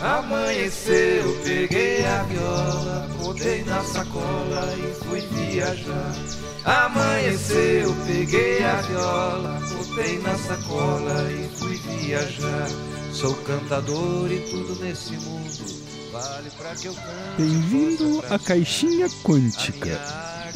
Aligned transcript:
Amanheceu, 0.00 1.38
peguei 1.44 2.06
a 2.06 2.22
viola, 2.22 3.08
botei 3.22 3.62
na 3.64 3.84
sacola 3.84 4.74
e 4.74 5.04
fui 5.04 5.20
viajar. 5.20 6.14
Amanheceu, 6.64 7.94
peguei 8.06 8.64
a 8.64 8.76
viola, 8.80 9.60
botei 9.70 10.18
na 10.20 10.38
sacola 10.38 11.30
e 11.30 11.48
fui 11.58 11.76
viajar. 11.76 12.68
Sou 13.12 13.34
cantador 13.34 14.32
e 14.32 14.40
tudo 14.50 14.82
nesse 14.82 15.12
mundo 15.12 15.90
vale 16.10 16.50
pra 16.56 16.74
que 16.74 16.86
eu 16.86 16.94
cante. 16.94 17.36
Bem-vindo 17.36 18.24
à 18.30 18.38
Caixinha 18.38 19.08
Quântica, 19.22 20.00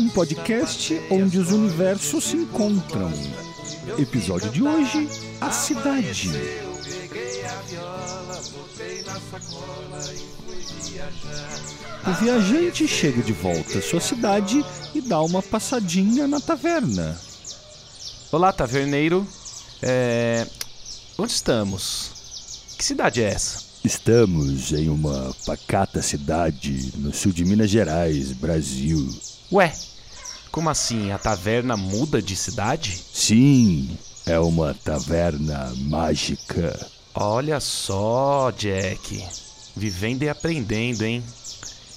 um 0.01 0.09
podcast 0.09 1.01
onde 1.11 1.39
os 1.39 1.51
universos 1.51 2.25
se 2.25 2.37
encontram. 2.37 3.13
Episódio 3.99 4.51
de 4.51 4.63
hoje: 4.63 5.09
A 5.41 5.51
Cidade. 5.51 6.64
O 12.07 12.13
viajante 12.13 12.87
chega 12.87 13.23
de 13.23 13.33
volta 13.33 13.79
à 13.79 13.83
sua 13.83 13.99
cidade 13.99 14.63
e 14.95 15.01
dá 15.01 15.23
uma 15.23 15.43
passadinha 15.43 16.29
na 16.29 16.39
taverna. 16.39 17.19
Olá, 18.31 18.53
taverneiro. 18.53 19.27
É... 19.81 20.47
Onde 21.17 21.33
estamos? 21.33 22.11
Que 22.77 22.85
cidade 22.85 23.23
é 23.23 23.31
essa? 23.31 23.65
Estamos 23.83 24.73
em 24.73 24.91
uma 24.91 25.35
pacata 25.47 26.03
cidade 26.03 26.93
no 26.97 27.13
sul 27.15 27.33
de 27.33 27.43
Minas 27.43 27.71
Gerais, 27.71 28.33
Brasil. 28.33 29.09
Ué, 29.51 29.73
como 30.53 30.69
assim? 30.69 31.11
A 31.11 31.17
taverna 31.19 31.75
muda 31.75 32.21
de 32.21 32.37
cidade? 32.37 33.03
Sim, 33.15 33.97
é 34.27 34.39
uma 34.39 34.75
taverna 34.75 35.73
mágica. 35.79 36.79
Olha 37.15 37.61
só, 37.61 38.51
Jack. 38.51 39.25
Vivendo 39.75 40.23
e 40.23 40.29
aprendendo, 40.29 41.03
hein? 41.03 41.23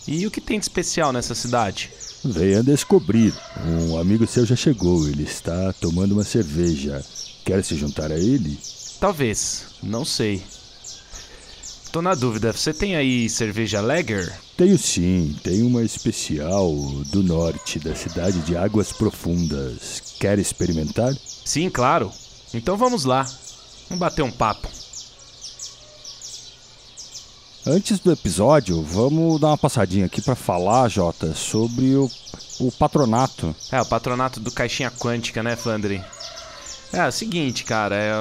E 0.08 0.26
o 0.26 0.32
que 0.32 0.40
tem 0.40 0.58
de 0.58 0.64
especial 0.64 1.12
nessa 1.12 1.36
cidade? 1.36 1.92
Venha 2.24 2.64
descobrir. 2.64 3.34
Um 3.66 3.98
amigo 3.98 4.26
seu 4.26 4.46
já 4.46 4.56
chegou, 4.56 5.08
ele 5.08 5.24
está 5.24 5.74
tomando 5.74 6.14
uma 6.14 6.24
cerveja. 6.24 7.04
Quer 7.44 7.64
se 7.64 7.76
juntar 7.76 8.12
a 8.12 8.18
ele? 8.18 8.58
Talvez, 9.00 9.66
não 9.84 10.06
sei. 10.06 10.42
Tô 11.92 12.02
na 12.02 12.16
dúvida, 12.16 12.52
você 12.52 12.74
tem 12.74 12.96
aí 12.96 13.30
cerveja 13.30 13.82
Lager? 13.82 14.34
Tenho 14.56 14.78
sim, 14.78 15.36
tem 15.44 15.62
uma 15.62 15.84
especial 15.84 16.74
do 17.12 17.22
norte 17.22 17.80
da 17.80 17.96
cidade 17.96 18.40
de 18.40 18.56
Águas 18.56 18.92
Profundas. 18.92 20.16
Quer 20.20 20.40
experimentar? 20.40 21.14
Sim, 21.46 21.70
claro. 21.70 22.12
Então 22.54 22.76
vamos 22.76 23.06
lá. 23.06 23.24
Vamos 23.90 24.00
bater 24.00 24.22
um 24.22 24.32
papo. 24.32 24.68
Antes 27.70 28.00
do 28.00 28.14
episódio, 28.14 28.82
vamos 28.82 29.42
dar 29.42 29.48
uma 29.48 29.58
passadinha 29.58 30.06
aqui 30.06 30.22
para 30.22 30.36
falar, 30.36 30.88
Jota, 30.88 31.36
sobre 31.36 31.96
o, 31.96 32.10
o 32.62 32.72
patronato. 32.72 33.54
É, 33.70 33.82
o 33.82 33.86
patronato 33.86 34.40
do 34.40 34.50
Caixinha 34.52 34.90
Quântica, 34.90 35.44
né, 35.44 35.54
Flandre? 35.58 36.02
É, 36.94 37.00
é 37.00 37.08
o 37.08 37.12
seguinte, 37.12 37.66
cara, 37.66 37.96
é, 37.96 38.14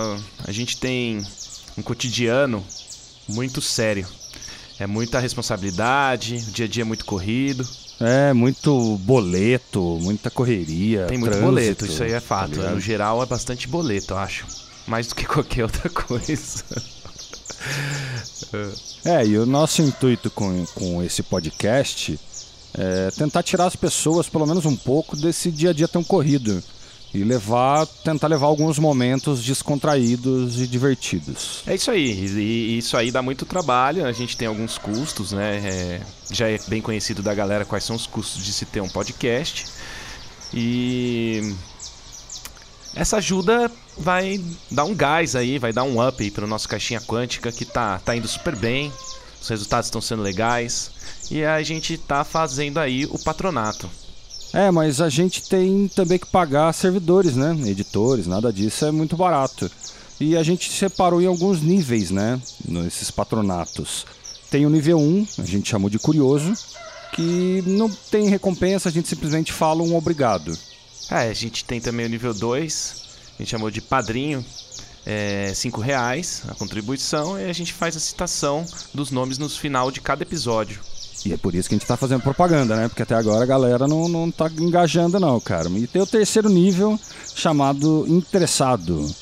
a 0.44 0.50
gente 0.50 0.76
tem 0.78 1.24
um 1.78 1.82
cotidiano 1.82 2.64
muito 3.28 3.62
sério. 3.62 4.08
É 4.80 4.86
muita 4.86 5.20
responsabilidade, 5.20 6.44
o 6.48 6.50
dia 6.50 6.66
a 6.66 6.68
dia 6.68 6.82
é 6.82 6.84
muito 6.84 7.04
corrido. 7.04 7.64
É, 8.00 8.32
muito 8.32 8.98
boleto, 8.98 9.80
muita 10.02 10.28
correria. 10.28 11.06
Tem 11.06 11.18
muito 11.18 11.30
trânsito, 11.30 11.46
boleto, 11.48 11.86
isso 11.86 12.02
aí 12.02 12.12
é 12.12 12.20
fato. 12.20 12.60
tá 12.60 12.70
no 12.70 12.80
geral 12.80 13.22
é 13.22 13.26
bastante 13.26 13.68
boleto, 13.68 14.14
eu 14.14 14.18
acho. 14.18 14.44
Mais 14.88 15.06
do 15.06 15.14
que 15.14 15.24
qualquer 15.24 15.62
outra 15.62 15.88
coisa. 15.88 16.64
É, 19.04 19.26
e 19.26 19.38
o 19.38 19.46
nosso 19.46 19.82
intuito 19.82 20.30
com, 20.30 20.64
com 20.74 21.02
esse 21.02 21.22
podcast 21.22 22.18
é 22.76 23.10
tentar 23.12 23.42
tirar 23.42 23.66
as 23.66 23.76
pessoas, 23.76 24.28
pelo 24.28 24.46
menos 24.46 24.66
um 24.66 24.76
pouco, 24.76 25.16
desse 25.16 25.50
dia 25.50 25.70
a 25.70 25.72
dia 25.72 25.88
tão 25.88 26.04
corrido. 26.04 26.62
E 27.14 27.24
levar, 27.24 27.86
tentar 27.86 28.26
levar 28.26 28.46
alguns 28.46 28.78
momentos 28.78 29.42
descontraídos 29.42 30.60
e 30.60 30.66
divertidos. 30.66 31.62
É 31.66 31.74
isso 31.74 31.90
aí, 31.90 32.10
e 32.10 32.76
isso 32.76 32.94
aí 32.94 33.10
dá 33.10 33.22
muito 33.22 33.46
trabalho, 33.46 34.04
a 34.04 34.12
gente 34.12 34.36
tem 34.36 34.46
alguns 34.46 34.76
custos, 34.76 35.32
né? 35.32 35.56
É, 35.64 36.00
já 36.30 36.50
é 36.50 36.58
bem 36.68 36.82
conhecido 36.82 37.22
da 37.22 37.32
galera 37.32 37.64
quais 37.64 37.84
são 37.84 37.96
os 37.96 38.06
custos 38.06 38.44
de 38.44 38.52
se 38.52 38.66
ter 38.66 38.82
um 38.82 38.88
podcast. 38.88 39.64
E 40.52 41.54
essa 42.96 43.18
ajuda 43.18 43.70
vai 43.98 44.42
dar 44.70 44.84
um 44.84 44.94
gás 44.94 45.36
aí, 45.36 45.58
vai 45.58 45.72
dar 45.72 45.84
um 45.84 46.04
up 46.04 46.22
aí 46.22 46.30
pro 46.30 46.46
nosso 46.46 46.68
caixinha 46.68 47.00
quântica 47.00 47.52
que 47.52 47.64
tá, 47.64 47.98
tá 47.98 48.16
indo 48.16 48.26
super 48.26 48.56
bem, 48.56 48.90
os 49.40 49.48
resultados 49.48 49.86
estão 49.86 50.00
sendo 50.00 50.22
legais. 50.22 50.90
E 51.30 51.44
a 51.44 51.62
gente 51.62 51.98
tá 51.98 52.24
fazendo 52.24 52.78
aí 52.78 53.04
o 53.06 53.18
patronato. 53.18 53.90
É, 54.52 54.70
mas 54.70 55.00
a 55.00 55.08
gente 55.08 55.48
tem 55.48 55.88
também 55.88 56.18
que 56.18 56.26
pagar 56.26 56.72
servidores, 56.72 57.36
né? 57.36 57.54
Editores, 57.66 58.26
nada 58.26 58.52
disso 58.52 58.86
é 58.86 58.90
muito 58.90 59.16
barato. 59.16 59.70
E 60.18 60.36
a 60.36 60.42
gente 60.42 60.72
separou 60.72 61.20
em 61.20 61.26
alguns 61.26 61.60
níveis, 61.60 62.10
né? 62.10 62.40
Nesses 62.66 63.10
patronatos. 63.10 64.06
Tem 64.50 64.64
o 64.64 64.70
nível 64.70 64.98
1, 64.98 65.26
a 65.38 65.44
gente 65.44 65.68
chamou 65.68 65.90
de 65.90 65.98
curioso, 65.98 66.54
que 67.12 67.62
não 67.66 67.90
tem 67.90 68.28
recompensa, 68.28 68.88
a 68.88 68.92
gente 68.92 69.08
simplesmente 69.08 69.52
fala 69.52 69.82
um 69.82 69.96
obrigado. 69.96 70.56
É, 71.10 71.28
a 71.28 71.34
gente 71.34 71.64
tem 71.64 71.80
também 71.80 72.06
o 72.06 72.08
nível 72.08 72.34
2, 72.34 73.04
a 73.38 73.42
gente 73.42 73.50
chamou 73.50 73.70
de 73.70 73.80
padrinho, 73.80 74.44
é 75.04 75.52
5 75.54 75.80
reais 75.80 76.42
a 76.48 76.54
contribuição, 76.54 77.38
e 77.38 77.48
a 77.48 77.52
gente 77.52 77.72
faz 77.72 77.96
a 77.96 78.00
citação 78.00 78.66
dos 78.92 79.10
nomes 79.10 79.38
no 79.38 79.48
final 79.48 79.90
de 79.90 80.00
cada 80.00 80.22
episódio. 80.22 80.80
E 81.24 81.32
é 81.32 81.36
por 81.36 81.54
isso 81.54 81.68
que 81.68 81.74
a 81.74 81.78
gente 81.78 81.86
tá 81.86 81.96
fazendo 81.96 82.22
propaganda, 82.22 82.76
né? 82.76 82.88
Porque 82.88 83.02
até 83.02 83.14
agora 83.14 83.42
a 83.42 83.46
galera 83.46 83.88
não, 83.88 84.08
não 84.08 84.30
tá 84.30 84.48
engajando, 84.58 85.18
não, 85.18 85.40
cara. 85.40 85.68
E 85.70 85.86
tem 85.86 86.00
o 86.00 86.06
terceiro 86.06 86.48
nível, 86.48 86.98
chamado 87.34 88.04
Interessado, 88.08 89.12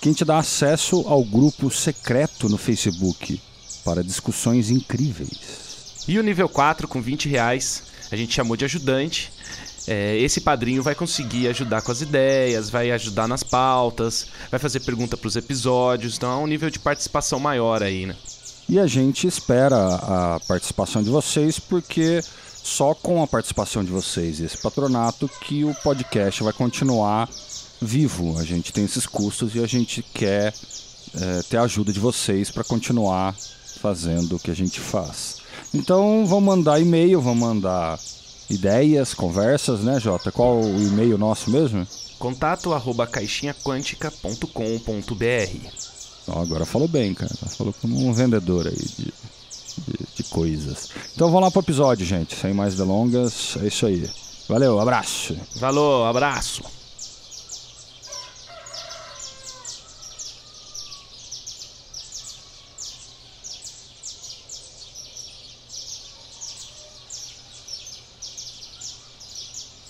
que 0.00 0.08
a 0.08 0.12
gente 0.12 0.24
dá 0.24 0.38
acesso 0.38 1.04
ao 1.06 1.24
grupo 1.24 1.70
secreto 1.70 2.48
no 2.48 2.58
Facebook 2.58 3.40
para 3.82 4.04
discussões 4.04 4.70
incríveis. 4.70 6.04
E 6.06 6.18
o 6.18 6.22
nível 6.22 6.48
4, 6.48 6.86
com 6.86 7.00
20 7.00 7.28
reais, 7.28 7.84
a 8.10 8.16
gente 8.16 8.34
chamou 8.34 8.56
de 8.56 8.64
ajudante. 8.64 9.32
É, 9.90 10.18
esse 10.18 10.42
padrinho 10.42 10.82
vai 10.82 10.94
conseguir 10.94 11.48
ajudar 11.48 11.80
com 11.80 11.90
as 11.90 12.02
ideias, 12.02 12.68
vai 12.68 12.90
ajudar 12.90 13.26
nas 13.26 13.42
pautas, 13.42 14.26
vai 14.50 14.60
fazer 14.60 14.80
pergunta 14.80 15.16
para 15.16 15.26
os 15.26 15.34
episódios, 15.34 16.18
então 16.18 16.30
é 16.30 16.36
um 16.36 16.46
nível 16.46 16.68
de 16.68 16.78
participação 16.78 17.40
maior 17.40 17.82
aí, 17.82 18.04
né? 18.04 18.14
E 18.68 18.78
a 18.78 18.86
gente 18.86 19.26
espera 19.26 19.76
a 19.78 20.40
participação 20.46 21.02
de 21.02 21.08
vocês, 21.08 21.58
porque 21.58 22.22
só 22.62 22.92
com 22.92 23.22
a 23.22 23.26
participação 23.26 23.82
de 23.82 23.90
vocês 23.90 24.40
e 24.40 24.44
esse 24.44 24.58
patronato 24.58 25.26
que 25.40 25.64
o 25.64 25.74
podcast 25.76 26.42
vai 26.42 26.52
continuar 26.52 27.26
vivo. 27.80 28.38
A 28.38 28.44
gente 28.44 28.70
tem 28.74 28.84
esses 28.84 29.06
custos 29.06 29.54
e 29.54 29.64
a 29.64 29.66
gente 29.66 30.02
quer 30.02 30.52
é, 31.18 31.42
ter 31.48 31.56
a 31.56 31.62
ajuda 31.62 31.94
de 31.94 31.98
vocês 31.98 32.50
para 32.50 32.62
continuar 32.62 33.34
fazendo 33.80 34.36
o 34.36 34.38
que 34.38 34.50
a 34.50 34.54
gente 34.54 34.80
faz. 34.80 35.36
Então 35.72 36.26
vão 36.26 36.42
mandar 36.42 36.78
e-mail, 36.78 37.22
vão 37.22 37.34
mandar 37.34 37.98
ideias, 38.50 39.14
conversas, 39.14 39.80
né, 39.80 40.00
Jota? 40.00 40.32
Qual 40.32 40.60
o 40.60 40.82
e-mail 40.82 41.18
nosso 41.18 41.50
mesmo? 41.50 41.86
Contato 42.18 42.72
arroba 42.72 43.06
caixinhaquântica.com.br 43.06 45.88
agora 46.36 46.66
falou 46.66 46.88
bem, 46.88 47.14
cara. 47.14 47.34
Falou 47.56 47.74
como 47.80 48.06
um 48.06 48.12
vendedor 48.12 48.66
aí 48.66 48.76
de, 48.76 49.04
de, 49.04 50.06
de 50.16 50.22
coisas. 50.24 50.90
Então 51.14 51.28
vamos 51.28 51.42
lá 51.42 51.50
pro 51.50 51.60
episódio, 51.60 52.04
gente. 52.04 52.36
Sem 52.36 52.52
mais 52.52 52.76
delongas, 52.76 53.56
é 53.62 53.66
isso 53.66 53.86
aí. 53.86 54.08
Valeu, 54.48 54.80
abraço. 54.80 55.36
Falou, 55.58 56.04
abraço! 56.04 56.77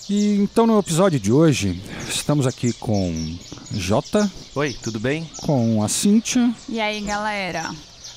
E 0.09 0.37
então 0.37 0.65
no 0.65 0.79
episódio 0.79 1.19
de 1.19 1.31
hoje, 1.31 1.79
estamos 2.09 2.47
aqui 2.47 2.73
com 2.73 3.37
Jota, 3.71 4.29
Oi, 4.55 4.75
tudo 4.81 4.99
bem? 4.99 5.29
com 5.41 5.83
a 5.83 5.87
Cíntia. 5.87 6.51
E 6.67 6.79
aí, 6.81 6.99
galera? 7.01 7.71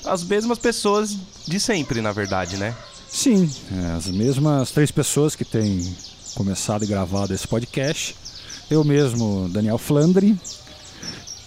As 0.05 0.23
mesmas 0.23 0.57
pessoas 0.57 1.15
de 1.47 1.59
sempre, 1.59 2.01
na 2.01 2.11
verdade, 2.11 2.57
né? 2.57 2.75
Sim, 3.07 3.49
as 3.95 4.07
mesmas 4.07 4.71
três 4.71 4.89
pessoas 4.89 5.35
que 5.35 5.45
têm 5.45 5.95
começado 6.33 6.83
e 6.83 6.87
gravado 6.87 7.33
esse 7.33 7.47
podcast. 7.47 8.15
Eu 8.71 8.83
mesmo, 8.83 9.47
Daniel 9.49 9.77
Flandre. 9.77 10.35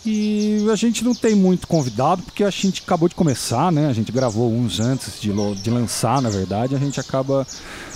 E 0.06 0.64
a 0.70 0.76
gente 0.76 1.04
não 1.04 1.14
tem 1.14 1.34
muito 1.34 1.66
convidado, 1.66 2.22
porque 2.22 2.44
a 2.44 2.50
gente 2.50 2.80
acabou 2.80 3.08
de 3.08 3.14
começar, 3.16 3.72
né? 3.72 3.88
A 3.88 3.92
gente 3.92 4.12
gravou 4.12 4.52
uns 4.52 4.78
antes 4.78 5.20
de, 5.20 5.32
de 5.60 5.70
lançar, 5.70 6.22
na 6.22 6.30
verdade. 6.30 6.76
A 6.76 6.78
gente 6.78 7.00
acaba 7.00 7.44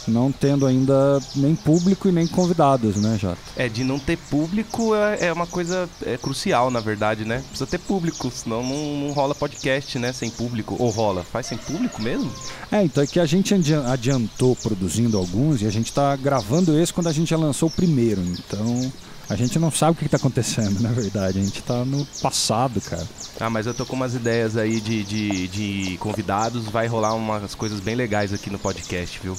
não 0.09 0.33
tendo 0.33 0.67
ainda 0.67 1.21
nem 1.37 1.55
público 1.55 2.09
e 2.09 2.13
nem 2.13 2.27
convidados, 2.27 2.97
né, 2.97 3.17
Jota? 3.17 3.39
É, 3.57 3.69
de 3.69 3.85
não 3.85 3.99
ter 3.99 4.17
público 4.17 4.93
é, 4.95 5.27
é 5.27 5.33
uma 5.33 5.47
coisa 5.47 5.89
é, 6.05 6.17
crucial, 6.17 6.69
na 6.69 6.81
verdade, 6.81 7.25
né? 7.25 7.45
Precisa 7.49 7.67
ter 7.67 7.79
público, 7.79 8.29
senão 8.31 8.63
não, 8.63 9.07
não, 9.07 9.13
rola 9.13 9.33
podcast, 9.33 9.97
né? 9.99 10.13
Sem 10.13 10.31
público. 10.31 10.75
Ou 10.81 10.91
rola? 10.91 11.23
Faz 11.23 11.47
sem 11.47 11.59
público 11.59 12.03
mesmo? 12.03 12.33
É, 12.73 12.83
então 12.83 13.05
é 13.05 13.07
que 13.07 13.21
a 13.21 13.27
gente 13.27 13.55
adiantou 13.87 14.57
produzindo 14.57 15.17
alguns 15.17 15.63
e 15.63 15.67
a 15.67 15.71
gente 15.71 15.93
tá 15.93 16.17
gravando 16.17 16.77
esse 16.77 16.93
quando 16.93 17.07
a 17.07 17.13
gente 17.13 17.31
já 17.31 17.37
lançou 17.37 17.69
o 17.69 17.73
primeiro. 17.73 18.21
Então 18.21 18.91
a 19.31 19.37
gente 19.37 19.61
não 19.61 19.71
sabe 19.71 19.93
o 19.93 19.95
que 19.95 20.05
está 20.07 20.17
acontecendo, 20.17 20.81
na 20.81 20.91
verdade. 20.91 21.39
A 21.39 21.43
gente 21.43 21.61
está 21.61 21.85
no 21.85 22.05
passado, 22.21 22.81
cara. 22.81 23.07
Ah, 23.39 23.49
mas 23.49 23.65
eu 23.65 23.73
tô 23.73 23.87
com 23.87 23.95
umas 23.95 24.13
ideias 24.13 24.57
aí 24.57 24.81
de, 24.81 25.05
de, 25.05 25.47
de, 25.47 25.97
convidados. 25.99 26.65
Vai 26.65 26.89
rolar 26.89 27.15
umas 27.15 27.55
coisas 27.55 27.79
bem 27.79 27.95
legais 27.95 28.35
aqui 28.35 28.51
no 28.51 28.59
podcast, 28.59 29.21
viu? 29.23 29.37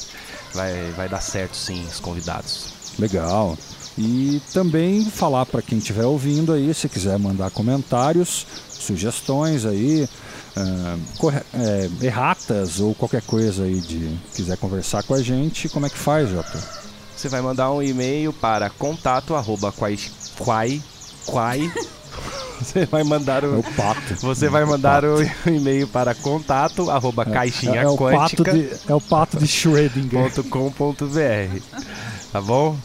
Vai, 0.53 0.91
vai 0.91 1.09
dar 1.09 1.19
certo, 1.19 1.57
sim, 1.57 1.85
os 1.85 1.99
convidados. 1.99 2.73
Legal. 2.97 3.57
E 3.97 4.41
também 4.53 5.03
falar 5.03 5.45
para 5.45 5.61
quem 5.61 5.77
estiver 5.77 6.05
ouvindo 6.05 6.53
aí, 6.53 6.73
se 6.73 6.87
quiser 6.87 7.19
mandar 7.19 7.51
comentários, 7.51 8.47
sugestões 8.69 9.65
aí, 9.65 10.07
uh, 10.55 11.33
é, 11.53 11.89
erratas 12.05 12.79
ou 12.79 12.95
qualquer 12.95 13.23
coisa 13.23 13.63
aí 13.63 13.81
de 13.81 14.17
quiser 14.33 14.55
conversar 14.55 15.03
com 15.03 15.13
a 15.13 15.21
gente, 15.21 15.67
como 15.67 15.85
é 15.85 15.89
que 15.89 15.97
faz, 15.97 16.29
Jota? 16.29 16.80
Você 17.21 17.29
vai 17.29 17.39
mandar 17.39 17.71
um 17.71 17.83
e-mail 17.83 18.33
para 18.33 18.67
contato 18.71 19.35
arroba 19.35 19.71
quai, 19.71 19.95
quai, 20.39 20.81
quai. 21.27 21.71
Você 22.59 22.87
vai 22.87 23.03
mandar 23.03 23.43
o, 23.43 23.53
é 23.53 23.57
o 23.59 23.63
pato. 23.63 24.15
Você 24.21 24.49
vai 24.49 24.65
mandar 24.65 25.05
o 25.05 25.21
e-mail 25.45 25.87
para 25.87 26.15
contato 26.15 26.89
arroba 26.89 27.21
é, 27.21 27.31
caixinha 27.31 27.81
é, 27.81 27.83
é, 27.83 27.87
o 27.87 27.95
pato 27.95 28.43
de, 28.43 28.69
é 28.87 28.95
o 28.95 28.99
pato 28.99 29.37
de 29.37 29.45
Schrödinger. 29.45 30.31
.com.br 30.49 31.61
Tá 32.31 32.41
bom? 32.41 32.75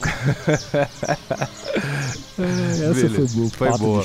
Essa 2.38 2.94
Beleza. 2.94 3.10
foi 3.10 3.26
boa. 3.26 3.50
Foi 3.50 3.78
boa. 3.78 4.04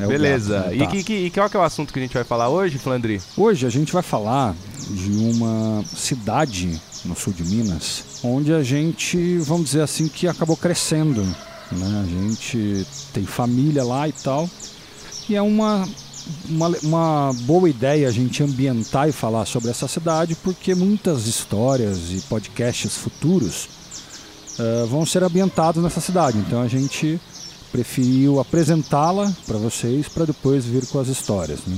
É 0.00 0.06
Beleza. 0.06 0.60
Gato, 0.60 0.68
né? 0.68 0.76
e, 0.76 0.78
tá. 0.78 0.86
que, 0.86 1.04
que, 1.04 1.30
qual 1.30 1.50
que 1.50 1.56
é 1.58 1.60
o 1.60 1.62
assunto 1.62 1.92
que 1.92 1.98
a 1.98 2.02
gente 2.02 2.14
vai 2.14 2.24
falar 2.24 2.48
hoje, 2.48 2.78
Flandri? 2.78 3.20
Hoje 3.36 3.66
a 3.66 3.70
gente 3.70 3.92
vai 3.92 4.02
falar 4.02 4.54
de 4.88 5.10
uma 5.10 5.84
cidade 5.94 6.80
no 7.04 7.14
sul 7.14 7.32
de 7.32 7.44
Minas, 7.44 8.04
onde 8.22 8.52
a 8.52 8.62
gente, 8.62 9.38
vamos 9.38 9.66
dizer 9.66 9.82
assim, 9.82 10.08
que 10.08 10.26
acabou 10.26 10.56
crescendo. 10.56 11.22
Né? 11.70 12.04
A 12.04 12.06
gente 12.06 12.86
tem 13.12 13.24
família 13.24 13.84
lá 13.84 14.08
e 14.08 14.12
tal. 14.12 14.48
E 15.28 15.36
é 15.36 15.42
uma, 15.42 15.86
uma, 16.48 16.68
uma 16.82 17.32
boa 17.42 17.68
ideia 17.68 18.08
a 18.08 18.12
gente 18.12 18.42
ambientar 18.42 19.08
e 19.08 19.12
falar 19.12 19.46
sobre 19.46 19.70
essa 19.70 19.86
cidade, 19.86 20.34
porque 20.36 20.74
muitas 20.74 21.26
histórias 21.26 22.10
e 22.10 22.20
podcasts 22.22 22.96
futuros 22.96 23.68
uh, 24.58 24.86
vão 24.86 25.04
ser 25.04 25.22
ambientados 25.22 25.82
nessa 25.82 26.00
cidade. 26.00 26.38
Então 26.38 26.62
a 26.62 26.68
gente 26.68 27.20
preferiu 27.70 28.40
apresentá-la 28.40 29.30
para 29.46 29.58
vocês 29.58 30.08
para 30.08 30.24
depois 30.24 30.64
vir 30.64 30.86
com 30.86 30.98
as 30.98 31.08
histórias. 31.08 31.60
Né? 31.66 31.76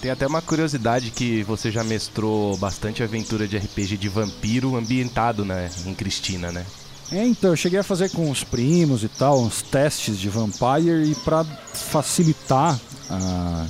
Tem 0.00 0.10
até 0.10 0.26
uma 0.26 0.42
curiosidade 0.42 1.10
que 1.10 1.42
você 1.42 1.70
já 1.70 1.82
mestrou 1.82 2.56
bastante 2.56 3.02
aventura 3.02 3.48
de 3.48 3.56
RPG 3.56 3.96
de 3.96 4.08
vampiro 4.08 4.76
ambientado 4.76 5.44
né, 5.44 5.70
em 5.86 5.94
Cristina, 5.94 6.52
né? 6.52 6.64
É, 7.10 7.24
então, 7.24 7.50
eu 7.50 7.56
cheguei 7.56 7.78
a 7.78 7.84
fazer 7.84 8.10
com 8.10 8.30
os 8.30 8.42
primos 8.42 9.04
e 9.04 9.08
tal, 9.08 9.40
uns 9.40 9.62
testes 9.62 10.18
de 10.18 10.28
Vampire 10.28 11.10
e 11.10 11.14
para 11.14 11.44
facilitar 11.44 12.78
a 13.08 13.66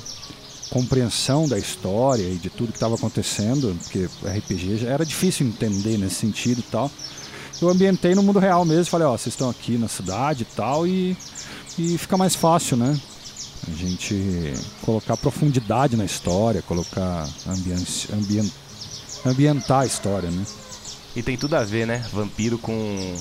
compreensão 0.71 1.47
da 1.47 1.59
história 1.59 2.25
e 2.25 2.37
de 2.37 2.49
tudo 2.49 2.73
que 2.73 2.77
estava 2.77 2.95
acontecendo, 2.95 3.77
porque 3.83 4.09
RPG 4.25 4.79
já 4.79 4.89
era 4.89 5.05
difícil 5.05 5.47
entender 5.47 5.99
nesse 5.99 6.17
sentido 6.17 6.61
e 6.61 6.63
tal. 6.63 6.91
Eu 7.61 7.69
ambientei 7.69 8.15
no 8.15 8.23
mundo 8.23 8.39
real 8.39 8.65
mesmo, 8.65 8.87
falei, 8.87 9.07
ó, 9.07 9.17
vocês 9.17 9.35
estão 9.35 9.51
aqui 9.51 9.79
na 9.79 9.89
cidade 9.89 10.43
e 10.43 10.57
tal, 10.57 10.87
e, 10.87 11.17
e 11.79 11.97
fica 11.99 12.17
mais 12.17 12.35
fácil, 12.35 12.77
né? 12.77 12.99
A 13.69 13.75
gente 13.75 14.55
colocar 14.83 15.17
profundidade 15.17 15.97
na 15.97 16.05
história, 16.05 16.63
colocar 16.63 17.29
ambiente, 17.47 18.09
ambient, 18.13 18.51
ambientar 19.25 19.81
a 19.81 19.87
história, 19.87 20.31
né? 20.31 20.45
E 21.17 21.23
tem 21.23 21.37
tudo 21.37 21.55
a 21.57 21.65
ver, 21.65 21.87
né? 21.87 22.05
Vampiro 22.13 22.59
com 22.59 23.17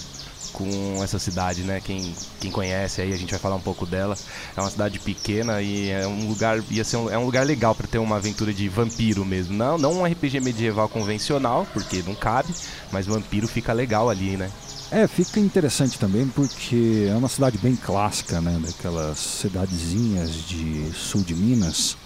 com 0.56 1.04
essa 1.04 1.20
cidade, 1.20 1.64
né? 1.64 1.82
Quem, 1.84 2.16
quem 2.40 2.50
conhece 2.50 3.02
aí, 3.02 3.12
a 3.12 3.18
gente 3.18 3.32
vai 3.32 3.40
falar 3.40 3.56
um 3.56 3.62
pouco 3.62 3.86
dela. 3.86 4.18
É 4.56 4.62
uma 4.62 4.70
cidade 4.70 5.00
pequena 5.00 5.62
e 5.62 5.90
é 5.90 6.08
um 6.08 6.28
lugar 6.30 6.64
ia 6.72 6.84
ser 6.84 6.96
um, 6.98 7.10
é 7.10 7.18
um 7.18 7.26
lugar 7.26 7.46
legal 7.46 7.76
para 7.76 7.88
ter 7.88 7.98
uma 7.98 8.16
aventura 8.16 8.54
de 8.54 8.70
vampiro 8.70 9.26
mesmo. 9.26 9.54
Não, 9.54 9.78
não 9.78 10.00
um 10.00 10.06
RPG 10.06 10.40
medieval 10.40 10.88
convencional, 10.88 11.68
porque 11.74 12.02
não 12.08 12.16
cabe, 12.16 12.54
mas 12.92 13.06
vampiro 13.06 13.48
fica 13.48 13.74
legal 13.74 14.10
ali, 14.10 14.38
né? 14.38 14.50
É, 14.92 15.08
fica 15.08 15.40
interessante 15.40 15.98
também 15.98 16.28
porque 16.28 17.08
é 17.10 17.16
uma 17.16 17.28
cidade 17.28 17.58
bem 17.58 17.76
clássica, 17.76 18.40
né? 18.40 18.60
Daquelas 18.64 19.18
cidadezinhas 19.18 20.32
de 20.48 20.92
sul 20.94 21.22
de 21.24 21.34
Minas 21.34 21.98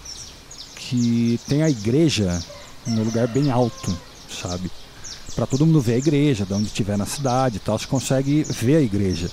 que 0.90 1.38
tem 1.46 1.62
a 1.62 1.70
igreja 1.70 2.42
no 2.86 3.04
lugar 3.04 3.28
bem 3.28 3.50
alto, 3.50 3.96
sabe? 4.28 4.70
Para 5.36 5.46
todo 5.46 5.64
mundo 5.64 5.80
ver 5.80 5.94
a 5.94 5.98
igreja, 5.98 6.44
de 6.44 6.52
onde 6.52 6.66
estiver 6.66 6.98
na 6.98 7.06
cidade 7.06 7.58
e 7.58 7.60
tal, 7.60 7.78
você 7.78 7.86
consegue 7.86 8.42
ver 8.42 8.76
a 8.76 8.80
igreja. 8.80 9.30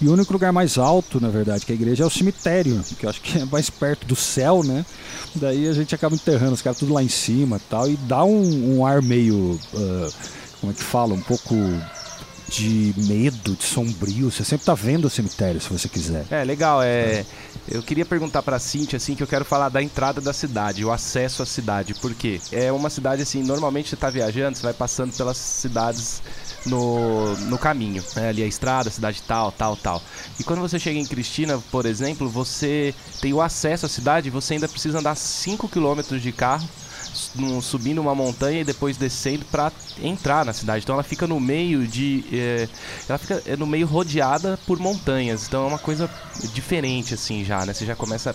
E 0.00 0.08
o 0.08 0.12
único 0.12 0.32
lugar 0.32 0.52
mais 0.52 0.78
alto, 0.78 1.20
na 1.20 1.28
verdade, 1.28 1.66
que 1.66 1.72
a 1.72 1.74
igreja 1.74 2.04
é 2.04 2.06
o 2.06 2.10
cemitério, 2.10 2.82
que 2.98 3.04
eu 3.04 3.10
acho 3.10 3.20
que 3.20 3.38
é 3.38 3.44
mais 3.44 3.68
perto 3.68 4.06
do 4.06 4.14
céu, 4.14 4.62
né? 4.62 4.86
Daí 5.34 5.68
a 5.68 5.72
gente 5.72 5.94
acaba 5.94 6.14
enterrando 6.14 6.54
os 6.54 6.62
caras 6.62 6.78
tudo 6.78 6.94
lá 6.94 7.02
em 7.02 7.08
cima 7.08 7.60
tal, 7.68 7.90
e 7.90 7.96
dá 7.96 8.24
um, 8.24 8.78
um 8.78 8.86
ar 8.86 9.02
meio. 9.02 9.60
Uh, 9.74 10.12
como 10.60 10.72
é 10.72 10.74
que 10.74 10.82
fala? 10.82 11.14
Um 11.14 11.20
pouco 11.20 11.54
de 12.48 12.94
medo, 12.96 13.54
de 13.54 13.62
sombrio. 13.62 14.30
Você 14.30 14.44
sempre 14.44 14.64
tá 14.64 14.74
vendo 14.74 15.04
o 15.04 15.10
cemitério, 15.10 15.60
se 15.60 15.68
você 15.68 15.88
quiser. 15.88 16.24
É, 16.30 16.42
legal. 16.44 16.82
É, 16.82 17.24
eu 17.70 17.82
queria 17.82 18.06
perguntar 18.06 18.42
pra 18.42 18.58
Cintia, 18.58 18.96
assim, 18.96 19.14
que 19.14 19.22
eu 19.22 19.26
quero 19.26 19.44
falar 19.44 19.68
da 19.68 19.82
entrada 19.82 20.20
da 20.20 20.32
cidade, 20.32 20.84
o 20.84 20.90
acesso 20.90 21.42
à 21.42 21.46
cidade. 21.46 21.94
Por 21.94 22.14
quê? 22.14 22.40
É 22.50 22.72
uma 22.72 22.90
cidade, 22.90 23.22
assim, 23.22 23.42
normalmente 23.42 23.90
você 23.90 23.96
tá 23.96 24.08
viajando, 24.08 24.56
você 24.56 24.62
vai 24.62 24.72
passando 24.72 25.14
pelas 25.14 25.36
cidades 25.36 26.22
no, 26.64 27.34
no 27.46 27.58
caminho. 27.58 28.02
Né? 28.16 28.30
Ali 28.30 28.42
a 28.42 28.46
estrada, 28.46 28.88
a 28.88 28.92
cidade 28.92 29.22
tal, 29.26 29.52
tal, 29.52 29.76
tal. 29.76 30.02
E 30.40 30.44
quando 30.44 30.60
você 30.60 30.78
chega 30.78 30.98
em 30.98 31.06
Cristina, 31.06 31.58
por 31.70 31.84
exemplo, 31.84 32.28
você 32.28 32.94
tem 33.20 33.32
o 33.32 33.42
acesso 33.42 33.86
à 33.86 33.88
cidade, 33.88 34.30
você 34.30 34.54
ainda 34.54 34.68
precisa 34.68 34.98
andar 34.98 35.14
5 35.14 35.68
km 35.68 36.16
de 36.18 36.32
carro 36.32 36.68
subindo 37.62 38.00
uma 38.00 38.14
montanha 38.14 38.60
e 38.60 38.64
depois 38.64 38.96
descendo 38.96 39.44
para 39.46 39.72
entrar 40.02 40.44
na 40.44 40.52
cidade. 40.52 40.84
Então 40.84 40.94
ela 40.94 41.02
fica 41.02 41.26
no 41.26 41.40
meio 41.40 41.86
de. 41.86 42.24
É, 42.32 42.68
ela 43.08 43.18
fica 43.18 43.42
é, 43.46 43.56
no 43.56 43.66
meio 43.66 43.86
rodeada 43.86 44.58
por 44.66 44.78
montanhas. 44.78 45.46
Então 45.46 45.64
é 45.64 45.68
uma 45.68 45.78
coisa 45.78 46.08
diferente, 46.54 47.14
assim, 47.14 47.44
já, 47.44 47.64
né? 47.66 47.72
Você 47.72 47.84
já 47.84 47.96
começa 47.96 48.34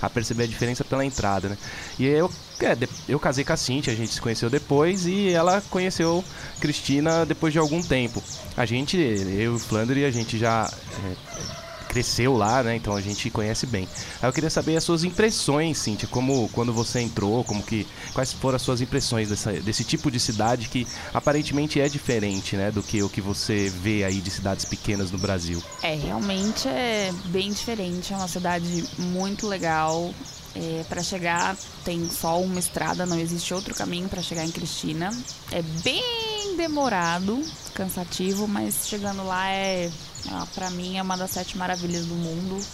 a 0.00 0.10
perceber 0.10 0.44
a 0.44 0.46
diferença 0.46 0.84
pela 0.84 1.04
entrada, 1.04 1.48
né? 1.48 1.58
E 1.98 2.06
eu, 2.06 2.30
é, 2.60 2.76
eu 3.08 3.18
casei 3.18 3.44
com 3.44 3.52
a 3.52 3.56
Cintia, 3.56 3.92
a 3.92 3.96
gente 3.96 4.12
se 4.12 4.20
conheceu 4.20 4.50
depois 4.50 5.06
e 5.06 5.30
ela 5.30 5.62
conheceu 5.70 6.24
Cristina 6.60 7.24
depois 7.24 7.52
de 7.52 7.58
algum 7.58 7.82
tempo. 7.82 8.22
A 8.56 8.66
gente, 8.66 8.96
eu 8.96 9.40
e 9.40 9.48
o 9.48 9.58
Flandre, 9.58 10.04
a 10.04 10.10
gente 10.10 10.38
já 10.38 10.70
é, 11.04 11.71
cresceu 11.92 12.34
lá, 12.34 12.62
né? 12.62 12.74
Então 12.74 12.96
a 12.96 13.00
gente 13.02 13.28
conhece 13.28 13.66
bem. 13.66 13.86
Aí 14.20 14.28
eu 14.28 14.32
queria 14.32 14.48
saber 14.48 14.76
as 14.78 14.82
suas 14.82 15.04
impressões, 15.04 15.76
Cíntia, 15.76 16.08
como 16.08 16.48
quando 16.48 16.72
você 16.72 17.00
entrou, 17.00 17.44
como 17.44 17.62
que 17.62 17.86
quais 18.14 18.32
foram 18.32 18.56
as 18.56 18.62
suas 18.62 18.80
impressões 18.80 19.28
dessa, 19.28 19.52
desse 19.52 19.84
tipo 19.84 20.10
de 20.10 20.18
cidade 20.18 20.68
que 20.68 20.86
aparentemente 21.12 21.78
é 21.78 21.88
diferente, 21.88 22.56
né, 22.56 22.70
do 22.70 22.82
que 22.82 23.02
o 23.02 23.10
que 23.10 23.20
você 23.20 23.68
vê 23.68 24.04
aí 24.04 24.20
de 24.22 24.30
cidades 24.30 24.64
pequenas 24.64 25.10
no 25.10 25.18
Brasil. 25.18 25.62
É, 25.82 25.94
realmente 25.94 26.66
é 26.66 27.12
bem 27.26 27.52
diferente, 27.52 28.14
é 28.14 28.16
uma 28.16 28.28
cidade 28.28 28.84
muito 28.98 29.46
legal. 29.46 30.12
É, 30.54 30.84
para 30.86 31.02
chegar 31.02 31.56
tem 31.82 32.10
só 32.10 32.38
uma 32.38 32.58
estrada, 32.58 33.06
não 33.06 33.18
existe 33.18 33.54
outro 33.54 33.74
caminho 33.74 34.08
para 34.08 34.20
chegar 34.20 34.44
em 34.44 34.50
Cristina. 34.50 35.10
É 35.50 35.62
bem 35.82 36.56
demorado, 36.56 37.42
cansativo, 37.74 38.46
mas 38.46 38.86
chegando 38.86 39.24
lá 39.24 39.48
é 39.48 39.90
ah, 40.30 40.46
para 40.54 40.70
mim 40.70 40.98
é 40.98 41.02
uma 41.02 41.16
das 41.16 41.30
sete 41.30 41.56
maravilhas 41.56 42.06
do 42.06 42.14
mundo. 42.14 42.64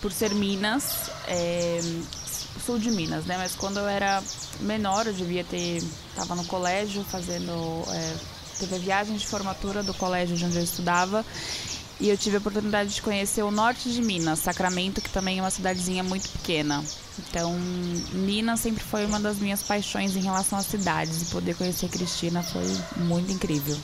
Por 0.00 0.12
ser 0.12 0.34
Minas, 0.34 1.10
é, 1.26 1.80
sul 2.64 2.78
de 2.78 2.90
Minas, 2.90 3.24
né? 3.24 3.36
Mas 3.38 3.54
quando 3.54 3.78
eu 3.78 3.88
era 3.88 4.22
menor, 4.60 5.06
eu 5.06 5.12
devia 5.12 5.44
ter. 5.44 5.82
Tava 6.14 6.34
no 6.34 6.44
colégio 6.44 7.04
fazendo. 7.04 7.52
É, 7.90 8.16
teve 8.58 8.74
a 8.74 8.78
viagem 8.78 9.16
de 9.16 9.26
formatura 9.26 9.82
do 9.82 9.94
colégio 9.94 10.36
de 10.36 10.44
onde 10.44 10.56
eu 10.56 10.62
estudava. 10.64 11.24
E 11.98 12.10
eu 12.10 12.18
tive 12.18 12.36
a 12.36 12.40
oportunidade 12.40 12.94
de 12.94 13.00
conhecer 13.00 13.42
o 13.42 13.50
norte 13.50 13.90
de 13.90 14.02
Minas, 14.02 14.40
Sacramento, 14.40 15.00
que 15.00 15.08
também 15.08 15.38
é 15.38 15.42
uma 15.42 15.50
cidadezinha 15.50 16.02
muito 16.02 16.28
pequena. 16.28 16.84
Então, 17.18 17.58
Minas 18.12 18.60
sempre 18.60 18.84
foi 18.84 19.06
uma 19.06 19.18
das 19.18 19.38
minhas 19.38 19.62
paixões 19.62 20.14
em 20.14 20.20
relação 20.20 20.58
às 20.58 20.66
cidades. 20.66 21.22
E 21.22 21.24
poder 21.26 21.56
conhecer 21.56 21.88
Cristina 21.88 22.42
foi 22.42 22.66
muito 22.98 23.32
incrível. 23.32 23.78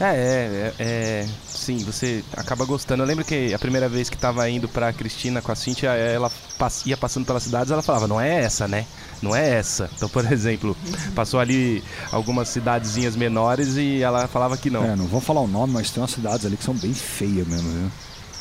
É, 0.00 0.04
é, 0.06 0.72
é, 0.78 0.82
é, 0.82 1.28
sim, 1.46 1.76
você 1.84 2.24
acaba 2.34 2.64
gostando. 2.64 3.02
Eu 3.02 3.06
lembro 3.06 3.22
que 3.24 3.52
a 3.52 3.58
primeira 3.58 3.86
vez 3.86 4.08
que 4.08 4.16
tava 4.16 4.48
indo 4.48 4.66
pra 4.66 4.92
Cristina 4.94 5.42
com 5.42 5.52
a 5.52 5.54
Cintia, 5.54 5.90
ela 5.90 6.30
pass- 6.58 6.86
ia 6.86 6.96
passando 6.96 7.26
pelas 7.26 7.42
cidades, 7.42 7.70
ela 7.70 7.82
falava, 7.82 8.08
não 8.08 8.18
é 8.18 8.42
essa, 8.42 8.66
né? 8.66 8.86
Não 9.20 9.36
é 9.36 9.50
essa. 9.50 9.90
Então, 9.94 10.08
por 10.08 10.24
exemplo, 10.32 10.74
passou 11.14 11.38
ali 11.38 11.84
algumas 12.10 12.48
cidadezinhas 12.48 13.14
menores 13.14 13.76
e 13.76 14.00
ela 14.02 14.26
falava 14.26 14.56
que 14.56 14.70
não. 14.70 14.84
É, 14.84 14.96
não 14.96 15.06
vou 15.06 15.20
falar 15.20 15.42
o 15.42 15.46
nome, 15.46 15.74
mas 15.74 15.90
tem 15.90 16.00
umas 16.02 16.12
cidades 16.12 16.46
ali 16.46 16.56
que 16.56 16.64
são 16.64 16.74
bem 16.74 16.94
feias 16.94 17.46
mesmo, 17.46 17.70
viu? 17.70 17.90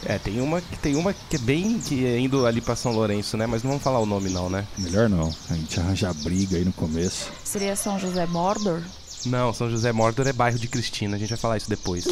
É, 0.06 0.18
tem 0.18 0.40
uma 0.40 0.62
que 0.62 0.78
tem 0.78 0.96
uma 0.96 1.12
que 1.14 1.36
é 1.36 1.40
bem 1.40 1.78
que 1.78 2.06
é 2.06 2.18
indo 2.18 2.46
ali 2.46 2.62
pra 2.62 2.74
São 2.74 2.94
Lourenço, 2.94 3.36
né? 3.36 3.46
Mas 3.46 3.64
não 3.64 3.72
vamos 3.72 3.84
falar 3.84 4.00
o 4.00 4.06
nome 4.06 4.30
não, 4.30 4.50
né? 4.50 4.66
Melhor 4.78 5.10
não. 5.10 5.30
A 5.50 5.54
gente 5.56 5.78
arranja 5.78 6.14
briga 6.14 6.56
aí 6.56 6.64
no 6.64 6.72
começo. 6.72 7.30
Seria 7.44 7.76
São 7.76 8.00
José 8.00 8.26
Mordor? 8.26 8.82
Não, 9.26 9.54
São 9.54 9.70
José 9.70 9.92
Mordor 9.92 10.28
é 10.28 10.34
bairro 10.34 10.58
de 10.58 10.68
Cristina, 10.68 11.16
a 11.16 11.20
gente 11.20 11.30
vai 11.30 11.38
falar 11.38 11.58
isso 11.58 11.70
depois. 11.70 12.06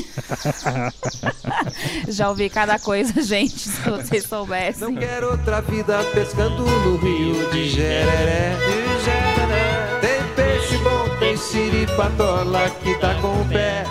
Já 2.07 2.29
ouvi 2.29 2.49
cada 2.49 2.77
coisa, 2.79 3.21
gente, 3.23 3.57
se 3.57 3.81
vocês 3.89 4.25
soubessem. 4.25 4.87
Não 4.87 4.95
quero 4.95 5.31
outra 5.31 5.61
vida 5.61 6.03
pescando 6.13 6.63
no 6.63 6.97
rio 6.97 7.49
de 7.51 7.69
Jereré. 7.69 8.55
De. 8.57 10.01
Tem 10.01 10.35
peixe 10.35 10.77
bom, 10.77 11.17
tem 11.19 11.37
siripatola 11.37 12.69
que 12.81 12.95
tá 12.99 13.15
com 13.21 13.41
o 13.41 13.45
pé. 13.49 13.85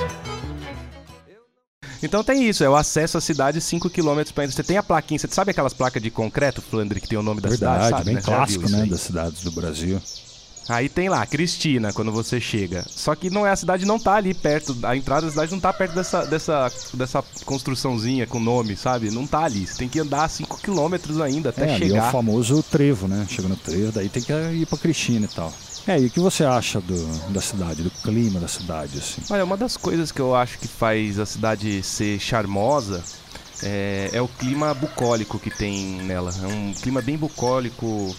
Então 2.02 2.22
tem 2.22 2.46
isso, 2.46 2.62
é 2.62 2.68
o 2.68 2.76
acesso 2.76 3.16
à 3.16 3.20
cidade 3.20 3.60
5 3.60 3.88
km 3.90 4.22
para 4.34 4.44
entrar. 4.44 4.52
Você 4.52 4.62
tem 4.62 4.76
a 4.76 4.82
plaquinha, 4.82 5.18
você 5.18 5.26
sabe 5.28 5.50
aquelas 5.50 5.72
placas 5.72 6.02
de 6.02 6.10
concreto, 6.10 6.60
Flandre, 6.60 7.00
que 7.00 7.08
tem 7.08 7.18
o 7.18 7.22
nome 7.22 7.40
da 7.40 7.48
Verdade, 7.48 7.84
cidade, 7.84 7.90
sabe? 7.90 8.04
bem 8.04 8.14
né? 8.14 8.22
Clássico, 8.22 8.68
né? 8.68 8.86
Das 8.86 9.00
cidades 9.00 9.42
do 9.42 9.50
Brasil. 9.50 10.00
Aí 10.68 10.88
tem 10.88 11.08
lá, 11.08 11.24
Cristina, 11.24 11.92
quando 11.92 12.10
você 12.10 12.40
chega. 12.40 12.84
Só 12.88 13.14
que 13.14 13.30
não 13.30 13.46
é 13.46 13.50
a 13.50 13.56
cidade 13.56 13.84
não 13.84 13.98
tá 13.98 14.14
ali 14.14 14.34
perto, 14.34 14.76
a 14.82 14.96
entrada 14.96 15.26
da 15.26 15.30
cidade 15.30 15.52
não 15.52 15.60
tá 15.60 15.72
perto 15.72 15.94
dessa, 15.94 16.24
dessa, 16.24 16.72
dessa 16.94 17.24
construçãozinha 17.44 18.26
com 18.26 18.40
nome, 18.40 18.76
sabe? 18.76 19.10
Não 19.10 19.26
tá 19.26 19.44
ali. 19.44 19.66
Você 19.66 19.78
tem 19.78 19.88
que 19.88 20.00
andar 20.00 20.28
5 20.28 20.60
km 20.60 21.22
ainda 21.22 21.50
até 21.50 21.62
é, 21.62 21.74
ali 21.74 21.84
é 21.84 21.88
chegar. 21.88 22.08
o 22.08 22.12
famoso 22.12 22.62
trevo, 22.62 23.06
né? 23.06 23.26
Chega 23.28 23.48
no 23.48 23.56
trevo, 23.56 23.92
daí 23.92 24.08
tem 24.08 24.22
que 24.22 24.32
ir 24.32 24.66
pra 24.66 24.78
Cristina 24.78 25.26
e 25.26 25.34
tal. 25.34 25.52
É, 25.86 26.00
e 26.00 26.06
o 26.06 26.10
que 26.10 26.18
você 26.18 26.44
acha 26.44 26.80
do, 26.80 27.06
da 27.30 27.40
cidade, 27.40 27.82
do 27.82 27.90
clima 27.90 28.40
da 28.40 28.48
cidade, 28.48 28.98
assim? 28.98 29.22
Olha, 29.30 29.44
uma 29.44 29.56
das 29.56 29.76
coisas 29.76 30.10
que 30.10 30.20
eu 30.20 30.34
acho 30.34 30.58
que 30.58 30.66
faz 30.66 31.20
a 31.20 31.24
cidade 31.24 31.80
ser 31.84 32.18
charmosa 32.18 33.04
é, 33.62 34.10
é 34.12 34.20
o 34.20 34.26
clima 34.26 34.74
bucólico 34.74 35.38
que 35.38 35.50
tem 35.50 36.02
nela. 36.02 36.32
É 36.42 36.46
um 36.46 36.72
clima 36.74 37.00
bem 37.00 37.16
bucólico. 37.16 38.14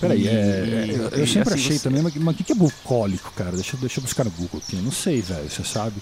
Peraí, 0.00 0.26
é, 0.26 0.30
é, 0.30 0.86
eu, 0.90 1.08
eu 1.08 1.24
e, 1.24 1.26
sempre 1.26 1.52
assim, 1.54 1.62
achei 1.64 1.78
você- 1.78 1.82
também, 1.84 2.02
mas 2.02 2.34
o 2.34 2.36
que 2.36 2.44
que 2.44 2.52
é 2.52 2.54
bucólico, 2.54 3.30
cara? 3.34 3.52
Deixa, 3.52 3.76
deixa 3.76 3.98
eu 3.98 4.02
buscar 4.02 4.24
no 4.24 4.30
Google 4.30 4.60
aqui. 4.66 4.76
Eu 4.76 4.82
não 4.82 4.90
sei, 4.90 5.20
velho, 5.20 5.50
você 5.50 5.62
sabe? 5.62 5.96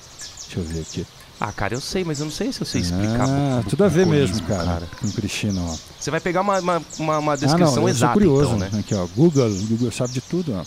Deixa 0.46 0.60
eu 0.60 0.64
ver 0.64 0.80
aqui. 0.82 1.06
Ah, 1.40 1.52
cara, 1.52 1.74
eu 1.74 1.80
sei, 1.80 2.04
mas 2.04 2.18
eu 2.20 2.24
não 2.26 2.32
sei 2.32 2.52
se 2.52 2.60
eu 2.60 2.66
sei 2.66 2.80
explicar. 2.80 3.28
Ah, 3.28 3.62
tudo 3.68 3.84
a 3.84 3.88
ver 3.88 4.06
mesmo, 4.06 4.40
bucolismo, 4.40 4.46
cara, 4.48 4.88
com 5.00 5.10
Cristina, 5.12 5.60
ó. 5.62 5.76
Você 5.98 6.10
vai 6.10 6.20
pegar 6.20 6.40
uma, 6.40 6.58
uma, 6.58 6.82
uma, 6.98 7.18
uma 7.18 7.32
Ah, 7.32 7.36
descrição 7.36 7.76
não, 7.76 7.82
eu 7.82 7.88
exata, 7.88 8.12
curioso, 8.14 8.54
então, 8.56 8.58
né? 8.58 8.70
Aqui, 8.80 8.94
ó, 8.94 9.06
Google, 9.06 9.50
Google 9.68 9.90
sabe 9.92 10.14
de 10.14 10.20
tudo, 10.20 10.52
ó. 10.54 10.64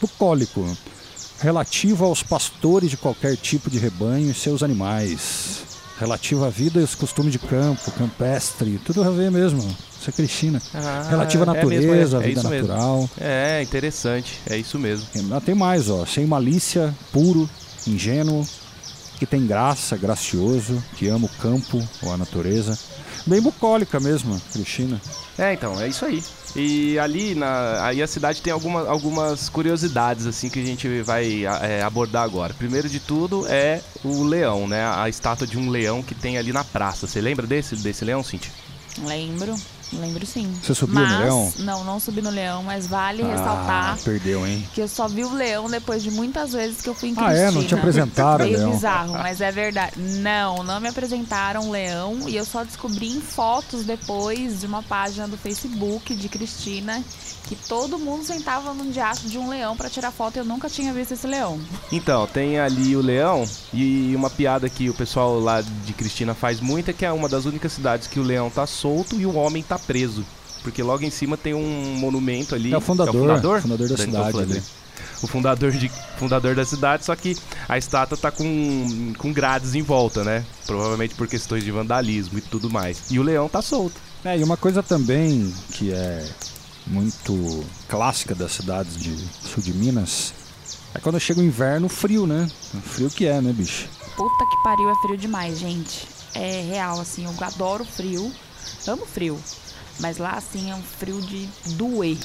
Bucólico, 0.00 0.76
relativo 1.38 2.04
aos 2.04 2.22
pastores 2.22 2.90
de 2.90 2.96
qualquer 2.96 3.36
tipo 3.36 3.70
de 3.70 3.78
rebanho 3.78 4.30
e 4.30 4.34
seus 4.34 4.62
animais. 4.62 5.64
Relativo 5.98 6.44
à 6.44 6.48
vida 6.50 6.80
e 6.80 6.82
os 6.82 6.94
costumes 6.94 7.32
de 7.32 7.38
campo, 7.38 7.90
campestre, 7.92 8.78
tudo 8.84 9.02
a 9.04 9.10
ver 9.10 9.30
mesmo. 9.30 9.64
Isso 10.00 10.08
é 10.08 10.12
Cristina. 10.14 10.62
Ah, 10.74 11.06
Relativo 11.10 11.42
à 11.42 11.46
é 11.46 11.64
mesmo, 11.64 11.70
natureza, 11.70 12.16
é- 12.16 12.20
à 12.20 12.22
é 12.22 12.26
vida 12.26 12.40
isso 12.40 12.48
mesmo. 12.48 12.68
natural. 12.68 13.10
É, 13.20 13.62
interessante. 13.62 14.40
É 14.48 14.56
isso 14.56 14.78
mesmo. 14.78 15.06
Ah, 15.32 15.40
Tem 15.40 15.54
mais, 15.54 15.90
ó. 15.90 16.06
Sem 16.06 16.24
malícia, 16.26 16.94
puro, 17.12 17.48
ingênuo, 17.86 18.48
que 19.18 19.26
tem 19.26 19.46
graça, 19.46 19.96
gracioso, 19.98 20.82
que 20.96 21.06
ama 21.08 21.26
o 21.26 21.40
campo 21.42 21.86
ou 22.02 22.12
a 22.12 22.16
natureza. 22.16 22.78
Bem 23.26 23.42
bucólica 23.42 24.00
mesmo, 24.00 24.40
Cristina. 24.52 24.98
É, 25.38 25.52
então, 25.52 25.78
é 25.78 25.86
isso 25.88 26.04
aí. 26.06 26.22
E 26.56 26.98
ali 26.98 27.34
na 27.34 27.84
aí 27.84 28.02
a 28.02 28.06
cidade 28.06 28.40
tem 28.42 28.52
alguma, 28.52 28.88
algumas 28.88 29.48
curiosidades 29.50 30.26
assim 30.26 30.48
que 30.48 30.58
a 30.60 30.64
gente 30.64 31.02
vai 31.02 31.44
é, 31.44 31.82
abordar 31.82 32.24
agora. 32.24 32.52
Primeiro 32.54 32.88
de 32.88 32.98
tudo 32.98 33.46
é 33.48 33.82
o 34.02 34.24
leão, 34.24 34.66
né? 34.66 34.84
A 34.96 35.08
estátua 35.08 35.46
de 35.46 35.56
um 35.58 35.68
leão 35.70 36.02
que 36.02 36.14
tem 36.14 36.38
ali 36.38 36.52
na 36.52 36.64
praça. 36.64 37.06
Você 37.06 37.20
lembra 37.20 37.46
desse 37.46 37.76
desse 37.76 38.04
leão, 38.04 38.24
Cintia? 38.24 38.50
Lembro, 39.04 39.54
lembro 39.92 40.24
sim. 40.26 40.52
Você 40.62 40.74
subiu 40.74 40.94
no 41.00 41.06
mas, 41.06 41.18
leão? 41.20 41.52
Não, 41.58 41.84
não 41.84 41.98
subi 42.00 42.22
no 42.22 42.30
leão, 42.30 42.62
mas 42.62 42.86
vale 42.86 43.22
Ah, 43.22 43.26
ressaltar 43.28 43.98
perdeu, 44.04 44.46
hein? 44.46 44.66
que 44.72 44.80
eu 44.80 44.88
só 44.88 45.08
vi 45.08 45.24
o 45.24 45.32
leão 45.32 45.68
depois 45.68 46.02
de 46.02 46.10
muitas 46.10 46.52
vezes 46.52 46.80
que 46.80 46.88
eu 46.88 46.94
fui 46.94 47.08
em 47.10 47.12
Ah, 47.16 47.24
Cristina. 47.26 47.48
é? 47.48 47.50
Não 47.50 47.64
te 47.64 47.74
apresentaram, 47.74 48.44
Meio 48.44 48.58
Leão? 48.58 48.70
bizarro, 48.72 49.12
mas 49.14 49.40
é 49.40 49.50
verdade. 49.50 49.92
Não, 49.98 50.62
não 50.62 50.80
me 50.80 50.88
apresentaram 50.88 51.68
o 51.68 51.70
leão 51.70 52.28
e 52.28 52.36
eu 52.36 52.44
só 52.44 52.62
descobri 52.64 53.08
em 53.08 53.20
fotos 53.20 53.84
depois 53.84 54.60
de 54.60 54.66
uma 54.66 54.82
página 54.82 55.26
do 55.26 55.36
Facebook 55.36 56.14
de 56.14 56.28
Cristina 56.28 57.02
que 57.48 57.56
todo 57.56 57.98
mundo 57.98 58.22
sentava 58.22 58.72
num 58.72 58.90
diacho 58.92 59.26
de 59.28 59.36
um 59.36 59.48
leão 59.48 59.76
pra 59.76 59.90
tirar 59.90 60.12
foto 60.12 60.36
e 60.36 60.38
eu 60.38 60.44
nunca 60.44 60.70
tinha 60.70 60.92
visto 60.92 61.14
esse 61.14 61.26
leão. 61.26 61.58
Então, 61.90 62.24
tem 62.28 62.60
ali 62.60 62.94
o 62.94 63.00
leão 63.00 63.48
e 63.74 64.14
uma 64.14 64.30
piada 64.30 64.68
que 64.68 64.88
o 64.88 64.94
pessoal 64.94 65.40
lá 65.40 65.60
de 65.60 65.92
Cristina 65.92 66.32
faz 66.32 66.60
muito 66.60 66.90
é 66.90 66.92
que 66.92 67.04
é 67.04 67.10
uma 67.10 67.28
das 67.28 67.46
únicas 67.46 67.72
cidades 67.72 68.06
que 68.06 68.20
o 68.20 68.22
leão 68.22 68.48
tá 68.50 68.66
solto 68.68 69.20
e 69.20 69.26
o 69.26 69.34
homem 69.34 69.64
tá 69.64 69.79
preso. 69.86 70.24
Porque 70.62 70.82
logo 70.82 71.04
em 71.04 71.10
cima 71.10 71.36
tem 71.36 71.54
um 71.54 71.96
monumento 71.96 72.54
ali. 72.54 72.72
É 72.72 72.76
o 72.76 72.80
fundador, 72.80 73.14
é 73.14 73.18
o 73.18 73.22
fundador, 73.22 73.60
fundador 73.62 73.88
da 73.88 73.96
Daniel 73.96 74.24
cidade 74.24 74.38
ali. 74.38 74.62
O 75.22 75.26
fundador, 75.26 75.72
de, 75.72 75.90
fundador 76.18 76.54
da 76.54 76.64
cidade, 76.64 77.04
só 77.04 77.16
que 77.16 77.36
a 77.68 77.78
estátua 77.78 78.16
tá 78.16 78.30
com, 78.30 79.12
com 79.16 79.32
grades 79.32 79.74
em 79.74 79.82
volta, 79.82 80.24
né? 80.24 80.44
Provavelmente 80.66 81.14
por 81.14 81.26
questões 81.26 81.64
de 81.64 81.70
vandalismo 81.70 82.38
e 82.38 82.42
tudo 82.42 82.70
mais. 82.70 83.10
E 83.10 83.18
o 83.18 83.22
leão 83.22 83.48
tá 83.48 83.62
solto. 83.62 83.96
É, 84.24 84.38
e 84.38 84.44
uma 84.44 84.56
coisa 84.56 84.82
também 84.82 85.52
que 85.72 85.92
é 85.92 86.26
muito 86.86 87.64
clássica 87.88 88.34
das 88.34 88.52
cidades 88.52 88.96
de 88.96 89.16
sul 89.46 89.62
de 89.62 89.72
Minas 89.72 90.34
é 90.94 90.98
quando 90.98 91.20
chega 91.20 91.40
o 91.40 91.44
inverno, 91.44 91.88
frio, 91.88 92.26
né? 92.26 92.48
O 92.74 92.80
frio 92.80 93.10
que 93.10 93.26
é, 93.26 93.40
né, 93.40 93.52
bicho? 93.52 93.88
Puta 94.16 94.46
que 94.46 94.62
pariu, 94.62 94.90
é 94.90 94.94
frio 95.02 95.16
demais, 95.16 95.58
gente. 95.58 96.06
É 96.34 96.62
real, 96.62 97.00
assim, 97.00 97.24
eu 97.24 97.34
adoro 97.40 97.84
frio. 97.84 98.32
Amo 98.86 99.06
frio. 99.06 99.38
Mas 100.00 100.16
lá, 100.18 100.32
assim, 100.32 100.70
é 100.70 100.74
um 100.74 100.82
frio 100.82 101.20
de 101.20 101.46
doer. 101.66 102.16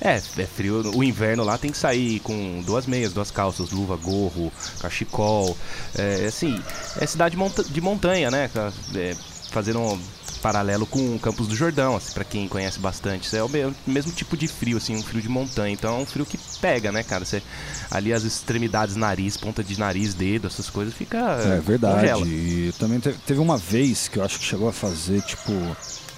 É, 0.00 0.16
é 0.16 0.46
frio. 0.46 0.90
O 0.96 1.04
inverno 1.04 1.44
lá 1.44 1.56
tem 1.58 1.70
que 1.70 1.78
sair 1.78 2.18
com 2.20 2.62
duas 2.64 2.86
meias, 2.86 3.12
duas 3.12 3.30
calças, 3.30 3.70
luva, 3.70 3.96
gorro, 3.96 4.52
cachecol. 4.80 5.56
É, 5.96 6.26
assim, 6.26 6.60
é 7.00 7.06
cidade 7.06 7.36
monta- 7.36 7.62
de 7.64 7.80
montanha, 7.80 8.30
né? 8.30 8.50
É, 8.96 9.14
fazendo 9.50 9.78
um 9.80 10.00
paralelo 10.40 10.86
com 10.86 11.16
Campos 11.20 11.46
do 11.46 11.54
Jordão, 11.54 11.94
assim, 11.94 12.12
para 12.12 12.24
quem 12.24 12.48
conhece 12.48 12.80
bastante. 12.80 13.34
É 13.36 13.44
o 13.44 13.48
me- 13.48 13.72
mesmo 13.86 14.10
tipo 14.10 14.36
de 14.36 14.48
frio, 14.48 14.76
assim, 14.78 14.96
um 14.96 15.02
frio 15.04 15.22
de 15.22 15.28
montanha. 15.28 15.72
Então 15.72 15.94
é 15.96 15.98
um 16.02 16.06
frio 16.06 16.26
que 16.26 16.36
pega, 16.60 16.90
né, 16.90 17.04
cara? 17.04 17.24
Você, 17.24 17.40
ali 17.88 18.12
as 18.12 18.24
extremidades, 18.24 18.96
nariz, 18.96 19.36
ponta 19.36 19.62
de 19.62 19.78
nariz, 19.78 20.14
dedo, 20.14 20.48
essas 20.48 20.68
coisas, 20.68 20.92
fica. 20.94 21.16
É 21.16 21.60
verdade. 21.60 21.94
Congela. 22.00 22.26
E 22.26 22.74
também 22.76 22.98
te- 22.98 23.12
teve 23.24 23.38
uma 23.38 23.56
vez 23.56 24.08
que 24.08 24.18
eu 24.18 24.24
acho 24.24 24.40
que 24.40 24.44
chegou 24.44 24.68
a 24.68 24.72
fazer, 24.72 25.22
tipo, 25.22 25.52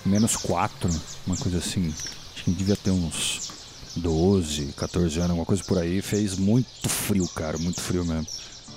menos 0.04 0.36
4, 0.36 0.90
uma 1.26 1.36
coisa 1.36 1.58
assim. 1.58 1.92
Acho 2.34 2.44
que 2.44 2.50
devia 2.50 2.76
ter 2.76 2.90
uns 2.90 3.52
12, 3.96 4.72
14 4.76 5.18
anos, 5.18 5.30
alguma 5.30 5.46
coisa 5.46 5.62
por 5.64 5.78
aí. 5.78 6.02
Fez 6.02 6.36
muito 6.36 6.88
frio, 6.88 7.28
cara, 7.28 7.58
muito 7.58 7.80
frio 7.80 8.04
mesmo. 8.04 8.26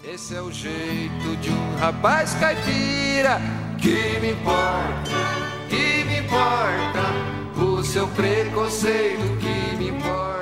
Esse 0.04 0.36
é 0.36 0.42
o 0.42 0.52
jeito 0.52 1.36
de 1.42 1.50
um 1.50 1.76
rapaz 1.78 2.34
caipira 2.36 3.42
que 3.82 4.20
me 4.20 4.32
importa, 4.32 5.12
que 5.70 6.04
me 6.06 6.20
importa. 6.20 7.62
O 7.62 7.84
seu 7.84 8.08
preconceito 8.10 9.38
que 9.40 9.76
me 9.78 9.90
importa. 9.90 10.38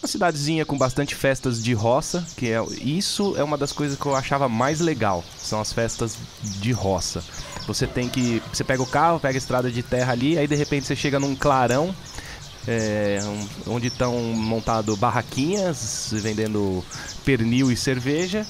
Uma 0.00 0.06
cidadezinha 0.06 0.64
com 0.64 0.78
bastante 0.78 1.14
festas 1.14 1.62
de 1.62 1.72
roça, 1.72 2.24
que 2.36 2.50
é 2.52 2.62
isso 2.80 3.34
é 3.36 3.42
uma 3.42 3.58
das 3.58 3.72
coisas 3.72 3.98
que 3.98 4.06
eu 4.06 4.14
achava 4.14 4.48
mais 4.48 4.80
legal, 4.80 5.24
são 5.36 5.60
as 5.60 5.72
festas 5.72 6.16
de 6.42 6.70
roça. 6.70 7.24
Você 7.68 7.86
tem 7.86 8.08
que, 8.08 8.42
você 8.52 8.64
pega 8.64 8.82
o 8.82 8.86
carro, 8.86 9.20
pega 9.20 9.36
a 9.36 9.38
estrada 9.38 9.70
de 9.70 9.82
terra 9.82 10.12
ali, 10.12 10.36
aí 10.38 10.46
de 10.48 10.56
repente 10.56 10.86
você 10.86 10.96
chega 10.96 11.20
num 11.20 11.36
clarão, 11.36 11.94
é, 12.66 13.20
um- 13.22 13.74
onde 13.74 13.86
estão 13.88 14.14
montado 14.20 14.96
barraquinhas 14.96 16.08
vendendo 16.12 16.82
pernil 17.24 17.70
e 17.70 17.76
cerveja. 17.76 18.44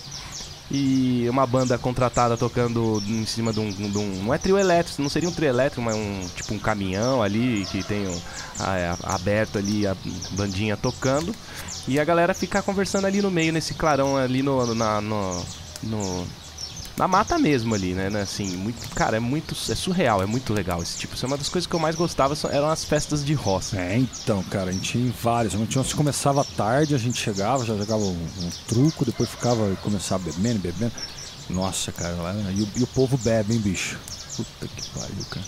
E 0.71 1.27
uma 1.31 1.47
banda 1.47 1.79
contratada 1.79 2.37
tocando 2.37 3.03
em 3.09 3.25
cima 3.25 3.55
de 3.55 3.59
um, 3.59 3.71
de 3.71 3.97
um- 3.99 4.23
Não 4.25 4.35
é 4.35 4.39
trio 4.39 4.59
elétrico, 4.59 5.01
não 5.01 5.09
seria 5.09 5.27
um 5.29 5.33
trio 5.33 5.49
elétrico, 5.49 5.81
mas 5.81 5.97
um 5.97 6.27
tipo 6.37 6.53
um 6.53 6.59
caminhão 6.59 7.23
ali 7.23 7.67
que 7.71 7.83
tem 7.83 8.07
um, 8.07 8.21
a- 8.59 8.97
a- 9.03 9.15
aberto 9.15 9.57
ali 9.57 9.87
a 9.87 9.97
bandinha 10.33 10.77
tocando. 10.77 11.35
E 11.87 11.99
a 11.99 12.05
galera 12.05 12.35
ficar 12.35 12.61
conversando 12.61 13.07
ali 13.07 13.23
no 13.23 13.31
meio, 13.31 13.51
nesse 13.51 13.73
clarão 13.75 14.17
ali 14.19 14.43
no. 14.43 14.75
na- 14.75 15.01
no, 15.01 15.43
no- 15.83 16.27
na 16.99 17.07
mata 17.09 17.39
mesmo 17.39 17.75
ali, 17.75 17.95
né? 17.95 18.11
né, 18.11 18.23
Assim, 18.23 18.57
muito, 18.57 18.89
cara, 18.95 19.17
é 19.17 19.21
muito, 19.21 19.55
é 19.71 19.75
surreal, 19.75 20.21
é 20.23 20.27
muito 20.27 20.53
legal 20.53 20.83
esse 20.83 20.99
tipo. 20.99 21.15
Isso 21.15 21.25
é 21.25 21.29
uma 21.29 21.39
das 21.39 21.49
coisas 21.49 21.67
que 21.67 21.75
eu 21.75 21.79
mais 21.81 21.95
gostava, 21.95 22.35
são- 22.35 22.51
eram 22.51 22.69
as 22.69 22.85
festas 22.85 23.25
de 23.25 23.33
roça. 23.35 23.79
É, 23.81 23.97
então, 23.97 24.43
cara, 24.45 24.71
a 24.71 24.73
gente 24.73 24.99
ia 24.99 25.07
em 25.07 25.11
vários. 25.11 25.55
A 25.55 25.59
gente 25.59 25.95
começava 25.97 26.45
tarde, 26.45 26.95
a 26.95 26.99
gente 26.99 27.19
chegava, 27.19 27.65
já 27.65 27.77
jogava 27.77 28.03
um, 28.03 28.11
um 28.13 28.51
truco, 28.67 29.05
depois 29.05 29.31
ficava 29.31 29.71
e 29.73 29.77
começava 29.77 30.25
bebendo, 30.25 30.59
bebendo. 30.59 30.93
Nossa, 31.49 31.93
cara, 31.93 32.15
lá, 32.17 32.35
e, 32.53 32.63
o- 32.63 32.69
e 32.77 32.83
o 32.83 32.87
povo 32.89 33.17
bebe, 33.17 33.55
hein, 33.55 33.61
bicho? 33.61 33.99
Puta 34.37 34.67
que 34.69 34.83
pariu, 34.99 35.25
cara. 35.31 35.47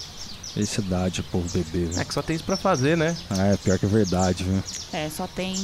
Essa 0.56 0.80
idade, 0.80 1.20
o 1.20 1.24
povo 1.24 1.48
beber, 1.50 1.88
É 1.90 1.92
velho. 1.94 2.06
que 2.06 2.14
só 2.14 2.22
tem 2.22 2.34
isso 2.36 2.44
pra 2.44 2.56
fazer, 2.56 2.96
né? 2.96 3.16
É, 3.30 3.56
pior 3.56 3.78
que 3.78 3.86
é 3.86 3.88
verdade, 3.88 4.44
viu? 4.44 4.62
É, 4.92 5.08
só 5.08 5.26
tem, 5.26 5.56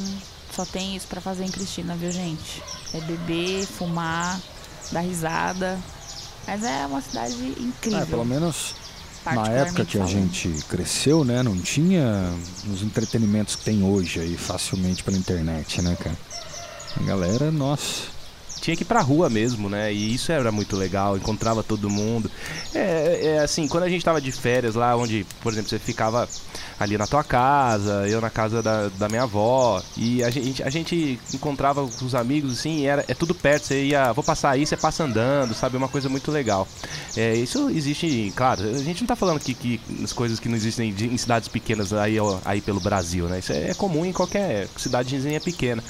só 0.55 0.65
tem 0.65 0.95
isso 0.95 1.07
pra 1.09 1.21
fazer 1.21 1.45
em 1.45 1.51
Cristina, 1.51 1.97
viu, 1.97 2.13
gente? 2.13 2.63
É 2.95 3.01
beber, 3.01 3.67
fumar, 3.67 4.41
dar 4.93 5.01
risada. 5.01 5.79
Mas 6.47 6.63
é 6.63 6.87
uma 6.87 7.01
cidade 7.01 7.35
incrível. 7.59 7.99
É, 7.99 8.07
pelo 8.07 8.25
menos 8.25 8.75
na 9.35 9.49
época 9.49 9.85
que 9.85 9.99
a 9.99 10.07
gente 10.07 10.49
cresceu, 10.69 11.25
né? 11.25 11.43
Não 11.43 11.59
tinha 11.59 12.33
os 12.73 12.83
entretenimentos 12.83 13.57
que 13.57 13.65
tem 13.65 13.83
hoje 13.83 14.21
aí 14.21 14.37
facilmente 14.37 15.03
pela 15.03 15.17
internet, 15.17 15.83
né, 15.83 15.97
cara? 15.97 16.17
A 17.01 17.03
galera, 17.03 17.51
nossa. 17.51 18.05
tinha 18.61 18.77
que 18.77 18.83
ir 18.83 18.87
pra 18.87 19.01
rua 19.01 19.29
mesmo, 19.29 19.69
né? 19.69 19.93
E 19.93 20.15
isso 20.15 20.31
era 20.31 20.53
muito 20.53 20.77
legal, 20.77 21.17
encontrava 21.17 21.63
todo 21.63 21.91
mundo. 21.91 22.31
É, 22.75 23.35
é 23.35 23.39
assim, 23.41 23.67
quando 23.67 23.85
a 23.85 23.89
gente 23.89 24.05
tava 24.05 24.21
de 24.21 24.31
férias 24.31 24.75
lá, 24.77 24.97
onde, 24.97 25.27
por 25.43 25.53
exemplo, 25.53 25.69
você 25.69 25.79
ficava 25.79 26.29
ali 26.79 26.99
na 26.99 27.07
tua 27.07 27.25
casa, 27.25 28.07
eu 28.09 28.21
na 28.21 28.31
casa 28.31 28.63
da, 28.63 28.89
da 28.89 29.09
minha 29.09 29.23
avó, 29.23 29.83
e 29.97 30.23
a 30.23 30.31
gente, 30.31 30.63
a 30.63 30.71
gente 30.71 31.19
encontrava 31.33 31.83
os 31.83 32.15
amigos, 32.15 32.53
assim, 32.53 32.87
era, 32.87 33.05
é 33.09 33.15
tudo 33.15 33.35
perto, 33.35 33.67
você 33.67 33.87
ia, 33.87 34.13
vou 34.13 34.23
passar 34.23 34.51
aí, 34.51 34.67
você 34.67 34.77
passa 34.77 35.05
andando, 35.05 35.55
sabe? 35.55 35.77
É 35.77 35.79
uma 35.79 35.89
coisa 35.89 36.09
muito 36.09 36.31
legal. 36.31 36.69
É, 37.17 37.35
isso 37.35 37.71
existe, 37.71 38.33
claro, 38.37 38.63
a 38.63 38.83
gente 38.83 39.01
não 39.03 39.07
tá 39.09 39.17
falando 39.17 39.41
que, 39.41 39.55
que 39.55 39.81
as 40.03 40.13
coisas 40.13 40.39
que 40.39 40.49
não 40.49 40.57
existem 40.57 40.91
em 40.91 41.17
cidades 41.17 41.49
pequenas 41.49 41.93
aí, 41.93 42.17
aí 42.45 42.61
pelo 42.61 42.81
Brasil, 42.81 43.27
né? 43.27 43.39
Isso 43.39 43.53
é 43.53 43.73
comum 43.75 44.05
em 44.05 44.13
qualquer 44.13 44.69
cidadezinha 44.77 45.41
pequena. 45.41 45.83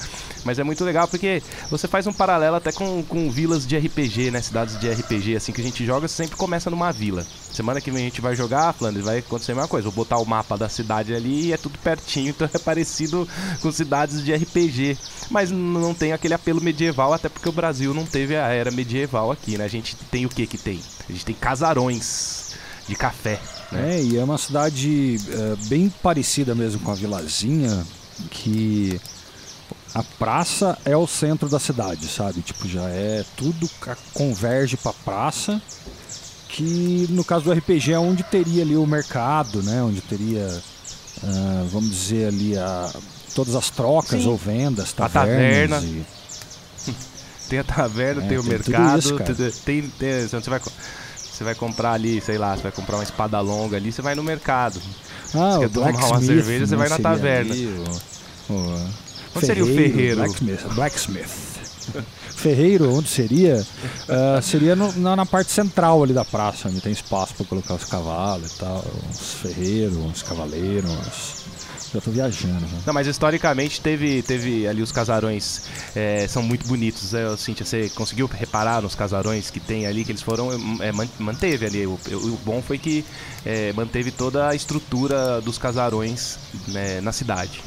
Mas 0.47 0.61
é 0.61 0.65
muito 0.65 0.85
legal 0.85 1.09
porque 1.09 1.43
você 1.69 1.89
faz 1.89 2.07
um 2.07 2.13
paralelo 2.13 2.57
até 2.57 2.71
com, 2.71 3.03
com 3.03 3.29
vilas 3.31 3.67
de 3.67 3.77
RPG, 3.77 4.31
né? 4.31 4.41
Cidades 4.41 4.79
de 4.79 4.89
RPG, 4.89 5.37
assim, 5.37 5.53
que 5.53 5.61
a 5.61 5.65
gente 5.65 5.85
joga, 5.85 6.07
sempre 6.07 6.37
começa 6.37 6.71
numa 6.71 6.93
vila. 6.93 7.27
Semana 7.53 7.81
que 7.81 7.91
vem 7.91 8.03
a 8.03 8.05
gente 8.05 8.21
vai 8.21 8.37
jogar, 8.37 8.73
Flanders, 8.73 9.05
vai 9.05 9.19
acontecer 9.19 9.53
a 9.53 9.55
mesma 9.57 9.69
coisa. 9.69 9.89
Vou 9.89 10.05
botar 10.05 10.19
o 10.19 10.25
mapa 10.25 10.57
da 10.57 10.69
cidade 10.69 11.15
ali 11.15 11.47
e 11.47 11.53
é 11.53 11.57
tudo 11.57 11.79
pertinho, 11.79 12.31
então 12.37 12.49
é 12.53 12.59
parecido 12.59 13.29
com 13.61 13.73
cidades 13.73 14.25
de 14.25 14.33
RPG. 14.33 14.97
Mas 15.31 15.51
não 15.51 15.93
tem 15.93 16.13
aquele 16.13 16.35
apelo 16.35 16.61
medieval, 16.61 17.13
até 17.13 17.29
porque 17.29 17.49
o 17.49 17.53
Brasil 17.53 17.93
não 17.93 18.07
teve 18.07 18.37
a 18.37 18.47
era 18.49 18.71
medieval 18.71 19.33
aqui, 19.33 19.59
né? 19.59 19.65
A 19.65 19.69
gente 19.69 19.97
tem 20.11 20.25
o 20.25 20.29
que 20.29 20.47
que 20.47 20.57
tem? 20.57 20.81
A 21.09 21.13
gente 21.13 21.25
tem 21.25 21.35
casarões 21.35 22.55
de 22.87 22.95
café, 22.95 23.41
né? 23.73 23.97
É, 23.97 24.03
e 24.03 24.17
é 24.17 24.23
uma 24.23 24.39
cidade 24.39 25.17
é, 25.29 25.57
bem 25.67 25.93
parecida 26.03 26.55
mesmo 26.55 26.81
com 26.81 26.93
a 26.93 26.95
Vilazinha, 26.95 27.85
que 28.31 29.01
a 29.99 30.03
praça 30.19 30.77
é 30.85 30.95
o 30.97 31.07
centro 31.07 31.49
da 31.49 31.59
cidade, 31.59 32.07
sabe? 32.09 32.43
Tipo, 32.43 32.69
já 32.69 32.89
é 32.91 33.25
tudo 33.37 33.71
converge 34.13 34.77
pra 34.77 34.93
praça, 34.93 35.61
que 36.49 37.07
no 37.11 37.25
caso 37.25 37.45
do 37.45 37.53
RPG 37.53 37.93
é 37.95 37.99
onde 37.99 38.23
teria 38.23 38.63
ali 38.63 38.77
o 38.77 38.87
mercado, 38.87 39.63
né? 39.63 39.83
Onde 39.83 40.01
teria, 40.03 40.63
ah, 41.25 41.65
vamos 41.73 41.91
dizer 41.91 42.29
ali, 42.29 42.57
a, 42.59 42.93
todas 43.35 43.55
as 43.55 43.71
trocas 43.71 44.23
Sim. 44.23 44.29
ou 44.29 44.37
vendas, 44.37 44.95
A 44.99 45.09
tavernas. 45.09 45.81
taverna. 45.83 45.87
e- 45.87 46.07
Tem 47.49 47.59
a 47.61 47.65
taverna, 47.65 48.25
É, 48.25 48.29
tem 48.29 48.39
o 48.39 48.43
tem 48.43 48.51
mercado, 48.51 48.99
isso, 48.99 49.17
tem, 49.17 49.51
tem- 49.65 49.89
tem- 49.91 50.27
você 50.29 50.51
vai 50.51 50.61
você 51.33 51.45
vai 51.45 51.55
comprar 51.55 51.93
ali, 51.93 52.21
sei 52.21 52.39
lá, 52.39 52.57
você 52.57 52.63
vai 52.65 52.73
comprar 52.73 52.97
uma 52.97 53.03
espada 53.05 53.39
longa 53.41 53.77
ali, 53.77 53.93
você 53.93 54.03
vai 54.03 54.15
no 54.15 54.23
mercado. 54.23 54.81
Ah, 55.35 55.57
quer 55.61 55.67
o 55.67 55.71
tomar 55.71 55.91
uma 56.07 56.21
cerveja, 56.21 56.67
você 56.67 56.73
né, 56.77 56.79
vai 56.79 56.89
na 56.89 56.99
taverna. 56.99 57.53
ali, 57.53 57.67
o- 57.67 58.53
o 58.55 58.89
Onde 59.37 59.47
seria 59.47 59.65
o 59.65 59.67
ferreiro? 59.67 60.17
Blacksmith. 60.17 60.75
blacksmith. 60.75 61.57
Ferreiro, 62.37 62.93
onde 62.93 63.09
seria? 63.09 63.65
Ah, 64.09 64.41
seria 64.43 64.77
no- 64.77 64.93
na, 64.99 65.17
na 65.17 65.25
parte 65.27 65.51
central 65.53 66.03
ali 66.03 66.13
da 66.13 66.25
praça, 66.25 66.69
onde 66.69 66.81
tem 66.81 66.93
espaço 66.93 67.35
para 67.35 67.47
colocar 67.47 67.75
os 67.75 67.85
cavalos 67.85 68.53
e 68.55 68.59
tal. 68.59 68.85
Uns 69.09 69.35
ferreiros, 69.35 69.97
uns 69.97 70.23
cavaleiros. 70.23 70.91
uns- 70.91 71.47
Já 71.95 72.01
tô 72.01 72.11
viajando. 72.11 72.61
né? 72.61 72.81
Não, 72.85 72.93
mas 72.93 73.07
historicamente 73.07 73.81
teve, 73.81 74.21
teve 74.23 74.67
ali 74.67 74.83
os 74.83 74.91
casarões, 74.93 75.63
é, 75.95 76.27
são 76.29 76.43
muito 76.43 76.67
bonitos. 76.67 77.15
É, 77.15 77.35
Cíntia, 77.37 77.65
você 77.65 77.89
conseguiu 77.95 78.27
reparar 78.27 78.83
nos 78.83 78.95
casarões 78.95 79.49
que 79.51 79.61
tem 79.61 79.87
ali, 79.87 80.05
que 80.05 80.11
eles 80.13 80.23
foram, 80.23 80.51
é, 80.83 80.91
man- 80.93 81.09
manteve 81.19 81.65
ali. 81.67 81.87
O, 81.87 81.99
o 82.13 82.39
bom 82.45 82.61
foi 82.61 82.77
que 82.79 83.05
é, 83.45 83.73
manteve 83.73 84.11
toda 84.11 84.49
a 84.49 84.55
estrutura 84.55 85.41
dos 85.41 85.57
casarões 85.57 86.37
né, 86.69 87.01
na 87.01 87.13
cidade. 87.13 87.63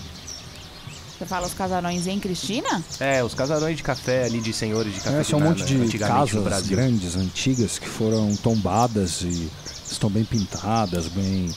Você 1.19 1.25
fala 1.25 1.45
os 1.45 1.53
casarões 1.53 2.08
em 2.08 2.17
Cristina? 2.17 2.82
É, 2.97 3.21
os 3.21 3.34
casarões 3.34 3.75
de 3.75 3.84
café 3.84 4.23
ali, 4.23 4.39
de 4.39 4.53
senhores 4.53 4.93
de 4.93 5.01
café. 5.01 5.19
É, 5.19 5.23
são 5.25 5.38
um 5.38 5.43
monte 5.43 5.65
de 5.65 5.99
casas 5.99 6.65
grandes, 6.65 7.17
antigas, 7.17 7.77
que 7.77 7.89
foram 7.89 8.34
tombadas 8.38 9.21
e 9.23 9.51
estão 9.91 10.10
bem 10.10 10.23
pintadas, 10.23 11.10
bem. 11.10 11.53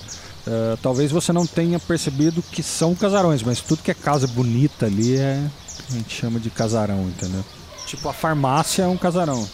Ah, 0.49 0.77
talvez 0.83 1.13
você 1.13 1.33
não 1.33 1.47
tenha 1.47 1.79
percebido 1.79 2.43
que 2.43 2.61
são 2.61 2.93
casarões, 2.93 3.41
mas 3.45 3.61
tudo 3.61 3.85
que 3.85 3.91
é 3.93 3.95
casa 3.95 4.27
bonita 4.27 4.87
ali 4.87 5.17
é. 5.17 5.41
A 5.89 5.93
gente 5.93 6.13
chama 6.13 6.41
de 6.41 6.51
casarão, 6.51 7.05
entendeu? 7.05 7.45
Tipo, 7.87 8.09
a 8.09 8.13
farmácia 8.13 8.83
é 8.83 8.89
um 8.89 8.97
casarão. 8.97 9.49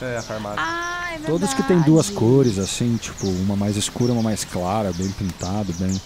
É, 0.00 0.16
a 0.16 0.22
farmácia. 0.22 0.58
Ah, 0.58 1.04
é 1.06 1.18
verdade. 1.18 1.30
Todos 1.30 1.54
que 1.54 1.62
tem 1.62 1.80
duas 1.82 2.10
cores, 2.10 2.58
assim, 2.58 2.96
tipo, 2.96 3.28
uma 3.28 3.54
mais 3.54 3.76
escura, 3.76 4.12
uma 4.12 4.22
mais 4.22 4.42
clara, 4.44 4.92
bem 4.92 5.08
pintado, 5.12 5.72
bem. 5.74 6.00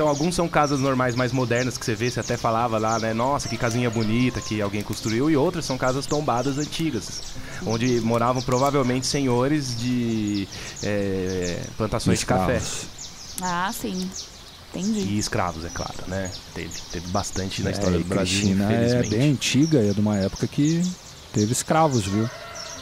Então, 0.00 0.08
alguns 0.08 0.34
são 0.34 0.48
casas 0.48 0.80
normais 0.80 1.14
mais 1.14 1.30
modernas 1.30 1.76
que 1.76 1.84
você 1.84 1.94
vê, 1.94 2.10
você 2.10 2.20
até 2.20 2.34
falava 2.34 2.78
lá, 2.78 2.98
né? 2.98 3.12
Nossa, 3.12 3.50
que 3.50 3.58
casinha 3.58 3.90
bonita 3.90 4.40
que 4.40 4.58
alguém 4.62 4.82
construiu. 4.82 5.30
E 5.30 5.36
outras 5.36 5.66
são 5.66 5.76
casas 5.76 6.06
tombadas 6.06 6.56
antigas, 6.56 7.20
onde 7.66 8.00
moravam 8.00 8.40
provavelmente 8.40 9.06
senhores 9.06 9.78
de 9.78 10.48
é, 10.82 11.66
plantações 11.76 12.20
de 12.20 12.24
café. 12.24 12.62
Ah, 13.42 13.70
sim. 13.74 14.10
Entendi. 14.70 15.00
E 15.00 15.18
escravos, 15.18 15.66
é 15.66 15.68
claro, 15.68 15.92
né? 16.06 16.30
Teve, 16.54 16.70
teve 16.90 17.06
bastante 17.08 17.62
na 17.62 17.68
É, 17.68 17.72
história 17.72 17.98
do 17.98 18.04
Brasil, 18.06 18.48
Cristina 18.56 18.72
é 18.72 19.02
bem 19.02 19.32
antiga 19.32 19.82
e 19.82 19.90
é 19.90 19.92
de 19.92 20.00
uma 20.00 20.16
época 20.16 20.48
que 20.48 20.82
teve 21.30 21.52
escravos, 21.52 22.06
viu? 22.06 22.26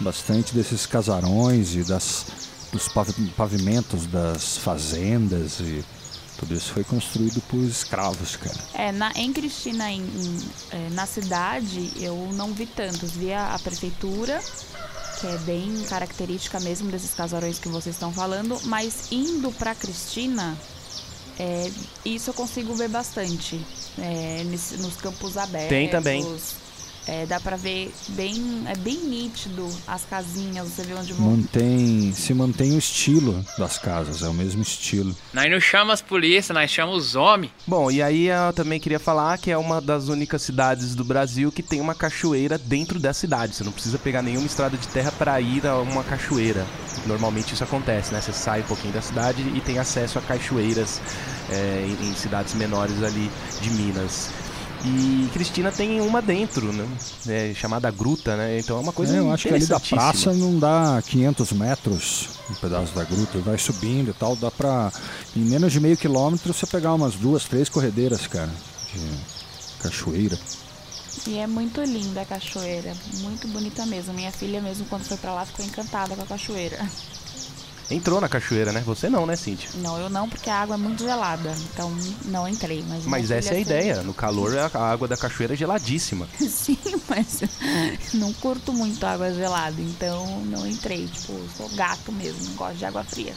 Bastante 0.01 0.55
desses 0.55 0.87
casarões 0.87 1.75
e 1.75 1.83
das, 1.83 2.25
dos 2.71 2.87
pavi- 2.87 3.13
pavimentos 3.37 4.07
das 4.07 4.57
fazendas 4.59 5.59
e 5.59 5.85
tudo 6.39 6.55
isso 6.55 6.73
foi 6.73 6.85
construído 6.85 7.41
por 7.43 7.59
escravos, 7.65 8.37
cara. 8.37 8.57
É, 8.75 8.93
na, 8.93 9.11
em 9.17 9.33
Cristina, 9.33 9.91
em- 9.91 10.01
em, 10.01 10.39
é, 10.71 10.89
na 10.91 11.05
cidade, 11.07 11.93
eu 11.97 12.15
não 12.33 12.53
vi 12.55 12.65
tantos. 12.67 13.11
Vi 13.13 13.33
a, 13.33 13.55
a 13.55 13.59
prefeitura, 13.59 14.41
que 15.21 15.27
é 15.27 15.37
bem 15.39 15.83
característica 15.89 16.61
mesmo 16.61 16.91
desses 16.91 17.13
casarões 17.13 17.59
que 17.59 17.69
vocês 17.69 17.97
estão 17.97 18.13
falando, 18.13 18.59
mas 18.65 19.11
indo 19.11 19.51
pra 19.53 19.75
Cristina, 19.75 20.57
é, 21.39 21.71
isso 22.05 22.31
eu 22.31 22.35
consigo 22.35 22.75
ver 22.75 22.89
bastante. 22.89 23.61
É, 23.99 24.45
nesse- 24.45 24.77
nos 24.77 24.97
campos 24.97 25.37
abertos. 25.37 25.69
Tem 25.71 25.89
também. 25.89 26.23
É, 27.09 27.25
dá 27.25 27.41
pra 27.41 27.57
ver 27.57 27.91
bem. 28.09 28.65
É 28.67 28.77
bem 28.77 28.99
nítido 28.99 29.67
as 29.87 30.05
casinhas, 30.05 30.69
você 30.69 30.83
vê 30.83 30.93
onde 30.93 31.15
vão. 31.15 31.31
Mantém, 31.31 32.13
se 32.13 32.35
mantém 32.35 32.75
o 32.75 32.79
estilo 32.79 33.43
das 33.57 33.79
casas, 33.79 34.23
é 34.23 34.29
o 34.29 34.35
mesmo 34.35 34.61
estilo. 34.61 35.17
Nós 35.33 35.51
não 35.51 35.59
chamamos 35.59 35.95
as 35.95 36.03
polícia, 36.03 36.53
nós 36.53 36.71
chamamos 36.71 37.07
os 37.07 37.17
homens. 37.17 37.51
Bom, 37.67 37.91
e 37.91 38.03
aí 38.03 38.27
eu 38.27 38.53
também 38.53 38.79
queria 38.79 38.99
falar 39.01 39.39
que 39.39 39.51
é 39.51 39.57
uma 39.57 39.81
das 39.81 40.09
únicas 40.09 40.43
cidades 40.43 40.95
do 40.95 41.03
Brasil 41.03 41.51
que 41.51 41.63
tem 41.63 41.81
uma 41.81 41.95
cachoeira 41.95 42.59
dentro 42.59 42.99
da 42.99 43.15
cidade. 43.15 43.57
Você 43.57 43.65
não 43.65 43.73
precisa 43.73 43.99
pegar 43.99 44.21
nenhuma 44.21 44.47
estrada 44.47 44.77
de 44.77 44.87
terra 44.89 45.11
para 45.11 45.41
ir 45.41 45.67
a 45.67 45.79
uma 45.79 46.05
cachoeira. 46.05 46.67
Normalmente 47.07 47.55
isso 47.55 47.65
acontece, 47.65 48.13
né? 48.13 48.21
Você 48.21 48.35
sai 48.35 48.61
um 48.61 48.65
pouquinho 48.65 48.93
da 48.93 49.01
cidade 49.01 49.41
e 49.55 49.61
tem 49.63 49.79
acesso 49.79 50.19
a 50.19 50.23
cachoeiras 50.23 51.01
é, 51.51 51.87
em, 51.87 52.11
em 52.11 52.15
cidades 52.15 52.53
menores 52.53 53.03
ali 53.03 53.31
de 53.63 53.71
Minas. 53.71 54.29
E 54.85 55.29
Cristina 55.33 55.73
tem 55.73 56.01
uma 56.01 56.23
dentro, 56.23 56.73
né? 56.73 56.87
É, 57.27 57.53
chamada 57.55 57.91
Gruta, 57.91 58.37
né? 58.37 58.59
Então 58.61 58.77
é 58.77 58.81
uma 58.81 58.93
coisa 58.93 59.17
É, 59.17 59.19
eu 59.19 59.33
acho 59.33 59.49
que 59.49 59.55
ali 59.55 59.67
da 59.67 59.81
praça 59.81 60.33
não 60.33 60.59
dá 60.59 61.03
500 61.07 61.53
metros, 61.53 62.29
um 62.51 62.55
pedaço 62.55 62.95
da 62.95 63.05
gruta, 63.05 63.39
vai 63.39 63.59
subindo 63.59 64.11
e 64.11 64.15
tal, 64.15 64.37
dá 64.37 64.51
pra, 64.51 64.93
em 65.37 65.41
menos 65.41 65.73
de 65.73 65.81
meio 65.81 65.97
quilômetro, 65.97 66.53
você 66.55 66.67
pegar 66.67 66.95
umas 66.95 67.15
duas, 67.15 67.45
três 67.45 67.69
corredeiras, 67.69 68.27
cara, 68.27 68.51
de 68.93 69.81
cachoeira. 69.83 70.39
E 71.27 71.39
é 71.39 71.47
muito 71.47 71.83
linda 71.83 72.23
a 72.23 72.25
cachoeira. 72.25 72.95
Muito 73.21 73.49
bonita 73.49 73.85
mesmo. 73.85 74.15
Minha 74.15 74.31
filha 74.31 74.63
mesmo, 74.63 74.87
quando 74.87 75.05
foi 75.05 75.17
pra 75.17 75.35
lá, 75.35 75.45
ficou 75.45 75.65
encantada 75.65 76.15
com 76.15 76.23
a 76.23 76.27
cachoeira. 76.27 76.79
Entrou 77.91 78.21
na 78.21 78.29
cachoeira, 78.29 78.73
né? 78.73 78.83
Você 78.85 79.09
não, 79.09 79.27
né, 79.27 79.37
Cintia? 79.37 79.69
Não, 79.77 79.99
eu 79.99 80.09
não, 80.09 80.29
porque 80.29 80.51
a 80.51 80.57
água 80.57 80.75
é 80.75 80.79
muito 80.79 81.03
gelada. 81.03 81.55
Então 81.73 81.91
não 82.27 82.49
entrei. 82.49 82.85
Mas, 82.89 83.05
Mas 83.07 83.31
essa 83.31 83.55
é 83.55 83.57
a 83.57 83.61
ideia. 83.61 84.03
No 84.03 84.15
calor, 84.15 84.57
a 84.59 84.79
água 84.79 85.09
da 85.09 85.17
cachoeira 85.17 85.55
é 85.55 85.57
geladíssima. 85.57 86.29
Sim, 86.39 86.79
mas 87.09 87.41
não 88.15 88.33
curto 88.35 88.73
muito 88.73 89.05
água 89.05 89.33
gelada. 89.33 89.81
Então 89.81 90.41
não 90.47 90.67
entrei. 90.67 91.07
Tipo, 91.07 91.41
sou 91.57 91.69
gato 91.71 92.13
mesmo, 92.13 92.45
não 92.45 92.55
gosto 92.55 92.77
de 92.77 92.85
água 92.85 93.05
fria. 93.05 93.35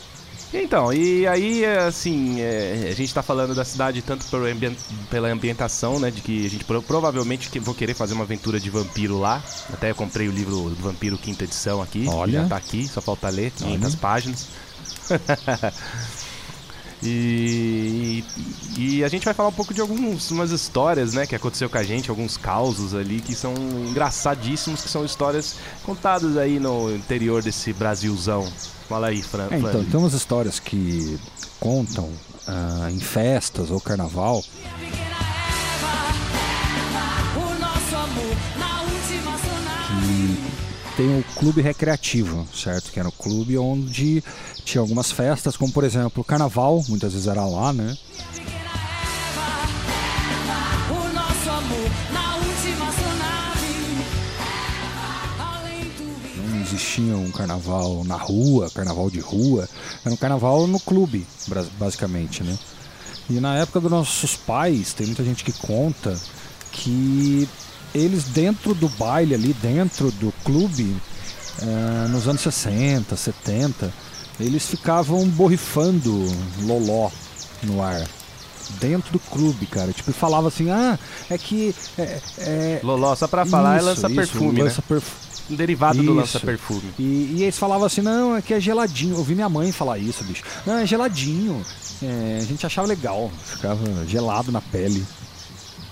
Então, 0.54 0.92
e 0.92 1.26
aí, 1.26 1.66
assim, 1.66 2.42
é, 2.42 2.90
a 2.92 2.94
gente 2.94 3.14
tá 3.14 3.24
falando 3.24 3.56
da 3.56 3.64
cidade 3.64 4.02
tanto 4.02 4.36
ambien- 4.36 4.76
pela 5.10 5.30
ambientação, 5.30 5.98
né? 6.00 6.12
De 6.12 6.20
que 6.22 6.46
a 6.46 6.50
gente 6.50 6.66
pro- 6.66 6.82
provavelmente 6.82 7.50
que 7.50 7.58
vou 7.60 7.74
querer 7.74 7.94
fazer 7.94 8.14
uma 8.14 8.26
aventura 8.26 8.60
de 8.60 8.70
vampiro 8.70 9.18
lá. 9.18 9.42
Até 9.72 9.92
eu 9.92 9.96
comprei 9.96 10.28
o 10.28 10.32
livro 10.32 10.70
do 10.70 10.76
Vampiro 10.76 11.18
Quinta 11.18 11.46
Edição 11.46 11.82
aqui. 11.82 12.06
Olha. 12.08 12.42
Já 12.42 12.48
tá 12.50 12.58
aqui, 12.58 12.86
só 12.88 13.00
falta 13.02 13.30
ler, 13.30 13.52
500 13.52 13.88
Olha. 13.94 13.98
páginas. 13.98 14.48
E, 17.04 18.24
e 18.78 19.04
a 19.04 19.08
gente 19.08 19.26
vai 19.26 19.34
falar 19.34 19.50
um 19.50 19.54
pouco 19.54 19.74
de 19.74 19.82
algumas 19.82 20.30
umas 20.30 20.52
histórias, 20.52 21.14
né, 21.16 21.26
que 21.26 21.36
aconteceu 21.36 21.68
com 21.68 21.80
a 21.80 21.84
gente, 21.84 22.12
alguns 22.12 22.38
causos 22.38 22.94
ali 22.94 23.20
que 23.22 23.34
são 23.34 23.56
engraçadíssimos, 23.90 24.84
que 24.84 24.90
são 24.90 25.04
histórias 25.04 25.56
contadas 25.84 26.38
aí 26.38 26.60
no 26.60 26.94
interior 26.96 27.42
desse 27.42 27.74
Brasilzão. 27.74 28.48
Fala 28.92 29.08
aí, 29.08 29.22
Fran. 29.22 29.48
É, 29.50 29.58
então, 29.58 29.86
tem 29.86 29.98
umas 29.98 30.12
histórias 30.12 30.60
que 30.60 31.18
contam 31.62 32.10
ah, 32.46 32.90
em 32.92 33.00
festas 33.00 33.72
ou 33.72 33.80
carnaval 33.80 34.44
tem 40.98 41.20
o 41.20 41.24
clube 41.36 41.62
recreativo, 41.62 42.46
certo? 42.54 42.92
Que 42.92 43.00
era 43.00 43.08
o 43.08 43.12
clube 43.12 43.58
onde 43.58 44.22
tinha 44.66 44.82
algumas 44.82 45.12
festas, 45.12 45.56
como 45.56 45.72
por 45.72 45.84
exemplo 45.84 46.22
o 46.22 46.24
carnaval, 46.24 46.84
muitas 46.88 47.14
vezes 47.14 47.28
era 47.28 47.46
lá, 47.46 47.72
né? 47.72 47.98
Existia 56.76 57.16
um 57.16 57.32
carnaval 57.32 58.04
na 58.06 58.16
rua, 58.16 58.70
carnaval 58.70 59.10
de 59.10 59.20
rua, 59.20 59.68
era 60.04 60.14
um 60.14 60.18
carnaval 60.18 60.68
no 60.68 60.80
clube, 60.80 61.26
basicamente, 61.78 62.44
né? 62.44 62.58
E 63.30 63.40
na 63.40 63.56
época 63.58 63.80
dos 63.80 63.92
nossos 63.92 64.36
pais, 64.36 64.94
tem 64.94 65.08
muita 65.08 65.24
gente 65.24 65.44
que 65.44 65.54
conta 65.54 66.18
que 66.72 67.48
eles 67.94 68.24
dentro 68.26 68.74
do 68.74 68.90
baile 68.90 69.34
ali, 69.36 69.54
dentro 69.54 70.12
do 70.12 70.34
clube, 70.44 70.96
eh, 71.62 72.08
nos 72.10 72.28
anos 72.28 72.42
60, 72.42 73.16
70, 73.16 73.94
eles 74.40 74.66
ficavam 74.66 75.28
borrifando 75.28 76.26
loló 76.64 77.10
no 77.64 77.82
ar. 77.82 78.06
Dentro 78.80 79.12
do 79.12 79.20
clube, 79.20 79.66
cara. 79.66 79.92
Tipo, 79.92 80.14
falava 80.14 80.48
assim, 80.48 80.70
ah, 80.70 80.98
é 81.30 81.38
que. 81.38 81.76
É, 81.98 82.22
é, 82.38 82.80
Loló, 82.82 83.14
só 83.16 83.28
pra 83.28 83.46
falar, 83.46 83.76
é 83.76 83.78
isso, 83.80 83.86
lança 83.86 84.08
isso, 84.08 84.16
perfume, 84.16 84.62
lança 84.62 84.78
né? 84.78 84.84
perfu- 84.88 85.31
Um 85.52 85.56
derivado 85.56 85.98
do 85.98 86.04
Isso. 86.04 86.14
lança 86.14 86.40
perfume. 86.40 86.84
E, 86.98 87.36
e 87.38 87.44
eles 87.44 87.58
falavam 87.58 87.86
assim, 87.86 88.02
não, 88.02 88.36
é 88.36 88.42
que 88.42 88.54
é 88.54 88.60
geladinho. 88.60 89.14
Eu 89.14 89.18
ouvi 89.20 89.36
minha 89.36 89.50
mãe 89.50 89.72
falar 89.72 89.98
isso, 89.98 90.24
bicho. 90.24 90.44
Não, 90.66 90.78
é 90.78 90.86
geladinho. 90.86 91.62
É, 92.02 92.40
a 92.42 92.46
gente 92.46 92.66
achava 92.66 92.88
legal, 92.88 93.30
ficava 93.46 94.06
gelado 94.08 94.52
na 94.52 94.62
pele. 94.62 95.06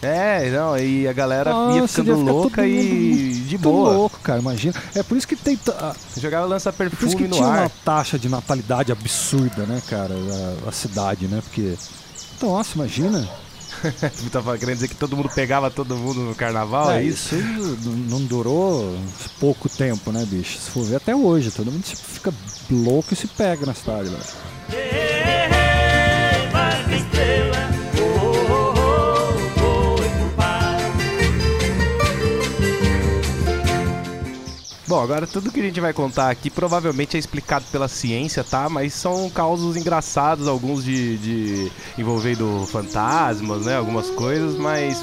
É, 0.02 0.50
não, 0.50 0.78
e 0.78 1.08
a 1.08 1.12
galera 1.14 1.50
ia 1.50 1.56
Nossa, 1.82 1.88
ficando 2.02 2.06
devia 2.06 2.24
ficar 2.26 2.32
louca 2.32 2.68
e 2.68 3.32
de 3.34 3.58
boa. 3.58 3.92
louco, 3.92 4.18
cara, 4.24 4.40
imagina. 4.40 4.74
É 4.96 5.04
por 5.04 5.18
isso 5.18 5.28
que 5.28 5.36
tem. 5.36 5.60
Jogava 6.16 6.46
lança 6.46 6.72
Por 6.72 6.88
isso 6.88 7.18
que 7.18 7.28
no 7.28 7.36
tinha 7.36 7.46
uma 7.46 7.64
ar. 7.64 7.70
taxa 7.84 8.18
de 8.18 8.30
natalidade 8.30 8.94
absurda, 8.94 9.64
né, 9.66 9.82
cara, 9.90 10.14
a, 10.66 10.70
a 10.70 10.72
cidade, 10.72 11.28
né? 11.28 11.42
Porque. 11.44 11.76
Nossa, 12.42 12.76
imagina. 12.76 13.28
Tu 13.82 14.30
tava 14.30 14.58
querendo 14.58 14.76
dizer 14.76 14.88
que 14.88 14.96
todo 14.96 15.16
mundo 15.16 15.30
pegava 15.30 15.70
todo 15.72 15.96
mundo 15.96 16.20
no 16.22 16.36
carnaval, 16.36 16.92
é, 16.92 17.00
É, 17.00 17.04
isso? 17.04 17.36
isso 17.36 17.78
não, 17.86 18.20
durou 18.24 18.98
pouco 19.40 19.70
tempo, 19.70 20.12
né, 20.12 20.26
bicho? 20.26 20.60
Se 20.60 20.70
for 20.72 20.84
ver 20.86 20.98
até 20.98 21.16
hoje, 21.16 21.52
todo 21.52 21.72
mundo 21.72 21.86
se- 21.86 21.96
fica 21.96 22.34
louco 22.70 23.14
e 23.14 23.16
se 23.18 23.28
pega 23.28 23.66
na 23.66 23.74
cidade, 23.74 24.10
né? 24.10 24.20
Bom, 34.90 35.04
agora 35.04 35.28
tudo 35.28 35.52
que 35.52 35.60
a 35.60 35.64
gente 35.64 35.80
vai 35.80 35.94
contar 35.94 36.32
aqui 36.32 36.50
provavelmente 36.50 37.16
é 37.16 37.20
explicado 37.20 37.64
pela 37.72 37.88
ciência, 37.88 38.44
tá? 38.44 38.68
Mas 38.68 38.92
são 38.92 39.30
causos 39.30 39.78
engraçados, 39.78 40.48
alguns 40.48 40.84
de, 40.84 41.16
de 41.20 41.72
envolvendo 41.96 42.66
fantasmas, 42.72 43.68
né? 43.68 43.78
Algumas 43.78 44.10
coisas, 44.10 44.58
mas 44.58 45.00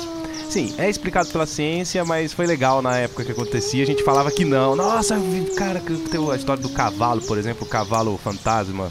sim, 0.50 0.74
é 0.76 0.90
explicado 0.90 1.28
pela 1.28 1.46
ciência, 1.46 2.04
mas 2.04 2.32
foi 2.32 2.48
legal 2.48 2.82
na 2.82 2.96
época 2.96 3.24
que 3.24 3.30
acontecia. 3.30 3.84
A 3.84 3.86
gente 3.86 4.02
falava 4.02 4.28
que 4.32 4.44
não. 4.44 4.74
Nossa, 4.74 5.14
cara, 5.56 5.80
tem 5.80 6.32
a 6.32 6.34
história 6.34 6.60
do 6.60 6.70
cavalo, 6.70 7.22
por 7.22 7.38
exemplo, 7.38 7.64
o 7.64 7.70
cavalo 7.70 8.18
fantasma. 8.18 8.90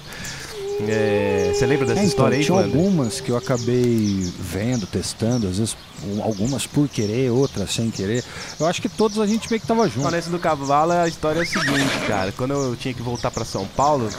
É, 0.81 1.51
Você 1.53 1.65
lembra 1.65 1.85
dessa 1.85 1.99
É, 2.01 2.03
então, 2.03 2.09
história 2.09 2.37
aí, 2.37 2.43
tinha 2.43 2.55
Wander? 2.57 2.75
algumas 2.75 3.21
que 3.21 3.29
eu 3.31 3.37
acabei 3.37 4.29
vendo, 4.39 4.85
testando, 4.85 5.47
às 5.47 5.57
vezes 5.57 5.77
um- 6.03 6.21
algumas 6.21 6.67
por 6.67 6.89
querer, 6.89 7.31
outras 7.31 7.73
sem 7.73 7.89
querer. 7.89 8.23
Eu 8.59 8.65
acho 8.67 8.81
que 8.81 8.89
todos 8.89 9.19
a 9.19 9.25
gente 9.25 9.49
meio 9.49 9.61
que 9.61 9.67
tava 9.67 9.87
junto. 9.87 10.11
Nesse 10.11 10.29
do 10.29 10.37
cavalo, 10.37 10.91
a 10.91 11.07
história 11.07 11.39
é 11.39 11.43
a 11.43 11.45
seguinte, 11.45 11.97
cara. 12.07 12.33
Quando 12.33 12.51
eu 12.51 12.75
tinha 12.75 12.93
que 12.93 13.01
voltar 13.01 13.31
pra 13.31 13.45
São 13.45 13.65
Paulo, 13.65 14.09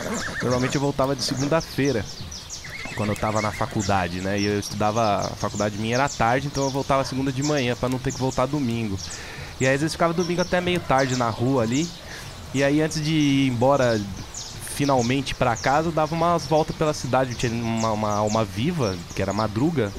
normalmente 0.43 0.75
eu 0.77 0.81
voltava 0.81 1.15
de 1.15 1.23
segunda-feira. 1.23 2.05
Quando 2.97 3.11
eu 3.11 3.17
tava 3.17 3.43
na 3.43 3.53
faculdade, 3.53 4.23
né? 4.23 4.41
E 4.41 4.47
eu 4.47 4.59
estudava, 4.59 5.19
a 5.27 5.37
faculdade 5.37 5.77
minha 5.77 5.97
era 5.97 6.09
tarde, 6.09 6.47
então 6.47 6.65
eu 6.65 6.71
voltava 6.71 7.05
segunda 7.05 7.31
de 7.31 7.43
manhã 7.43 7.77
pra 7.77 7.91
não 7.91 7.99
ter 7.99 8.13
que 8.13 8.19
voltar 8.19 8.47
domingo. 8.47 8.99
E 9.61 9.67
aí 9.67 9.75
às 9.75 9.81
vezes 9.83 9.93
ficava 9.93 10.15
domingo 10.15 10.41
até 10.41 10.63
meio 10.63 10.81
tarde 10.81 11.17
na 11.17 11.29
rua 11.29 11.63
ali. 11.63 11.87
E 12.55 12.65
aí 12.65 12.81
antes 12.81 13.03
de 13.05 13.11
ir 13.13 13.49
embora 13.49 14.01
finalmente 14.77 15.35
pra 15.35 15.57
casa, 15.57 15.89
eu 15.89 15.93
dava 15.93 16.15
umas 16.15 16.47
voltas 16.47 16.77
pela 16.77 16.93
cidade, 16.93 17.35
tinha 17.35 17.51
uma, 17.51 17.93
uma 17.93 18.13
alma 18.13 18.45
viva, 18.45 18.95
que 19.15 19.23
era 19.23 19.33
madruga, 19.33 19.91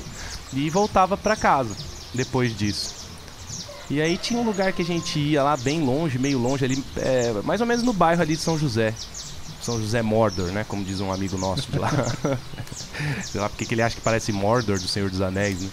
e 0.54 0.70
voltava 0.70 1.18
pra 1.18 1.36
casa 1.36 1.76
depois 2.14 2.56
disso. 2.56 2.96
E 3.90 4.00
aí 4.00 4.18
tinha 4.18 4.40
um 4.40 4.44
lugar 4.44 4.72
que 4.74 4.84
a 4.84 4.86
gente 4.86 5.18
ia 5.18 5.42
lá 5.42 5.58
bem 5.58 5.82
longe, 5.82 6.20
meio 6.20 6.38
longe 6.38 6.64
ali, 6.64 6.84
é, 6.98 7.34
mais 7.44 7.60
ou 7.60 7.66
menos 7.66 7.84
no 7.84 7.92
bairro 7.92 8.22
ali 8.22 8.36
de 8.36 8.42
São 8.42 8.58
José. 8.58 8.94
São 9.64 9.82
José 9.82 10.04
Mordor, 10.04 10.52
né? 10.52 10.64
Como 10.68 10.84
diz 10.84 11.02
um 11.02 11.12
amigo 11.12 11.38
nosso 11.38 11.72
de 11.72 11.80
lá. 11.80 11.90
Sei 13.26 13.42
lá 13.42 13.50
porque 13.50 13.66
que 13.66 13.74
ele 13.74 13.82
acha 13.82 13.96
que 13.96 14.02
parece 14.02 14.32
Mordor 14.32 14.80
do 14.80 14.88
Senhor 14.88 15.10
dos 15.10 15.22
Anéis, 15.22 15.60
né? 15.60 15.70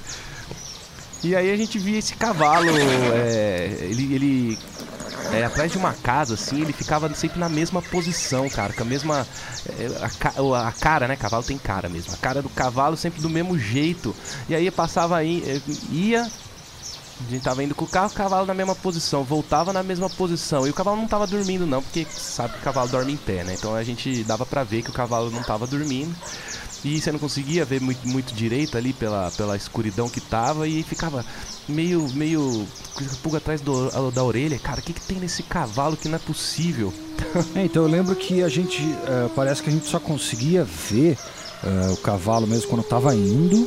E 1.23 1.37
aí 1.37 1.51
a 1.51 1.57
gente 1.57 1.79
via 1.79 1.99
esse 1.99 2.15
cavalo, 2.15 2.71
é, 3.15 3.79
ele, 3.83 4.15
ele 4.15 4.59
é, 5.33 5.45
atrás 5.45 5.71
de 5.73 5.79
uma 5.79 5.93
casa, 5.93 6.35
assim, 6.35 6.61
ele 6.63 6.73
ficava 6.73 7.13
sempre 7.15 7.39
na 7.39 7.49
mesma 7.49 7.81
posição, 7.81 8.49
cara, 8.49 8.73
com 8.73 8.83
a 8.83 8.87
mesma. 8.87 9.27
é, 9.69 9.89
a, 10.01 10.69
a 10.69 10.73
cara, 10.73 11.09
né? 11.09 11.17
Cavalo 11.17 11.43
tem 11.43 11.59
cara 11.59 11.89
mesmo. 11.89 12.13
A 12.13 12.17
cara 12.17 12.43
do 12.43 12.49
cavalo 12.49 12.97
sempre 12.97 13.21
do 13.21 13.31
mesmo 13.31 13.59
jeito. 13.59 14.15
E 14.49 14.55
aí 14.55 14.71
passava 14.71 15.17
aí, 15.17 15.43
é, 15.47 15.61
ia. 15.91 16.31
A 17.27 17.31
gente 17.31 17.43
tava 17.43 17.63
indo 17.63 17.77
com 17.77 17.85
o 17.85 17.89
carro, 17.89 18.09
o 18.09 18.15
cavalo 18.15 18.45
na 18.45 18.55
mesma 18.55 18.75
posição, 18.75 19.23
voltava 19.23 19.73
na 19.73 19.85
mesma 19.85 20.11
posição. 20.11 20.67
E 20.67 20.71
o 20.71 20.75
cavalo 20.75 20.97
não 20.97 21.07
tava 21.07 21.27
dormindo, 21.27 21.65
não, 21.65 21.81
porque 21.81 22.05
sabe 22.11 22.55
que 22.55 22.59
o 22.59 22.63
cavalo 22.63 22.89
dorme 22.89 23.13
em 23.13 23.17
pé, 23.17 23.45
né? 23.45 23.55
Então 23.55 23.75
a 23.75 23.85
gente 23.85 24.25
dava 24.25 24.45
pra 24.45 24.65
ver 24.65 24.83
que 24.83 24.91
o 24.91 24.93
cavalo 24.93 25.31
não 25.31 25.43
tava 25.43 25.67
dormindo. 25.67 26.15
E 26.85 27.01
você 27.01 27.11
não 27.11 27.19
conseguia 27.19 27.65
ver 27.65 27.81
muito, 27.81 28.07
muito 28.07 28.35
direito 28.35 28.77
ali 28.77 28.93
pela, 28.93 29.31
pela 29.31 29.57
escuridão 29.57 30.09
que 30.09 30.21
tava 30.21 30.69
e 30.69 30.83
ficava 30.83 31.25
meio, 31.69 32.11
meio 32.15 32.67
pulga 33.23 33.39
atrás 33.39 33.61
do- 33.61 34.11
da 34.11 34.23
orelha. 34.23 34.59
Cara, 34.59 34.81
o 34.81 34.83
que, 34.83 34.93
que 34.93 35.01
tem 35.01 35.19
nesse 35.19 35.43
cavalo 35.43 35.97
que 35.97 36.09
não 36.09 36.17
é 36.17 36.19
possível? 36.19 36.93
É, 37.55 37.65
então 37.65 37.83
eu 37.83 37.89
lembro 37.89 38.15
que 38.15 38.43
a 38.43 38.49
gente. 38.49 38.83
eh, 38.83 39.31
parece 39.35 39.63
que 39.63 39.71
a 39.71 39.73
gente 39.73 39.87
só 39.87 39.99
conseguia 39.99 40.63
ver 40.63 41.17
eh, 41.65 41.91
o 41.93 41.97
cavalo 41.97 42.47
mesmo 42.47 42.69
quando 42.69 42.83
tava 42.85 43.15
indo. 43.17 43.67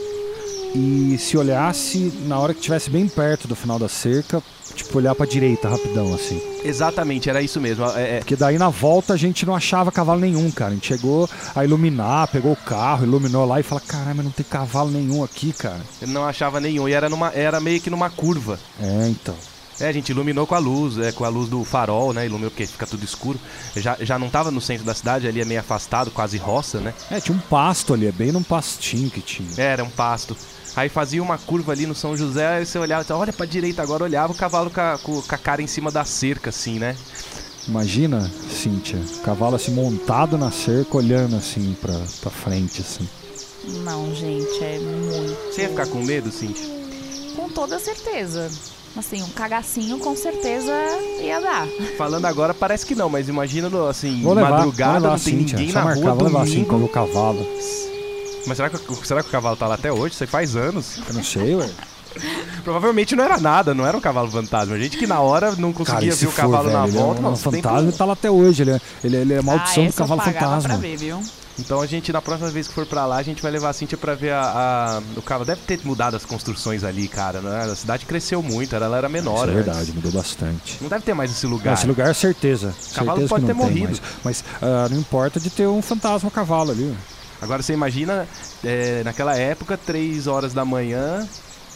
E 0.76 1.18
se 1.18 1.38
olhasse 1.38 2.12
na 2.26 2.38
hora 2.40 2.54
que 2.54 2.60
estivesse 2.60 2.90
bem 2.90 3.08
perto 3.08 3.48
do 3.48 3.56
final 3.56 3.80
da 3.80 3.88
cerca, 3.90 4.44
tipo, 4.76 4.98
olhar 4.98 5.16
pra 5.16 5.26
direita 5.26 5.68
rapidão, 5.68 6.14
assim. 6.14 6.42
Exatamente, 6.64 7.30
era 7.30 7.42
isso 7.42 7.60
mesmo. 7.60 7.86
É, 7.86 8.18
é, 8.18 8.20
Porque 8.20 8.36
daí 8.36 8.58
na 8.58 8.70
volta 8.70 9.14
a 9.14 9.18
gente 9.18 9.46
não 9.46 9.56
achava 9.56 9.92
cavalo 9.92 10.20
nenhum, 10.20 10.52
cara. 10.52 10.72
A 10.72 10.74
gente 10.74 10.88
chegou 10.88 11.30
a 11.56 11.64
iluminar, 11.64 12.28
pegou 12.28 12.52
o 12.52 12.56
carro, 12.56 13.06
iluminou 13.06 13.46
lá 13.46 13.60
e 13.60 13.64
fala: 13.64 13.82
caramba, 13.82 14.22
não 14.24 14.32
tem 14.32 14.46
cavalo 14.46 14.92
nenhum 14.92 15.24
aqui, 15.24 15.54
cara. 15.54 15.82
eu 16.02 16.08
não 16.08 16.26
achava 16.26 16.60
nenhum. 16.60 16.88
E 16.88 16.94
era, 16.94 17.10
numa, 17.10 17.32
era 17.34 17.60
meio 17.60 17.82
que 17.82 17.90
numa 17.90 18.10
curva. 18.10 18.60
É, 18.80 19.08
então. 19.08 19.36
É, 19.80 19.88
a 19.88 19.92
gente 19.92 20.10
iluminou 20.10 20.48
com 20.48 20.56
a 20.56 20.60
luz, 20.60 20.98
é, 20.98 21.12
com 21.12 21.24
a 21.24 21.30
luz 21.30 21.50
do 21.50 21.64
farol, 21.64 22.12
né? 22.12 22.26
Iluminou 22.26 22.50
porque 22.50 22.66
fica 22.66 22.88
tudo 22.88 23.04
escuro. 23.04 23.40
Já, 23.76 23.96
já 24.00 24.18
não 24.18 24.28
tava 24.28 24.50
no 24.50 24.60
centro 24.60 24.84
da 24.84 24.94
cidade, 24.94 25.28
ali 25.28 25.40
é 25.40 25.46
meio 25.46 25.60
afastado, 25.60 26.10
quase 26.10 26.38
roça, 26.38 26.80
né? 26.80 26.94
É, 27.12 27.20
tinha 27.20 27.36
um 27.38 27.40
pasto 27.42 27.94
ali, 27.94 28.08
é 28.08 28.12
bem 28.12 28.32
num 28.32 28.42
pastinho 28.42 29.10
que 29.10 29.22
tinha. 29.22 29.50
Era 29.56 29.84
um 29.84 29.90
pasto. 29.90 30.36
Aí 30.78 30.90
fazia 30.90 31.24
uma 31.24 31.40
curva 31.40 31.72
ali 31.72 31.88
no 31.88 31.96
São 31.96 32.16
José, 32.16 32.48
aí 32.48 32.66
você 32.66 32.78
olhava, 32.78 33.16
olha 33.16 33.34
pra 33.34 33.48
direita 33.48 33.82
agora, 33.82 34.04
olhava 34.04 34.32
o 34.32 34.36
cavalo 34.36 34.70
com 34.70 34.80
a, 34.80 34.96
com- 35.02 35.22
com 35.24 35.36
a 35.36 35.38
cara 35.38 35.60
em 35.60 35.66
cima 35.66 35.90
da 35.90 36.06
cerca, 36.06 36.52
assim, 36.52 36.78
né? 36.78 36.96
Imagina, 37.68 38.32
Cíntia, 38.50 39.00
o 39.18 39.22
cavalo 39.24 39.56
assim 39.56 39.72
montado 39.74 40.38
na 40.38 40.52
cerca, 40.52 40.96
olhando 40.96 41.36
assim 41.36 41.76
pra, 41.82 42.00
pra 42.22 42.30
frente, 42.30 42.80
assim. 42.82 43.10
Não, 43.84 44.14
gente, 44.14 44.64
é 44.64 44.78
muito. 44.80 45.36
Você 45.52 45.64
ia 45.64 45.70
ficar 45.70 45.88
com 45.88 46.02
medo, 46.04 46.32
Cintia? 46.32 46.64
Com 47.36 47.50
toda 47.50 47.80
certeza. 47.80 48.48
Assim, 48.96 49.22
um 49.24 49.30
cagacinho 49.30 49.98
com 50.00 50.16
certeza 50.16 50.72
ia 51.22 51.40
dar. 51.42 51.68
Falando 51.98 52.26
agora, 52.26 52.54
parece 52.54 52.86
que 52.86 52.96
não, 52.96 53.10
mas 53.10 53.28
imagina, 53.28 53.68
assim, 53.90 54.24
levar, 54.34 54.50
madrugada, 54.52 54.94
levar 55.00 55.10
não 55.10 55.20
tem 55.20 55.40
Cíntia, 55.40 55.58
ninguém 55.58 55.74
na 55.74 55.84
marcar, 55.84 56.02
rua, 56.02 56.14
vou 56.14 56.24
levar 56.26 56.42
assim 56.44 56.64
domingo. 56.64 56.86
o 56.86 56.90
cavalo. 56.90 57.46
Mas 58.48 58.58
será 58.58 58.70
que, 58.70 58.78
será 59.06 59.22
que 59.22 59.30
o 59.30 59.32
cavalo 59.32 59.56
tá 59.56 59.68
lá 59.68 59.76
até 59.76 59.92
hoje? 59.92 60.16
Isso 60.16 60.24
aí 60.24 60.28
faz 60.28 60.56
anos. 60.56 60.98
Eu 61.08 61.14
não 61.14 61.24
sei, 61.24 61.56
ué. 61.56 61.70
Provavelmente 62.64 63.16
não 63.16 63.24
era 63.24 63.38
nada, 63.38 63.74
não 63.76 63.86
era 63.86 63.96
um 63.96 64.02
cavalo 64.02 64.32
fantasma. 64.32 64.74
A 64.76 64.80
gente 64.80 64.98
que 64.98 65.06
na 65.06 65.20
hora 65.20 65.52
não 65.56 65.72
Cara, 65.72 65.86
conseguia 65.86 66.08
e 66.08 66.10
ver 66.12 66.16
se 66.18 66.26
o 66.26 66.32
for, 66.32 66.38
cavalo 66.42 66.70
na 66.72 66.82
velho, 66.86 66.92
ele 66.94 66.98
volta. 66.98 67.18
é 67.18 67.20
um 67.20 67.24
não, 67.24 67.34
tem 67.34 67.42
fantasma 67.44 67.92
que- 67.92 67.98
tá 67.98 68.06
lá 68.06 68.14
até 68.14 68.32
hoje. 68.32 68.64
Ele 68.64 68.72
é, 68.72 68.82
ele, 69.04 69.18
ele 69.18 69.34
é 69.34 69.38
a 69.38 69.42
maldição 69.44 69.84
ah, 69.84 69.88
do 69.88 69.94
cavalo 69.94 70.22
fantasma. 70.22 70.70
pra 70.70 70.78
ver, 70.78 70.98
viu? 70.98 71.22
Então 71.60 71.82
a 71.82 71.88
gente, 71.88 72.12
na 72.14 72.22
próxima 72.22 72.50
vez 72.52 72.68
que 72.68 72.74
for 72.74 72.86
pra 72.86 73.06
lá, 73.06 73.18
a 73.18 73.24
gente 73.24 73.42
vai 73.42 73.52
levar 73.52 73.70
a 73.70 73.74
Cintia 73.74 73.98
pra 73.98 74.14
ver 74.16 74.32
a, 74.32 74.42
a- 74.42 75.02
o 75.16 75.22
cavalo. 75.22 75.46
Deve 75.46 75.62
ter 75.62 75.80
mudado 75.84 76.16
as 76.16 76.26
construções 76.26 76.84
ali, 76.84 77.08
cara. 77.08 77.40
Né? 77.42 77.70
A 77.72 77.76
cidade 77.76 78.06
cresceu 78.06 78.42
muito, 78.42 78.76
ela 78.76 78.98
era 78.98 79.10
menor. 79.10 79.48
Isso 79.48 79.58
é 79.58 79.60
antes. 79.60 79.66
verdade, 79.66 79.92
mudou 79.94 80.12
bastante. 80.12 80.78
Não 80.82 80.90
deve 80.90 81.04
ter 81.04 81.14
mais 81.14 81.30
esse 81.32 81.46
lugar. 81.46 81.74
Esse 81.76 81.86
lugar 81.88 82.10
é 82.10 82.14
certeza. 82.14 82.74
Cavalo 82.96 83.20
certeza 83.20 83.30
pode 83.30 83.42
que 83.46 83.48
ter 83.48 83.54
não 83.58 83.64
morrido. 83.66 83.86
mais. 83.88 84.02
Mas 84.24 84.44
ah, 84.62 84.88
não 84.90 84.98
importa 84.98 85.40
de 85.40 85.50
ter 85.50 85.68
um 85.68 85.82
fantasma 85.82 86.30
cavalo 86.32 86.72
ali. 86.72 86.96
Agora 87.42 87.62
você 87.62 87.74
imagina, 87.74 88.28
é, 88.64 89.02
naquela 89.04 89.36
época, 89.36 89.78
três 89.78 90.28
horas 90.28 90.54
da 90.54 90.66
manhã, 90.66 91.28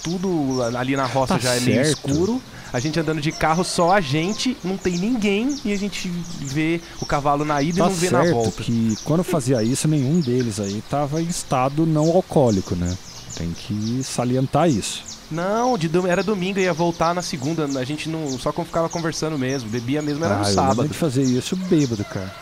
tudo 0.03 0.61
ali 0.77 0.95
na 0.95 1.05
roça 1.05 1.35
Tá 1.35 1.39
já 1.39 1.55
é 1.55 1.59
meio 1.59 1.85
certo. 1.85 2.09
escuro. 2.09 2.41
A 2.73 2.79
gente 2.79 2.97
andando 2.99 3.19
de 3.19 3.31
carro, 3.33 3.63
só 3.65 3.91
a 3.91 3.99
gente, 4.01 4.55
não 4.63 4.77
tem 4.77 4.97
ninguém, 4.97 5.59
e 5.65 5.73
a 5.73 5.77
gente 5.77 6.09
vê 6.39 6.79
o 7.01 7.05
cavalo 7.05 7.43
na 7.43 7.61
ida 7.61 7.79
Tá 7.83 7.85
e 7.87 7.89
não 7.89 7.95
vê 7.95 8.09
na 8.09 8.21
certo 8.21 8.33
volta. 8.33 8.63
que 8.63 8.97
quando 9.03 9.23
fazia 9.25 9.61
isso, 9.61 9.87
nenhum 9.89 10.21
deles 10.21 10.57
aí 10.59 10.81
tava 10.89 11.21
em 11.21 11.27
estado 11.27 11.85
não 11.85 12.09
alcoólico, 12.09 12.73
né? 12.75 12.97
Tem 13.35 13.51
que 13.51 14.01
salientar 14.03 14.69
isso. 14.69 15.03
Não, 15.29 15.77
de 15.77 15.87
dom- 15.87 16.07
era 16.07 16.23
domingo, 16.23 16.59
ia 16.59 16.73
voltar 16.73 17.13
na 17.13 17.21
segunda. 17.21 17.65
A 17.79 17.83
gente 17.83 18.09
não 18.09 18.37
só 18.39 18.51
ficava 18.51 18.87
conversando 18.89 19.37
mesmo, 19.37 19.69
bebia 19.69 20.01
mesmo, 20.01 20.23
era 20.25 20.35
ah, 20.35 20.39
no 20.39 20.43
eu 20.47 20.53
sábado. 20.53 20.87
de 20.89 20.93
fazer 20.93 21.23
isso 21.23 21.55
bêbado, 21.55 22.03
cara. 22.05 22.33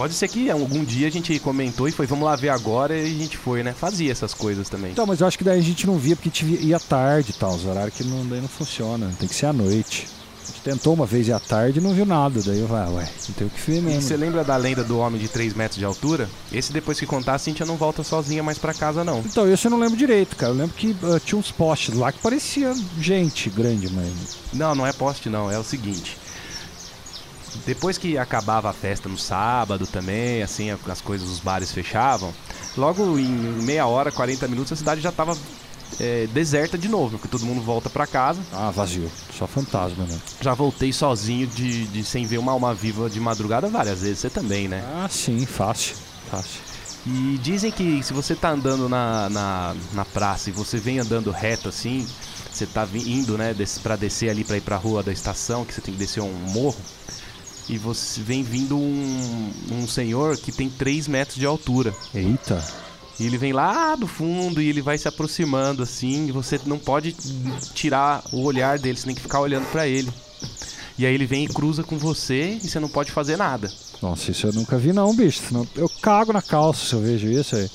Pode 0.00 0.14
ser 0.14 0.28
que 0.28 0.48
algum 0.50 0.82
dia 0.82 1.08
a 1.08 1.10
gente 1.10 1.38
comentou 1.40 1.86
e 1.86 1.92
foi, 1.92 2.06
vamos 2.06 2.24
lá 2.24 2.34
ver 2.34 2.48
agora, 2.48 2.96
e 2.96 3.04
a 3.04 3.18
gente 3.18 3.36
foi, 3.36 3.62
né? 3.62 3.74
Fazia 3.78 4.10
essas 4.10 4.32
coisas 4.32 4.66
também. 4.66 4.92
Então, 4.92 5.04
mas 5.04 5.20
eu 5.20 5.26
acho 5.26 5.36
que 5.36 5.44
daí 5.44 5.58
a 5.58 5.62
gente 5.62 5.86
não 5.86 5.98
via 5.98 6.16
porque 6.16 6.42
ia 6.42 6.80
tarde 6.80 7.32
e 7.32 7.34
tal. 7.34 7.54
Os 7.54 7.66
horários 7.66 7.94
que 7.94 8.02
não, 8.02 8.26
daí 8.26 8.40
não 8.40 8.48
funciona. 8.48 9.12
Tem 9.18 9.28
que 9.28 9.34
ser 9.34 9.44
à 9.44 9.52
noite. 9.52 10.08
A 10.42 10.46
gente 10.46 10.62
tentou 10.62 10.94
uma 10.94 11.04
vez 11.04 11.28
ir 11.28 11.34
à 11.34 11.38
tarde 11.38 11.80
e 11.80 11.82
não 11.82 11.92
viu 11.92 12.06
nada. 12.06 12.40
Daí 12.42 12.60
eu 12.60 12.66
falei, 12.66 12.82
ah, 12.82 12.90
ué, 12.96 13.12
não 13.28 13.34
tem 13.34 13.46
o 13.46 13.50
que 13.50 13.60
ver 13.60 13.76
E 13.76 13.80
mesmo. 13.82 14.00
você 14.00 14.16
lembra 14.16 14.42
da 14.42 14.56
lenda 14.56 14.82
do 14.82 14.98
homem 14.98 15.20
de 15.20 15.28
3 15.28 15.52
metros 15.52 15.78
de 15.78 15.84
altura? 15.84 16.30
Esse 16.50 16.72
depois 16.72 16.98
que 16.98 17.04
contar, 17.04 17.34
a 17.34 17.38
Cintia 17.38 17.66
não 17.66 17.76
volta 17.76 18.02
sozinha 18.02 18.42
mais 18.42 18.56
pra 18.56 18.72
casa, 18.72 19.04
não. 19.04 19.18
Então, 19.18 19.52
isso 19.52 19.66
eu 19.66 19.70
não 19.70 19.78
lembro 19.78 19.98
direito, 19.98 20.34
cara. 20.34 20.50
Eu 20.50 20.56
lembro 20.56 20.74
que 20.76 20.96
ah, 21.02 21.20
tinha 21.22 21.38
uns 21.38 21.50
postes 21.50 21.94
lá 21.94 22.10
que 22.10 22.20
parecia 22.20 22.74
gente 22.98 23.50
grande, 23.50 23.92
mas. 23.92 24.38
Não, 24.50 24.74
não 24.74 24.86
é 24.86 24.94
poste 24.94 25.28
não, 25.28 25.50
é 25.50 25.58
o 25.58 25.62
seguinte. 25.62 26.16
Depois 27.66 27.98
que 27.98 28.16
acabava 28.16 28.70
a 28.70 28.72
festa 28.72 29.08
no 29.08 29.18
sábado 29.18 29.86
também, 29.86 30.42
assim, 30.42 30.70
as 30.70 31.00
coisas, 31.00 31.28
os 31.28 31.40
bares 31.40 31.72
fechavam, 31.72 32.32
logo 32.76 33.18
em 33.18 33.28
meia 33.28 33.86
hora, 33.86 34.12
40 34.12 34.46
minutos, 34.48 34.72
a 34.72 34.76
cidade 34.76 35.00
já 35.00 35.10
tava 35.10 35.36
é, 35.98 36.26
deserta 36.28 36.78
de 36.78 36.88
novo, 36.88 37.18
porque 37.18 37.28
todo 37.28 37.44
mundo 37.44 37.60
volta 37.60 37.90
pra 37.90 38.06
casa. 38.06 38.40
Ah, 38.52 38.70
vazio. 38.70 39.10
Só 39.36 39.46
fantasma, 39.46 40.04
né? 40.04 40.18
Já 40.40 40.54
voltei 40.54 40.92
sozinho 40.92 41.46
de, 41.46 41.86
de 41.86 42.04
sem 42.04 42.26
ver 42.26 42.38
uma 42.38 42.52
alma 42.52 42.74
viva 42.74 43.10
de 43.10 43.18
madrugada 43.18 43.68
várias 43.68 44.00
vezes, 44.00 44.20
você 44.20 44.30
também, 44.30 44.68
né? 44.68 44.84
Ah, 44.94 45.08
sim, 45.08 45.44
fácil. 45.44 45.96
Fácil. 46.30 46.60
E 47.06 47.38
dizem 47.42 47.72
que 47.72 48.02
se 48.02 48.12
você 48.12 48.36
tá 48.36 48.50
andando 48.50 48.88
na, 48.88 49.28
na, 49.30 49.76
na 49.92 50.04
praça 50.04 50.50
e 50.50 50.52
você 50.52 50.78
vem 50.78 50.98
andando 50.98 51.30
reto 51.30 51.68
assim, 51.68 52.06
você 52.52 52.66
tá 52.66 52.86
indo, 52.94 53.38
né, 53.38 53.54
pra 53.82 53.96
descer 53.96 54.28
ali 54.28 54.44
pra 54.44 54.58
ir 54.58 54.60
pra 54.60 54.76
rua 54.76 55.02
da 55.02 55.10
estação, 55.10 55.64
que 55.64 55.72
você 55.72 55.80
tem 55.80 55.94
que 55.94 55.98
descer 56.00 56.20
um 56.20 56.32
morro, 56.32 56.76
e 57.70 57.78
você 57.78 58.20
vem 58.20 58.42
vindo 58.42 58.76
um, 58.76 59.52
um 59.70 59.86
senhor 59.86 60.36
que 60.36 60.50
tem 60.50 60.68
3 60.68 61.06
metros 61.06 61.36
de 61.36 61.46
altura. 61.46 61.94
Eita. 62.12 62.62
E 63.18 63.26
ele 63.26 63.38
vem 63.38 63.52
lá 63.52 63.94
do 63.94 64.06
fundo 64.06 64.60
e 64.60 64.68
ele 64.68 64.82
vai 64.82 64.98
se 64.98 65.06
aproximando 65.06 65.82
assim, 65.82 66.28
e 66.28 66.32
você 66.32 66.58
não 66.66 66.78
pode 66.78 67.14
tirar 67.74 68.24
o 68.32 68.42
olhar 68.42 68.78
dele, 68.78 68.98
você 68.98 69.06
tem 69.06 69.14
que 69.14 69.20
ficar 69.20 69.40
olhando 69.40 69.66
pra 69.70 69.86
ele. 69.86 70.10
E 70.98 71.06
aí 71.06 71.14
ele 71.14 71.26
vem 71.26 71.44
e 71.44 71.48
cruza 71.48 71.82
com 71.82 71.96
você 71.96 72.58
e 72.62 72.68
você 72.68 72.80
não 72.80 72.88
pode 72.88 73.12
fazer 73.12 73.36
nada. 73.36 73.70
Nossa, 74.02 74.30
isso 74.30 74.46
eu 74.46 74.52
nunca 74.52 74.76
vi 74.78 74.92
não, 74.92 75.14
bicho. 75.14 75.42
Eu 75.76 75.88
cago 76.02 76.32
na 76.32 76.42
calça 76.42 76.84
se 76.84 76.92
eu 76.94 77.00
vejo 77.00 77.28
isso 77.28 77.56
aí. 77.56 77.70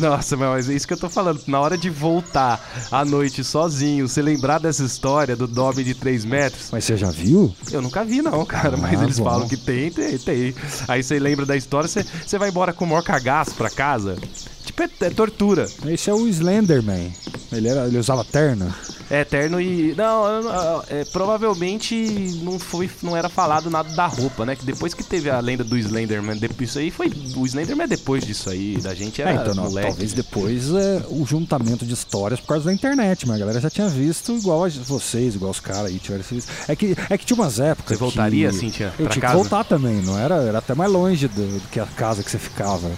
Nossa, 0.00 0.36
mas 0.36 0.68
é 0.68 0.74
isso 0.74 0.86
que 0.86 0.92
eu 0.94 0.98
tô 0.98 1.08
falando. 1.08 1.40
Na 1.46 1.60
hora 1.60 1.76
de 1.76 1.90
voltar 1.90 2.60
à 2.90 3.04
noite 3.04 3.42
sozinho, 3.44 4.08
você 4.08 4.22
lembrar 4.22 4.58
dessa 4.58 4.84
história 4.84 5.34
do 5.36 5.46
Dobby 5.46 5.82
de 5.84 5.94
3 5.94 6.24
metros, 6.24 6.68
Mas 6.72 6.84
você 6.84 6.96
já 6.96 7.10
viu? 7.10 7.54
eu 7.72 7.82
nunca 7.82 8.04
vi 8.04 8.22
não, 8.22 8.44
cara. 8.44 8.76
Mas 8.76 9.00
Ah, 9.00 9.04
eles 9.04 9.18
bom. 9.18 9.24
falam 9.24 9.48
que 9.48 9.56
tem, 9.56 9.90
tem, 9.90 10.18
tem. 10.18 10.54
Aí 10.86 11.02
você 11.02 11.18
lembra 11.18 11.44
da 11.46 11.56
história, 11.56 11.88
você, 11.88 12.04
você 12.26 12.38
vai 12.38 12.48
embora 12.50 12.72
com 12.72 12.84
o 12.84 12.88
maior 12.88 13.02
cagaço 13.02 13.54
pra 13.54 13.70
casa. 13.70 14.16
Tipo, 14.64 14.82
é, 14.82 14.90
é 15.00 15.10
tortura. 15.10 15.66
Esse 15.86 16.10
é 16.10 16.14
o 16.14 16.26
Slenderman. 16.28 17.12
Ele, 17.50 17.68
era, 17.68 17.86
ele 17.86 17.98
usava 17.98 18.24
terno. 18.24 18.72
É 19.10 19.20
eterno 19.20 19.60
e. 19.60 19.94
Não, 19.96 20.26
eu 20.26 20.42
não- 20.42 20.82
é, 20.88 21.04
provavelmente 21.04 21.94
não 22.42 22.58
foi. 22.58 22.90
Não 23.02 23.16
era 23.16 23.28
falado 23.28 23.70
nada 23.70 23.88
da 23.94 24.06
roupa, 24.06 24.44
né? 24.44 24.54
Que 24.54 24.64
depois 24.64 24.92
que 24.94 25.02
teve 25.02 25.30
a 25.30 25.40
lenda 25.40 25.64
do 25.64 25.76
Slenderman, 25.78 26.36
depois 26.36 26.70
isso 26.70 26.78
aí 26.78 26.90
foi. 26.90 27.10
O 27.36 27.46
Slenderman 27.46 27.84
é 27.84 27.88
depois 27.88 28.24
disso 28.24 28.50
aí. 28.50 28.76
Da 28.82 28.94
gente 28.94 29.20
era 29.22 29.30
É, 29.30 29.34
então, 29.34 29.54
não, 29.54 29.72
talvez 29.72 30.12
depois 30.12 30.70
é, 30.74 31.02
o 31.08 31.24
juntamento 31.24 31.86
de 31.86 31.94
histórias 31.94 32.38
por 32.40 32.48
causa 32.48 32.66
da 32.66 32.72
internet, 32.72 33.26
mas 33.26 33.36
a 33.36 33.38
galera 33.40 33.60
já 33.60 33.70
tinha 33.70 33.88
visto 33.88 34.32
igual 34.36 34.64
a 34.64 34.68
vocês, 34.68 35.34
igual 35.34 35.50
os 35.50 35.60
caras 35.60 35.86
aí 35.86 35.98
tiveram 35.98 36.22
visto. 36.28 36.50
É 36.68 36.76
que, 36.76 36.94
é 37.08 37.16
que 37.18 37.24
tinha 37.24 37.36
umas 37.36 37.58
épocas. 37.58 37.96
Você 37.96 38.04
voltaria, 38.04 38.50
que 38.50 38.56
Cíntia, 38.56 38.92
Eu 38.98 39.04
pra 39.06 39.12
tinha 39.12 39.22
casa? 39.22 39.34
que 39.34 39.40
voltar 39.40 39.64
também, 39.64 40.02
não 40.02 40.18
era? 40.18 40.36
Era 40.36 40.58
até 40.58 40.74
mais 40.74 40.90
longe 40.92 41.28
do, 41.28 41.58
do 41.58 41.68
que 41.70 41.80
a 41.80 41.86
casa 41.86 42.22
que 42.22 42.30
você 42.30 42.38
ficava. 42.38 42.90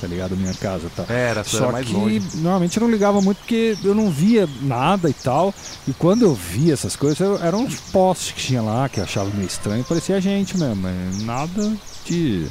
Tá 0.00 0.06
ligado? 0.06 0.36
Minha 0.36 0.54
casa 0.54 0.88
tá. 0.94 1.04
Era, 1.12 1.42
só 1.44 1.64
era 1.64 1.72
mais 1.72 1.86
que 1.86 1.92
longe. 1.92 2.22
normalmente 2.36 2.76
eu 2.76 2.80
não 2.82 2.90
ligava 2.90 3.20
muito 3.20 3.38
porque 3.38 3.76
eu 3.82 3.94
não 3.94 4.10
via 4.10 4.48
nada 4.62 5.10
e 5.10 5.14
tal. 5.14 5.52
E 5.86 5.92
quando 5.92 6.22
eu 6.22 6.34
via 6.34 6.72
essas 6.74 6.94
coisas, 6.94 7.18
eu- 7.20 7.38
eram 7.42 7.64
uns 7.64 7.76
postes 7.76 8.32
que 8.32 8.40
tinha 8.40 8.62
lá, 8.62 8.88
que 8.88 9.00
eu 9.00 9.04
achava 9.04 9.28
meio 9.34 9.46
estranho, 9.46 9.84
parecia 9.84 10.16
a 10.16 10.20
gente 10.20 10.56
mesmo. 10.56 10.76
mas 10.76 11.22
Nada 11.22 11.72
de 12.04 12.46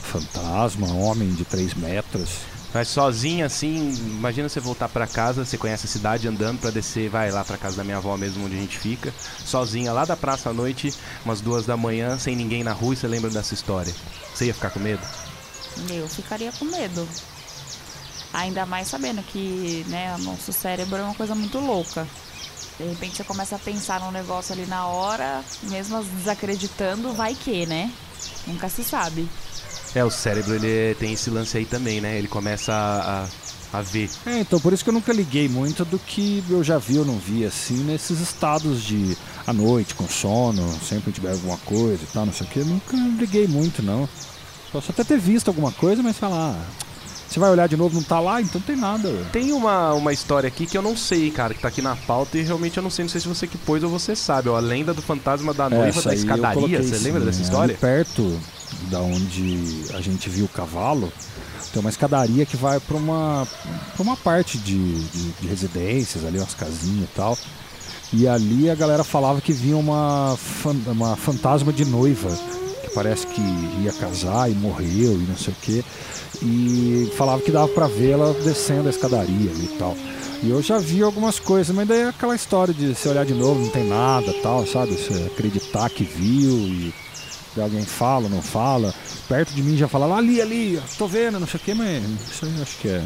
fantasma, 0.00 0.86
homem 0.92 1.32
de 1.34 1.44
3 1.44 1.74
metros. 1.74 2.30
Mas 2.74 2.88
sozinho 2.88 3.46
assim, 3.46 3.94
imagina 4.18 4.48
você 4.48 4.60
voltar 4.60 4.88
pra 4.88 5.06
casa, 5.06 5.44
você 5.44 5.56
conhece 5.56 5.86
a 5.86 5.88
cidade 5.88 6.28
andando 6.28 6.58
pra 6.58 6.70
descer, 6.70 7.08
vai 7.08 7.30
lá 7.30 7.42
pra 7.42 7.56
casa 7.56 7.76
da 7.76 7.84
minha 7.84 7.96
avó 7.96 8.16
mesmo 8.18 8.44
onde 8.44 8.54
a 8.54 8.60
gente 8.60 8.78
fica, 8.78 9.14
sozinha 9.44 9.92
lá 9.92 10.04
da 10.04 10.14
praça 10.16 10.50
à 10.50 10.52
noite, 10.52 10.92
umas 11.24 11.40
duas 11.40 11.64
da 11.64 11.74
manhã, 11.76 12.18
sem 12.18 12.36
ninguém 12.36 12.62
na 12.62 12.72
rua 12.72 12.92
e 12.92 12.96
você 12.96 13.06
lembra 13.08 13.30
dessa 13.30 13.54
história. 13.54 13.94
Você 14.34 14.46
ia 14.46 14.54
ficar 14.54 14.68
com 14.70 14.80
medo? 14.80 15.00
Eu 15.90 16.08
ficaria 16.08 16.52
com 16.52 16.64
medo. 16.64 17.06
Ainda 18.32 18.66
mais 18.66 18.88
sabendo 18.88 19.22
que, 19.22 19.84
né, 19.88 20.14
o 20.16 20.22
nosso 20.22 20.52
cérebro 20.52 20.96
é 20.96 21.02
uma 21.02 21.14
coisa 21.14 21.34
muito 21.34 21.58
louca. 21.58 22.06
De 22.78 22.84
repente 22.84 23.16
você 23.16 23.24
começa 23.24 23.56
a 23.56 23.58
pensar 23.58 24.00
num 24.00 24.10
negócio 24.10 24.52
ali 24.52 24.66
na 24.66 24.86
hora, 24.86 25.42
mesmo 25.62 26.02
desacreditando, 26.04 27.12
vai 27.14 27.34
que, 27.34 27.64
né? 27.64 27.90
Nunca 28.46 28.68
se 28.68 28.84
sabe. 28.84 29.26
É, 29.94 30.04
o 30.04 30.10
cérebro 30.10 30.54
ele 30.54 30.94
tem 30.96 31.14
esse 31.14 31.30
lance 31.30 31.56
aí 31.56 31.64
também, 31.64 32.02
né? 32.02 32.18
Ele 32.18 32.28
começa 32.28 32.72
a, 32.72 33.24
a, 33.74 33.78
a 33.78 33.82
ver. 33.82 34.10
É, 34.26 34.40
então 34.40 34.60
por 34.60 34.74
isso 34.74 34.84
que 34.84 34.90
eu 34.90 34.94
nunca 34.94 35.12
liguei 35.12 35.48
muito 35.48 35.86
do 35.86 35.98
que 35.98 36.44
eu 36.50 36.62
já 36.62 36.76
vi 36.76 36.98
ou 36.98 37.04
não 37.06 37.18
vi, 37.18 37.46
assim, 37.46 37.82
nesses 37.84 38.20
estados 38.20 38.82
de 38.82 39.16
à 39.46 39.54
noite, 39.54 39.94
com 39.94 40.06
sono, 40.06 40.78
sempre 40.86 41.12
tiver 41.12 41.32
alguma 41.32 41.56
coisa 41.58 42.02
e 42.02 42.06
tal, 42.08 42.26
não 42.26 42.32
sei 42.34 42.46
o 42.46 42.50
que, 42.50 42.58
nunca 42.60 42.94
liguei 43.18 43.48
muito, 43.48 43.82
não. 43.82 44.06
Posso 44.76 44.90
até 44.92 45.04
ter 45.04 45.18
visto 45.18 45.48
alguma 45.48 45.72
coisa, 45.72 46.02
mas 46.02 46.16
falar, 46.18 46.54
ah, 46.54 46.64
você 47.28 47.40
vai 47.40 47.50
olhar 47.50 47.66
de 47.68 47.76
novo, 47.76 47.94
não 47.94 48.02
tá 48.02 48.20
lá, 48.20 48.40
então 48.40 48.60
não 48.60 48.66
tem 48.66 48.76
nada. 48.76 49.08
ué. 49.08 49.24
Tem 49.32 49.52
uma, 49.52 49.92
uma 49.94 50.12
história 50.12 50.46
aqui 50.48 50.66
que 50.66 50.76
eu 50.76 50.82
não 50.82 50.96
sei, 50.96 51.30
cara, 51.30 51.54
que 51.54 51.60
tá 51.60 51.68
aqui 51.68 51.82
na 51.82 51.96
pauta 51.96 52.38
e 52.38 52.42
realmente 52.42 52.76
eu 52.76 52.82
não 52.82 52.90
sei, 52.90 53.04
não 53.04 53.10
sei 53.10 53.20
se 53.20 53.26
você 53.28 53.46
que 53.46 53.58
pôs 53.58 53.82
ou 53.82 53.90
você 53.90 54.14
sabe, 54.14 54.48
ó, 54.48 54.56
a 54.56 54.60
lenda 54.60 54.92
do 54.94 55.02
fantasma 55.02 55.52
da 55.54 55.68
noiva 55.68 55.88
Essa 55.88 56.08
da 56.10 56.14
escadaria, 56.14 56.82
você 56.82 56.96
sim, 56.98 57.04
lembra 57.04 57.20
dessa 57.22 57.40
é, 57.40 57.42
história? 57.42 57.72
ali 57.74 57.80
perto 57.80 58.38
da 58.90 59.00
onde 59.00 59.84
a 59.94 60.00
gente 60.00 60.28
viu 60.28 60.44
o 60.44 60.48
cavalo, 60.48 61.12
tem 61.72 61.80
uma 61.80 61.90
escadaria 61.90 62.44
que 62.46 62.56
vai 62.56 62.78
para 62.80 62.96
uma, 62.96 63.46
pra 63.94 64.02
uma 64.02 64.16
parte 64.16 64.58
de, 64.58 64.76
de, 65.04 65.30
de 65.40 65.46
residências 65.48 66.24
ali, 66.24 66.38
umas 66.38 66.54
casinhas 66.54 67.04
e 67.04 67.14
tal. 67.14 67.36
E 68.12 68.28
ali 68.28 68.70
a 68.70 68.74
galera 68.74 69.02
falava 69.02 69.40
que 69.40 69.52
vinha 69.52 69.76
uma, 69.76 70.36
fan- 70.62 70.76
uma 70.86 71.16
fantasma 71.16 71.72
de 71.72 71.84
noiva, 71.84 72.30
parece 72.96 73.26
que 73.26 73.42
ia 73.84 73.92
casar 73.92 74.50
e 74.50 74.54
morreu 74.54 75.12
e 75.12 75.26
não 75.28 75.36
sei 75.36 75.52
o 75.52 75.56
quê. 75.60 75.84
E 76.42 77.12
falava 77.14 77.42
que 77.42 77.52
dava 77.52 77.68
pra 77.68 77.86
ver 77.86 78.12
ela 78.12 78.32
descendo 78.42 78.88
a 78.88 78.90
escadaria 78.90 79.50
e 79.50 79.76
tal. 79.78 79.94
E 80.42 80.48
eu 80.50 80.62
já 80.62 80.78
vi 80.78 81.02
algumas 81.02 81.38
coisas, 81.38 81.74
mas 81.74 81.86
daí 81.86 82.00
é 82.00 82.08
aquela 82.08 82.34
história 82.34 82.72
de 82.72 82.94
você 82.94 83.08
olhar 83.10 83.26
de 83.26 83.34
novo, 83.34 83.60
não 83.60 83.70
tem 83.70 83.86
nada 83.86 84.32
tal, 84.42 84.66
sabe? 84.66 84.92
Você 84.92 85.30
acreditar 85.32 85.90
que 85.90 86.04
viu 86.04 86.56
e 86.56 86.94
alguém 87.60 87.84
fala, 87.84 88.28
não 88.28 88.40
fala. 88.40 88.94
Perto 89.28 89.52
de 89.52 89.62
mim 89.62 89.76
já 89.76 89.88
fala, 89.88 90.14
ali, 90.16 90.40
ali, 90.40 90.80
tô 90.96 91.06
vendo, 91.06 91.38
não 91.38 91.46
sei 91.46 91.60
o 91.60 91.62
que, 91.62 91.74
mas 91.74 92.02
isso 92.30 92.46
aí 92.46 92.62
acho 92.62 92.78
que 92.78 92.88
é. 92.88 93.02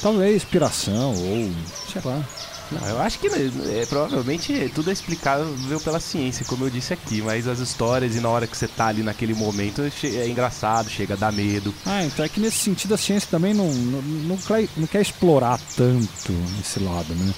Talvez 0.00 0.36
inspiração, 0.36 1.10
ou 1.10 1.50
sei 1.90 2.02
lá. 2.04 2.22
Não, 2.70 2.88
eu 2.88 3.00
acho 3.00 3.18
que 3.20 3.28
é, 3.28 3.86
provavelmente 3.88 4.70
tudo 4.74 4.90
é 4.90 4.92
explicável 4.92 5.80
pela 5.84 6.00
ciência, 6.00 6.44
como 6.46 6.64
eu 6.64 6.70
disse 6.70 6.92
aqui, 6.92 7.22
mas 7.22 7.46
as 7.46 7.60
histórias 7.60 8.16
e 8.16 8.20
na 8.20 8.28
hora 8.28 8.46
que 8.46 8.56
você 8.56 8.66
tá 8.66 8.86
ali 8.86 9.02
naquele 9.02 9.34
momento 9.34 9.82
é 9.82 10.28
engraçado, 10.28 10.90
chega 10.90 11.14
a 11.14 11.16
dar 11.16 11.32
medo. 11.32 11.72
Ah, 11.84 12.04
então 12.04 12.24
é 12.24 12.28
que 12.28 12.40
nesse 12.40 12.58
sentido 12.58 12.94
a 12.94 12.98
ciência 12.98 13.28
também 13.30 13.54
não, 13.54 13.72
não, 13.72 14.02
não, 14.02 14.36
quer, 14.36 14.68
não 14.76 14.86
quer 14.86 15.00
explorar 15.00 15.60
tanto 15.76 16.32
esse 16.60 16.80
lado, 16.80 17.14
né? 17.14 17.32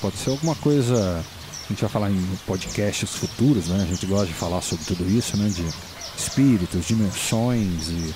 Pode 0.00 0.16
ser 0.16 0.30
alguma 0.30 0.54
coisa. 0.56 1.24
A 1.64 1.68
gente 1.68 1.80
vai 1.80 1.90
falar 1.90 2.10
em 2.10 2.38
podcasts 2.46 3.10
futuros, 3.10 3.68
né? 3.68 3.82
A 3.82 3.86
gente 3.86 4.04
gosta 4.06 4.26
de 4.26 4.34
falar 4.34 4.60
sobre 4.60 4.84
tudo 4.84 5.08
isso, 5.08 5.36
né? 5.36 5.48
De 5.48 5.64
espíritos, 6.16 6.86
dimensões 6.86 7.88
e. 7.88 8.14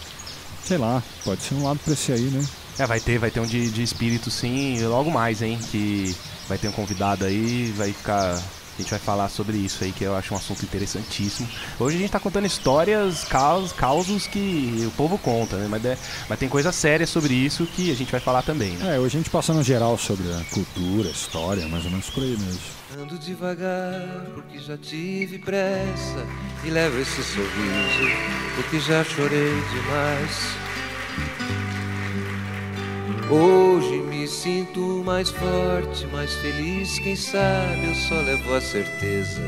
Sei 0.65 0.77
lá, 0.77 1.03
pode 1.25 1.43
ser 1.43 1.55
um 1.55 1.65
lado 1.65 1.81
pra 1.83 1.95
esse 1.95 2.13
aí, 2.13 2.21
né? 2.21 2.45
É, 2.79 2.87
vai 2.87 3.01
ter, 3.01 3.19
vai 3.19 3.31
ter 3.31 3.41
um 3.41 3.47
de, 3.47 3.71
de 3.71 3.83
espírito 3.83 4.31
sim, 4.31 4.79
logo 4.85 5.11
mais, 5.11 5.41
hein? 5.41 5.59
Que 5.71 6.15
vai 6.49 6.59
ter 6.59 6.69
um 6.69 6.73
convidado 6.73 7.25
aí, 7.25 7.73
vai 7.77 7.93
ficar. 7.93 8.41
A 8.79 8.81
gente 8.81 8.91
vai 8.93 9.01
falar 9.01 9.29
sobre 9.29 9.57
isso 9.57 9.83
aí, 9.83 9.91
que 9.91 10.05
eu 10.05 10.15
acho 10.15 10.33
um 10.33 10.37
assunto 10.37 10.63
interessantíssimo. 10.63 11.49
Hoje 11.81 11.97
a 11.97 12.01
gente 12.01 12.11
tá 12.13 12.21
contando 12.21 12.47
histórias, 12.47 13.25
caos, 13.25 13.73
causos 13.73 14.29
que 14.29 14.85
o 14.87 14.91
povo 14.93 15.19
conta, 15.19 15.57
né? 15.57 15.67
Mas, 15.69 15.85
é- 15.85 15.99
mas 16.29 16.39
tem 16.39 16.49
coisa 16.49 16.71
séria 16.71 17.05
sobre 17.05 17.35
isso 17.35 17.67
que 17.67 17.91
a 17.91 17.97
gente 17.97 18.13
vai 18.13 18.21
falar 18.21 18.43
também, 18.43 18.77
né? 18.77 18.95
É, 18.95 18.99
hoje 19.01 19.17
a 19.17 19.21
gente 19.21 19.31
passando 19.31 19.65
geral 19.65 19.99
sobre 19.99 20.29
a 20.33 20.45
cultura, 20.55 21.09
a 21.09 21.11
história, 21.13 21.67
mais 21.67 21.85
ou 21.87 21.91
menos 21.91 22.09
por 22.09 22.23
aí 22.23 22.37
mesmo. 22.39 22.61
Ando 22.97 23.19
devagar 23.19 24.01
porque 24.33 24.61
já 24.61 24.77
tive 24.79 25.41
pressa 25.41 26.25
e 26.65 26.71
levo 26.71 27.01
esse 27.01 27.21
sorriso 27.21 28.17
porque 28.55 28.79
já 28.79 29.03
chorei 29.03 29.55
demais. 29.73 31.68
Hoje 33.31 33.99
me 34.01 34.27
sinto 34.27 35.03
mais 35.05 35.29
forte, 35.29 36.07
mais 36.07 36.33
feliz. 36.37 36.99
Quem 36.99 37.15
sabe 37.15 37.87
eu 37.87 37.95
só 37.95 38.15
levo 38.15 38.55
a 38.55 38.61
certeza 38.61 39.43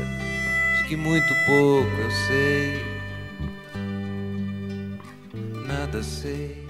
de 0.77 0.87
que 0.87 0.95
muito 0.95 1.27
pouco 1.45 1.89
eu 1.99 2.11
sei. 2.27 2.85
Nada 5.65 6.03
sei. 6.03 6.67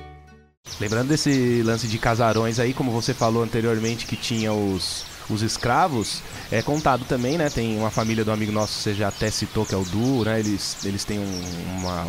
Lembrando 0.80 1.10
desse 1.10 1.62
lance 1.64 1.86
de 1.88 1.98
casarões 1.98 2.60
aí, 2.60 2.74
como 2.74 2.92
você 2.92 3.14
falou 3.14 3.44
anteriormente 3.44 4.06
que 4.06 4.16
tinha 4.16 4.54
os, 4.54 5.04
os 5.30 5.42
escravos, 5.42 6.22
é 6.50 6.62
contado 6.62 7.04
também, 7.06 7.38
né? 7.38 7.50
Tem 7.50 7.78
uma 7.78 7.92
família 7.92 8.24
do 8.24 8.32
amigo 8.32 8.52
nosso, 8.54 8.74
você 8.80 8.94
já 8.94 9.10
até 9.10 9.30
citou, 9.30 9.66
que 9.66 9.76
é 9.76 9.78
o 9.78 9.84
Du, 9.84 10.24
né? 10.24 10.40
Eles, 10.40 10.78
eles 10.86 11.04
têm 11.04 11.20
um- 11.20 11.78
uma, 11.78 12.08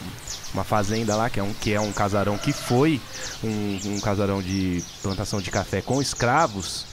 uma 0.54 0.64
fazenda 0.64 1.16
lá, 1.16 1.30
que 1.30 1.40
é, 1.40 1.42
um, 1.42 1.52
que 1.52 1.72
é 1.72 1.80
um 1.80 1.92
casarão 1.92 2.36
que 2.36 2.52
foi 2.52 3.00
um, 3.42 3.80
um 3.94 4.00
casarão 4.00 4.42
de 4.42 4.82
plantação 5.02 5.40
de 5.40 5.50
café 5.50 5.80
com 5.80 6.00
escravos, 6.00 6.84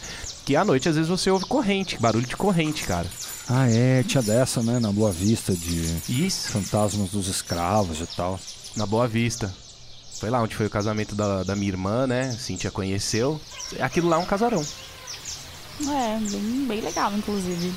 que 0.46 0.56
à 0.56 0.64
noite 0.64 0.88
às 0.90 0.96
vezes 0.96 1.10
você 1.10 1.30
ouve 1.30 1.46
corrente, 1.46 1.98
barulho 2.00 2.26
de 2.26 2.38
corrente, 2.38 2.84
cara. 2.84 3.08
Ah, 3.50 3.68
é, 3.68 4.04
tinha 4.04 4.22
dessa, 4.22 4.62
né? 4.62 4.80
Na 4.80 4.92
Boa 4.92 5.12
Vista 5.12 5.54
de 5.54 5.82
Isso, 6.08 6.50
fantasmas 6.52 7.10
dos 7.10 7.28
escravos 7.28 8.00
e 8.00 8.08
tal. 8.16 8.40
na 8.76 8.86
Boa 8.86 9.08
Vista. 9.08 9.54
Foi 10.20 10.30
lá 10.30 10.42
onde 10.42 10.56
foi 10.56 10.66
o 10.68 10.70
casamento 10.70 11.16
da, 11.16 11.44
da 11.44 11.56
minha 11.56 11.72
irmã, 11.72 12.06
né? 12.06 12.32
Cintia 12.34 12.70
conheceu. 12.70 13.40
Aquilo 13.80 14.08
lá 14.10 14.18
é 14.18 14.20
um 14.20 14.26
casarão. 14.26 14.64
É, 15.82 16.20
bem, 16.30 16.66
bem 16.68 16.82
legal, 16.82 17.12
inclusive. 17.14 17.74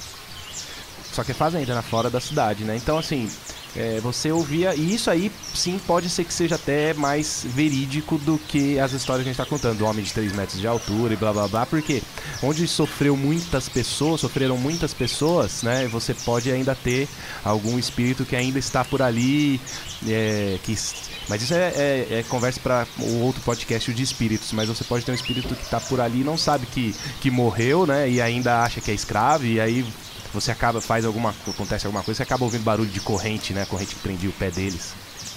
Só 1.13 1.23
que 1.23 1.31
é 1.31 1.35
fazenda, 1.35 1.75
na 1.75 1.83
fora 1.83 2.11
da 2.11 2.21
cidade, 2.21 2.65
né? 2.65 2.77
Então, 2.77 2.99
assim, 2.99 3.31
é, 3.77 4.01
você 4.01 4.31
ouvia. 4.31 4.75
E 4.75 4.95
isso 4.95 5.11
aí, 5.11 5.31
sim, 5.55 5.81
pode 5.87 6.09
ser 6.11 6.25
que 6.25 6.35
seja 6.35 6.57
até 6.57 6.93
mais 6.95 7.45
verídico 7.49 8.19
do 8.19 8.39
que 8.39 8.79
as 8.79 8.93
histórias 8.93 9.25
que 9.25 9.31
a 9.31 9.33
gente 9.33 9.37
tá 9.43 9.47
contando. 9.47 9.79
Do 9.79 9.87
homem 9.87 10.05
de 10.05 10.13
3 10.13 10.33
metros 10.33 10.61
de 10.61 10.67
altura 10.67 11.15
e 11.15 11.17
blá 11.17 11.33
blá 11.33 11.49
blá. 11.49 11.67
Porque 11.67 12.03
onde 12.43 12.67
sofreu 12.69 13.17
muitas 13.17 13.69
pessoas, 13.69 14.21
sofreram 14.21 14.57
muitas 14.59 14.93
pessoas, 14.93 15.63
né? 15.63 15.89
Você 15.89 16.13
pode 16.15 16.51
ainda 16.51 16.75
ter 16.75 17.09
algum 17.45 17.79
espírito 17.79 18.25
que 18.25 18.37
ainda 18.37 18.59
está 18.59 18.85
por 18.85 19.01
ali. 19.03 19.61
é, 20.07 20.59
que, 20.63 20.77
mas 21.29 21.41
isso 21.43 21.55
é, 21.55 21.69
é- 21.77 22.07
é 22.19 22.25
conversa 22.29 22.61
para 22.61 22.87
o 22.99 23.21
outro 23.21 23.41
podcast 23.43 23.93
de 23.93 24.03
espíritos. 24.03 24.53
Mas 24.53 24.69
você 24.69 24.85
pode 24.85 25.05
ter 25.05 25.13
um 25.13 25.15
espírito 25.15 25.55
que 25.55 25.63
está 25.63 25.81
por 25.81 26.01
ali 26.01 26.21
e 26.21 26.25
não 26.25 26.37
sabe 26.37 26.67
que, 26.67 26.95
que 27.21 27.31
morreu, 27.31 27.87
né? 27.87 28.09
E 28.11 28.21
ainda 28.21 28.63
acha 28.63 28.81
que 28.81 28.91
é 28.91 28.95
escravo. 28.95 29.47
E 29.47 29.61
aí 29.61 29.85
você 30.33 30.51
acaba, 30.51 30.81
faz 30.81 31.05
alguma, 31.05 31.35
acontece 31.47 31.87
alguma 31.87 32.03
coisa, 32.03 32.19
você 32.19 32.23
acaba 32.23 32.45
ouvindo 32.45 32.63
barulho 32.63 32.91
de 32.91 33.01
corrente, 33.01 33.53
né? 33.53 33.67
Corrente 33.67 33.95
que 33.95 34.01
prendia 34.01 34.31
o 34.31 34.33
pé 34.33 34.51
deles. 34.51 34.95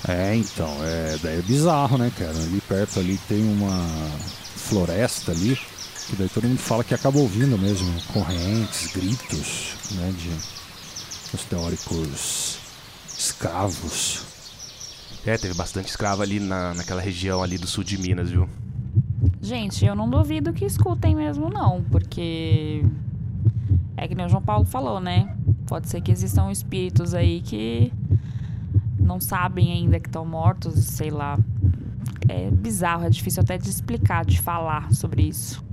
É, 0.08 0.36
então, 0.36 0.70
é, 0.84 1.18
daí 1.22 1.40
é 1.40 1.42
bizarro, 1.42 1.98
né, 1.98 2.12
cara? 2.18 2.38
Ali 2.38 2.62
perto 2.62 3.00
ali 3.00 3.18
tem 3.28 3.44
uma 3.44 4.10
floresta 4.56 5.32
ali, 5.32 5.60
que 6.08 6.16
daí 6.16 6.30
todo 6.30 6.48
mundo 6.48 6.60
fala 6.60 6.84
que 6.84 6.94
acaba 6.94 7.18
ouvindo 7.18 7.58
mesmo 7.58 7.92
correntes, 8.14 8.92
gritos, 8.94 9.76
né, 9.92 10.14
de 10.18 10.30
os 11.34 11.44
teóricos 11.44 12.60
escravos. 13.08 14.22
É, 15.26 15.38
teve 15.38 15.56
bastante 15.56 15.90
escravo 15.90 16.22
ali 16.22 16.40
na, 16.40 16.74
naquela 16.76 17.02
região 17.02 17.42
ali 17.42 17.58
do 17.58 17.68
sul 17.68 17.84
de 17.84 17.98
Minas, 17.98 18.30
viu? 18.30 18.48
Gente, 19.42 19.86
eu 19.86 19.96
não 19.96 20.10
duvido 20.10 20.54
que 20.54 20.66
escutem 20.66 21.16
mesmo, 21.16 21.50
não, 21.50 21.84
porque 21.92 22.84
é 23.98 24.08
que 24.08 24.16
nem 24.16 24.26
o 24.26 24.30
João 24.30 24.42
Paulo 24.42 24.66
falou, 24.66 25.00
né? 25.00 25.36
Pode 25.66 25.90
ser 25.90 26.02
que 26.02 26.12
existam 26.12 26.52
espíritos 26.52 27.14
aí 27.14 27.42
que 27.42 27.92
não 29.00 29.20
sabem 29.20 29.72
ainda 29.72 30.00
que 30.00 30.08
estão 30.08 30.26
mortos, 30.26 30.76
sei 30.84 31.10
lá. 31.10 31.38
É 32.28 32.50
bizarro, 32.50 33.06
é 33.06 33.10
difícil 33.10 33.44
até 33.44 33.58
de 33.58 33.70
explicar, 33.70 34.26
de 34.26 34.42
falar 34.42 34.92
sobre 34.94 35.24
isso. 35.24 35.64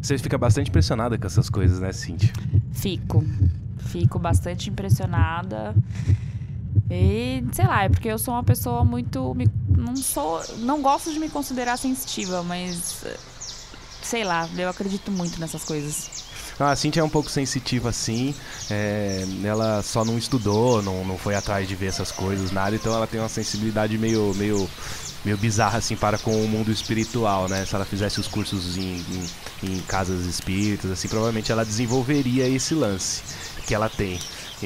Você 0.00 0.18
fica 0.18 0.36
bastante 0.36 0.68
impressionada 0.68 1.16
com 1.18 1.26
essas 1.26 1.48
coisas, 1.48 1.80
né, 1.80 1.92
Cintia? 1.92 2.32
Fico. 2.72 3.24
Fico 3.78 4.18
bastante 4.18 4.68
impressionada. 4.70 5.74
E, 6.90 7.42
sei 7.52 7.66
lá, 7.66 7.84
é 7.84 7.88
porque 7.88 8.08
eu 8.08 8.18
sou 8.18 8.34
uma 8.34 8.44
pessoa 8.44 8.84
muito. 8.84 9.34
não 9.68 9.96
sou. 9.96 10.42
Não 10.58 10.82
gosto 10.82 11.12
de 11.12 11.18
me 11.18 11.30
considerar 11.30 11.76
sensitiva, 11.76 12.42
mas. 12.42 13.04
Sei 14.02 14.24
lá, 14.24 14.48
eu 14.56 14.68
acredito 14.68 15.10
muito 15.10 15.40
nessas 15.40 15.64
coisas. 15.64 16.24
Ah, 16.58 16.70
A 16.70 16.76
Cintia 16.76 17.00
é 17.02 17.04
um 17.04 17.08
pouco 17.08 17.30
sensitiva 17.30 17.88
assim, 17.88 18.34
é, 18.70 19.24
ela 19.42 19.82
só 19.82 20.04
não 20.04 20.16
estudou, 20.16 20.80
não, 20.82 21.04
não 21.04 21.18
foi 21.18 21.34
atrás 21.34 21.66
de 21.66 21.74
ver 21.74 21.86
essas 21.86 22.12
coisas, 22.12 22.50
nada, 22.52 22.76
então 22.76 22.94
ela 22.94 23.06
tem 23.06 23.20
uma 23.20 23.28
sensibilidade 23.28 23.98
meio, 23.98 24.32
meio, 24.36 24.68
meio 25.24 25.36
bizarra 25.36 25.78
assim 25.78 25.96
para 25.96 26.16
com 26.16 26.44
o 26.44 26.48
mundo 26.48 26.70
espiritual, 26.70 27.48
né? 27.48 27.64
Se 27.66 27.74
ela 27.74 27.84
fizesse 27.84 28.20
os 28.20 28.28
cursos 28.28 28.76
em, 28.76 29.04
em, 29.62 29.70
em 29.72 29.80
casas 29.80 30.26
espíritas, 30.26 30.90
assim, 30.90 31.08
provavelmente 31.08 31.50
ela 31.50 31.64
desenvolveria 31.64 32.48
esse 32.48 32.74
lance 32.74 33.22
que 33.66 33.74
ela 33.74 33.88
tem. 33.88 34.20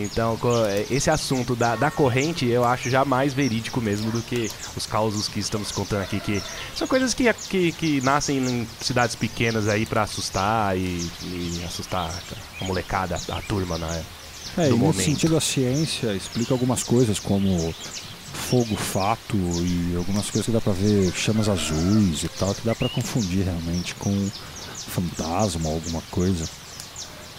Então, 0.04 0.38
é, 0.66 0.86
esse 0.90 1.10
assunto 1.10 1.54
da, 1.54 1.76
da 1.76 1.90
corrente 1.90 2.46
eu 2.46 2.64
acho 2.64 2.90
já 2.90 3.04
mais 3.04 3.32
verídico 3.32 3.80
mesmo 3.80 4.10
do 4.10 4.22
que 4.22 4.50
os 4.76 4.86
causos 4.86 5.28
que 5.28 5.40
estamos 5.40 5.72
contando 5.72 6.02
aqui, 6.02 6.20
que 6.20 6.42
são 6.74 6.86
coisas 6.86 7.14
que, 7.14 7.32
que, 7.48 7.72
que 7.72 8.00
nascem 8.00 8.38
em 8.38 8.68
cidades 8.80 9.16
pequenas 9.16 9.68
aí 9.68 9.86
pra 9.86 10.02
assustar 10.02 10.76
e, 10.76 11.10
e 11.22 11.62
assustar 11.66 12.10
a 12.60 12.64
molecada, 12.64 13.20
a 13.28 13.42
turma, 13.42 13.78
né? 13.78 14.04
É, 14.56 14.70
e 14.70 14.74
nesse 14.74 15.04
sentido 15.04 15.36
a 15.36 15.40
ciência 15.40 16.14
explica 16.14 16.52
algumas 16.52 16.82
coisas 16.82 17.18
como 17.18 17.74
fogo 18.32 18.76
fato 18.76 19.36
e 19.36 19.94
algumas 19.96 20.30
coisas 20.30 20.46
que 20.46 20.52
dá 20.52 20.60
pra 20.60 20.72
ver 20.72 21.12
chamas 21.12 21.48
azuis 21.48 22.24
e 22.24 22.28
tal, 22.28 22.54
que 22.54 22.62
dá 22.64 22.74
pra 22.74 22.88
confundir 22.88 23.44
realmente 23.44 23.94
com 23.94 24.30
fantasma 24.88 25.68
ou 25.68 25.74
alguma 25.74 26.02
coisa. 26.10 26.48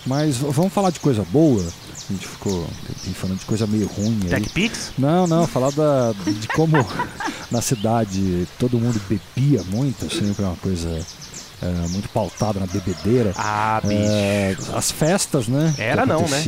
Mas 0.09 0.37
vamos 0.37 0.73
falar 0.73 0.89
de 0.89 0.99
coisa 0.99 1.23
boa? 1.31 1.61
A 1.61 2.11
gente 2.13 2.27
ficou 2.27 2.67
falando 3.13 3.37
de 3.37 3.45
coisa 3.45 3.67
meio 3.67 3.85
ruim. 3.87 4.17
TechPix? 4.27 4.93
Não, 4.97 5.27
não, 5.27 5.45
falar 5.45 5.69
da, 5.71 6.11
de 6.25 6.47
como 6.47 6.75
na 7.51 7.61
cidade 7.61 8.47
todo 8.57 8.79
mundo 8.79 8.99
bebia 9.07 9.61
muito, 9.69 10.11
sempre 10.11 10.43
uma 10.43 10.55
coisa 10.55 10.89
é, 11.61 11.67
muito 11.89 12.09
pautada 12.09 12.59
na 12.59 12.65
bebedeira. 12.65 13.33
Ah, 13.35 13.79
bicho. 13.83 14.01
É, 14.01 14.57
as 14.73 14.89
festas, 14.89 15.47
né? 15.47 15.75
Era 15.77 16.07
não, 16.07 16.27
né? 16.27 16.41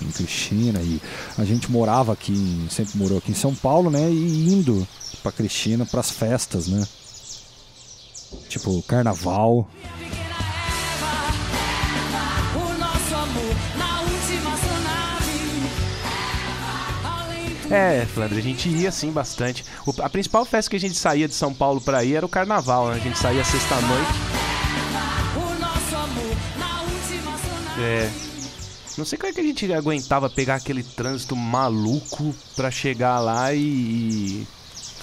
Em 0.00 0.10
Cristina 0.10 0.80
e 0.80 0.98
a 1.36 1.44
gente 1.44 1.70
morava 1.70 2.14
aqui, 2.14 2.32
em- 2.32 2.66
sempre 2.70 2.96
morou 2.96 3.18
aqui 3.18 3.32
em 3.32 3.34
São 3.34 3.54
Paulo, 3.54 3.90
né? 3.90 4.10
E 4.10 4.48
indo 4.48 4.88
pra 5.22 5.30
Cristina 5.30 5.84
pras 5.84 6.10
festas, 6.10 6.66
né? 6.66 6.82
Tipo, 8.48 8.82
carnaval. 8.88 9.68
É, 17.72 18.06
Flandre, 18.06 18.38
a 18.38 18.42
gente 18.42 18.68
ia 18.68 18.88
assim 18.90 19.10
bastante. 19.10 19.64
O- 19.86 19.94
a 20.02 20.08
principal 20.10 20.44
festa 20.44 20.70
que 20.70 20.76
a 20.76 20.80
gente 20.80 20.96
saía 20.96 21.26
de 21.26 21.34
São 21.34 21.52
Paulo 21.54 21.80
pra 21.80 22.04
ir 22.04 22.14
era 22.16 22.26
o 22.26 22.28
carnaval, 22.28 22.88
né? 22.88 22.96
A 22.96 22.98
gente 22.98 23.18
saía 23.18 23.42
sexta-noite. 23.44 24.12
sonave. 25.90 27.82
É. 27.82 28.10
Não 28.98 29.04
sei 29.06 29.18
como 29.18 29.30
é 29.30 29.34
que 29.34 29.40
a 29.40 29.44
gente 29.44 29.72
aguentava 29.72 30.28
pegar 30.28 30.56
aquele 30.56 30.82
trânsito 30.82 31.34
maluco 31.34 32.34
pra 32.54 32.70
chegar 32.70 33.18
lá 33.20 33.54
e. 33.54 33.58
e 33.58 34.46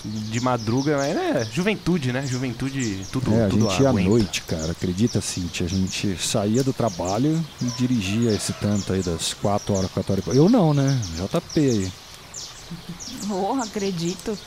de 0.06 0.40
madruga, 0.40 0.96
mas 0.98 1.18
é 1.18 1.46
juventude, 1.52 2.14
né? 2.14 2.26
Juventude, 2.26 3.06
tudo, 3.12 3.34
É, 3.34 3.46
a 3.46 3.50
tudo 3.50 3.70
gente 3.70 3.82
ia 3.82 3.90
à 3.90 3.94
noite, 3.94 4.42
cara. 4.44 4.72
Acredita, 4.72 5.20
Cintia? 5.20 5.66
A 5.66 5.70
gente 5.70 6.16
saía 6.26 6.64
do 6.64 6.72
trabalho 6.72 7.44
e 7.62 7.66
dirigia 7.78 8.32
esse 8.32 8.54
tanto 8.54 8.94
aí 8.94 9.02
das 9.02 9.34
4 9.34 9.74
horas, 9.76 9.92
4 9.92 10.14
horas. 10.14 10.26
e. 10.28 10.38
Eu 10.38 10.48
não, 10.48 10.74
né? 10.74 10.98
JP 11.18 11.60
aí. 11.60 11.92
Oh, 13.32 13.62
acredito. 13.62 14.38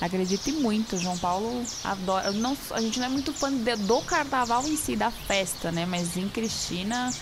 Acredito 0.00 0.48
e 0.48 0.52
muito. 0.52 0.98
João 0.98 1.16
Paulo 1.18 1.64
adora. 1.82 2.28
eu 2.28 2.32
Não, 2.32 2.56
a 2.72 2.80
gente 2.80 2.98
não 2.98 3.06
é 3.06 3.08
muito 3.08 3.32
fã 3.32 3.50
de- 3.52 3.76
do 3.76 4.00
carnaval 4.02 4.62
em 4.66 4.76
si, 4.76 4.94
da 4.94 5.10
festa, 5.10 5.72
né? 5.72 5.84
Mas 5.86 6.16
em 6.16 6.28
Cristina, 6.28 7.12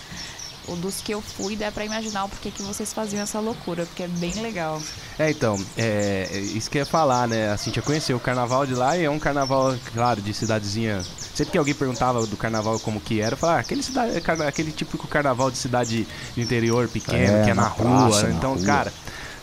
o 0.67 0.75
dos 0.75 1.01
que 1.01 1.11
eu 1.13 1.21
fui, 1.21 1.55
dá 1.55 1.71
pra 1.71 1.85
imaginar 1.85 2.25
o 2.25 2.29
porquê 2.29 2.51
que 2.51 2.61
vocês 2.61 2.93
faziam 2.93 3.23
essa 3.23 3.39
loucura, 3.39 3.85
porque 3.85 4.03
é 4.03 4.07
bem 4.07 4.33
legal. 4.41 4.81
É, 5.17 5.31
então, 5.31 5.59
é, 5.75 6.27
é 6.31 6.39
isso 6.39 6.69
que 6.69 6.77
eu 6.77 6.81
ia 6.81 6.85
falar, 6.85 7.27
né? 7.27 7.49
A 7.51 7.57
Cintia 7.57 7.81
conheceu 7.81 8.15
o 8.17 8.19
carnaval 8.19 8.65
de 8.67 8.75
lá 8.75 8.95
e 8.97 9.05
é 9.05 9.09
um 9.09 9.17
carnaval, 9.19 9.75
claro, 9.93 10.21
de 10.21 10.33
cidadezinha. 10.33 11.03
Sempre 11.33 11.51
que 11.53 11.57
alguém 11.57 11.73
perguntava 11.73 12.25
do 12.27 12.35
carnaval 12.37 12.79
como 12.79 12.99
que 12.99 13.21
era, 13.21 13.33
eu 13.33 13.37
falava, 13.37 13.59
ah, 13.59 13.61
aquele, 13.61 13.81
cidade, 13.81 14.11
aquele 14.47 14.71
típico 14.71 15.07
carnaval 15.07 15.49
de 15.51 15.57
cidade 15.57 16.07
do 16.35 16.41
interior 16.41 16.87
pequeno, 16.87 17.37
É, 17.37 17.43
que 17.45 17.49
é 17.51 17.53
na, 17.53 17.63
na 17.63 17.67
rua. 17.69 18.09
praça, 18.09 18.23
né? 18.23 18.29
na 18.33 18.37
então, 18.37 18.53
rua. 18.55 18.65
cara. 18.65 18.93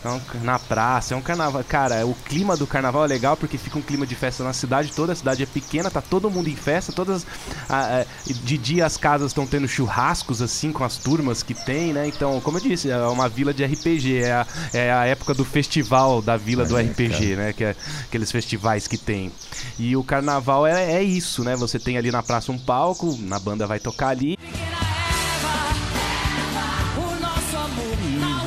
É 0.09 0.13
um- 0.37 0.43
na 0.43 0.59
praça, 0.59 1.13
é 1.13 1.17
um 1.17 1.21
carnaval. 1.21 1.63
Cara, 1.63 2.05
o 2.05 2.13
clima 2.13 2.55
do 2.57 2.65
carnaval 2.67 3.05
é 3.05 3.07
legal 3.07 3.35
porque 3.37 3.57
fica 3.57 3.77
um 3.77 3.81
clima 3.81 4.05
de 4.05 4.15
festa 4.15 4.43
na 4.43 4.53
cidade 4.53 4.91
toda. 4.93 5.13
A 5.13 5.15
cidade 5.15 5.43
é 5.43 5.45
pequena, 5.45 5.89
tá 5.91 6.01
todo 6.01 6.29
mundo 6.29 6.49
em 6.49 6.55
festa. 6.55 6.91
Todas. 6.91 7.25
ah, 7.69 8.03
ah, 8.03 8.05
de 8.27 8.57
dia 8.57 8.85
as 8.85 8.97
casas 8.97 9.31
estão 9.31 9.45
tendo 9.47 9.67
churrascos 9.67 10.41
assim 10.41 10.71
com 10.71 10.83
as 10.83 10.97
turmas 10.97 11.41
que 11.43 11.53
tem, 11.53 11.93
né? 11.93 12.07
Então, 12.07 12.39
como 12.41 12.57
eu 12.57 12.61
disse, 12.61 12.89
é 12.89 12.97
uma 13.07 13.27
vila 13.29 13.53
de 13.53 13.63
RPG. 13.63 14.17
É 14.23 14.33
a, 14.33 14.47
é 14.73 14.91
a 14.91 15.05
época 15.05 15.33
do 15.33 15.45
festival 15.45 16.21
da 16.21 16.37
vila 16.37 16.65
do 16.65 16.77
É, 16.77 16.81
RPG, 16.83 17.35
né? 17.35 17.53
Que 17.53 17.63
é 17.65 17.75
aqueles 18.07 18.31
festivais 18.31 18.87
que 18.87 18.97
tem. 18.97 19.31
E 19.79 19.95
o 19.95 20.03
carnaval 20.03 20.65
é, 20.67 20.93
é 20.93 21.03
isso, 21.03 21.43
né? 21.43 21.55
Você 21.55 21.79
tem 21.79 21.97
ali 21.97 22.11
na 22.11 22.21
praça 22.23 22.51
um 22.51 22.57
palco, 22.57 23.17
na 23.21 23.39
banda 23.39 23.65
vai 23.67 23.79
tocar 23.79 24.09
ali. 24.09 24.37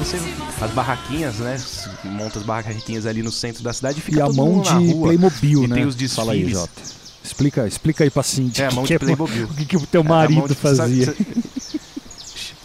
Você, 0.09 0.65
as 0.65 0.71
barraquinhas, 0.73 1.37
né? 1.37 1.57
Monta 2.05 2.39
as 2.39 2.45
barraquinhas 2.45 3.07
ali 3.07 3.23
no 3.23 3.31
centro 3.31 3.63
da 3.63 3.73
cidade 3.73 3.99
e 3.99 4.03
fica 4.03 4.19
E 4.19 4.21
a 4.23 4.29
mão 4.29 4.47
mundo 4.55 4.69
na 4.71 4.79
de 4.79 4.93
rua. 4.93 5.09
Playmobil, 5.09 5.65
e 5.65 5.67
né? 5.69 5.75
tem 5.77 5.85
os 5.87 5.95
Fala 6.15 6.33
aí, 6.33 6.39
desfiles. 6.45 6.61
Jota. 6.61 6.83
Explica, 7.23 7.67
explica 7.69 8.05
aí 8.05 8.11
pra 8.11 8.23
Cintia. 8.23 8.65
É, 8.65 8.69
a 8.69 8.71
o 8.71 8.75
mão 8.77 8.85
que 8.85 8.93
de 8.95 8.99
que 8.99 9.05
é- 9.05 9.07
Playmobil. 9.07 9.45
O 9.45 9.55
que, 9.55 9.65
que 9.67 9.77
o 9.77 9.87
teu 9.87 10.01
É, 10.01 10.05
marido 10.05 10.55
fazia? 10.55 11.07
sabe- 11.07 11.27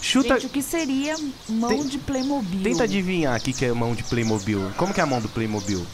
Chuta, 0.02 0.34
Gente, 0.36 0.46
o 0.46 0.50
que 0.50 0.62
seria 0.62 1.16
mão 1.50 1.70
Tem- 1.70 1.88
de 1.88 1.98
Playmobil? 1.98 2.62
tenta 2.62 2.84
adivinhar 2.84 3.34
aqui 3.36 3.54
que 3.54 3.64
é 3.66 3.72
mão 3.74 3.96
de 3.96 4.04
Playmobil. 4.04 4.72
Como 4.78 4.94
que 4.94 5.00
é 5.00 5.04
a 5.04 5.06
mão 5.08 5.22
do 5.22 5.30
Playmobil? 5.30 5.86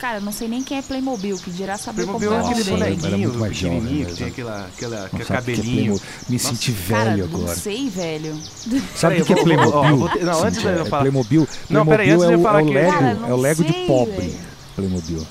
Cara, 0.00 0.16
eu 0.16 0.22
não 0.22 0.32
sei 0.32 0.48
nem 0.48 0.62
quem 0.62 0.78
é 0.78 0.82
Playmobil, 0.82 1.36
que 1.36 1.50
dirá 1.50 1.76
saber 1.76 2.04
Playmobil 2.04 2.30
como 2.30 2.40
é 2.40 2.42
é 2.42 2.42
o 2.42 2.50
aquele 2.50 2.70
Nossa, 2.70 2.80
bonequinho 2.86 3.32
jovem 3.34 3.50
pequenininho 3.50 3.84
que 3.90 4.04
mesmo. 4.04 4.16
tem 4.16 4.26
aquela, 4.28 4.66
aquela, 4.66 5.00
Não 5.02 5.08
que 5.10 5.16
é 5.22 5.24
cabelinho. 5.26 5.62
Playmobil. 6.00 6.00
Me 6.30 6.38
senti 6.38 6.72
Cara, 6.72 7.10
velho 7.10 7.28
não 7.28 7.40
agora. 7.40 7.56
sei, 7.56 7.88
velho. 7.90 8.40
Sabe 8.96 9.20
o 9.20 9.24
que 9.26 9.32
é 9.32 9.36
eu 9.36 9.40
ó, 9.40 9.44
Playmobil? 9.44 9.96
vou 9.98 10.08
ter- 10.08 10.24
não, 10.24 10.42
antes 10.44 10.60
de 10.60 10.66
eu 10.66 10.72
É 10.72 10.84
falar- 10.86 11.02
Playmobil, 11.02 11.48
Não, 11.68 11.86
peraí, 11.86 12.06
Playmobil 12.08 12.14
antes 12.14 12.26
de 12.26 12.32
é 12.32 12.34
eu 12.34 12.38
o, 12.38 12.42
falar 12.42 12.58
é 12.60 12.62
o 12.62 12.66
que- 12.66 12.72
Lego, 12.74 12.90
Cara, 12.92 13.14
não 13.14 13.28
é 13.28 13.32
o 13.34 13.36
Lego 13.36 13.64
de 13.64 13.72
sei, 13.72 13.86
pobre. 13.86 14.16
velho. 14.16 14.38
Playmobil. 14.74 15.26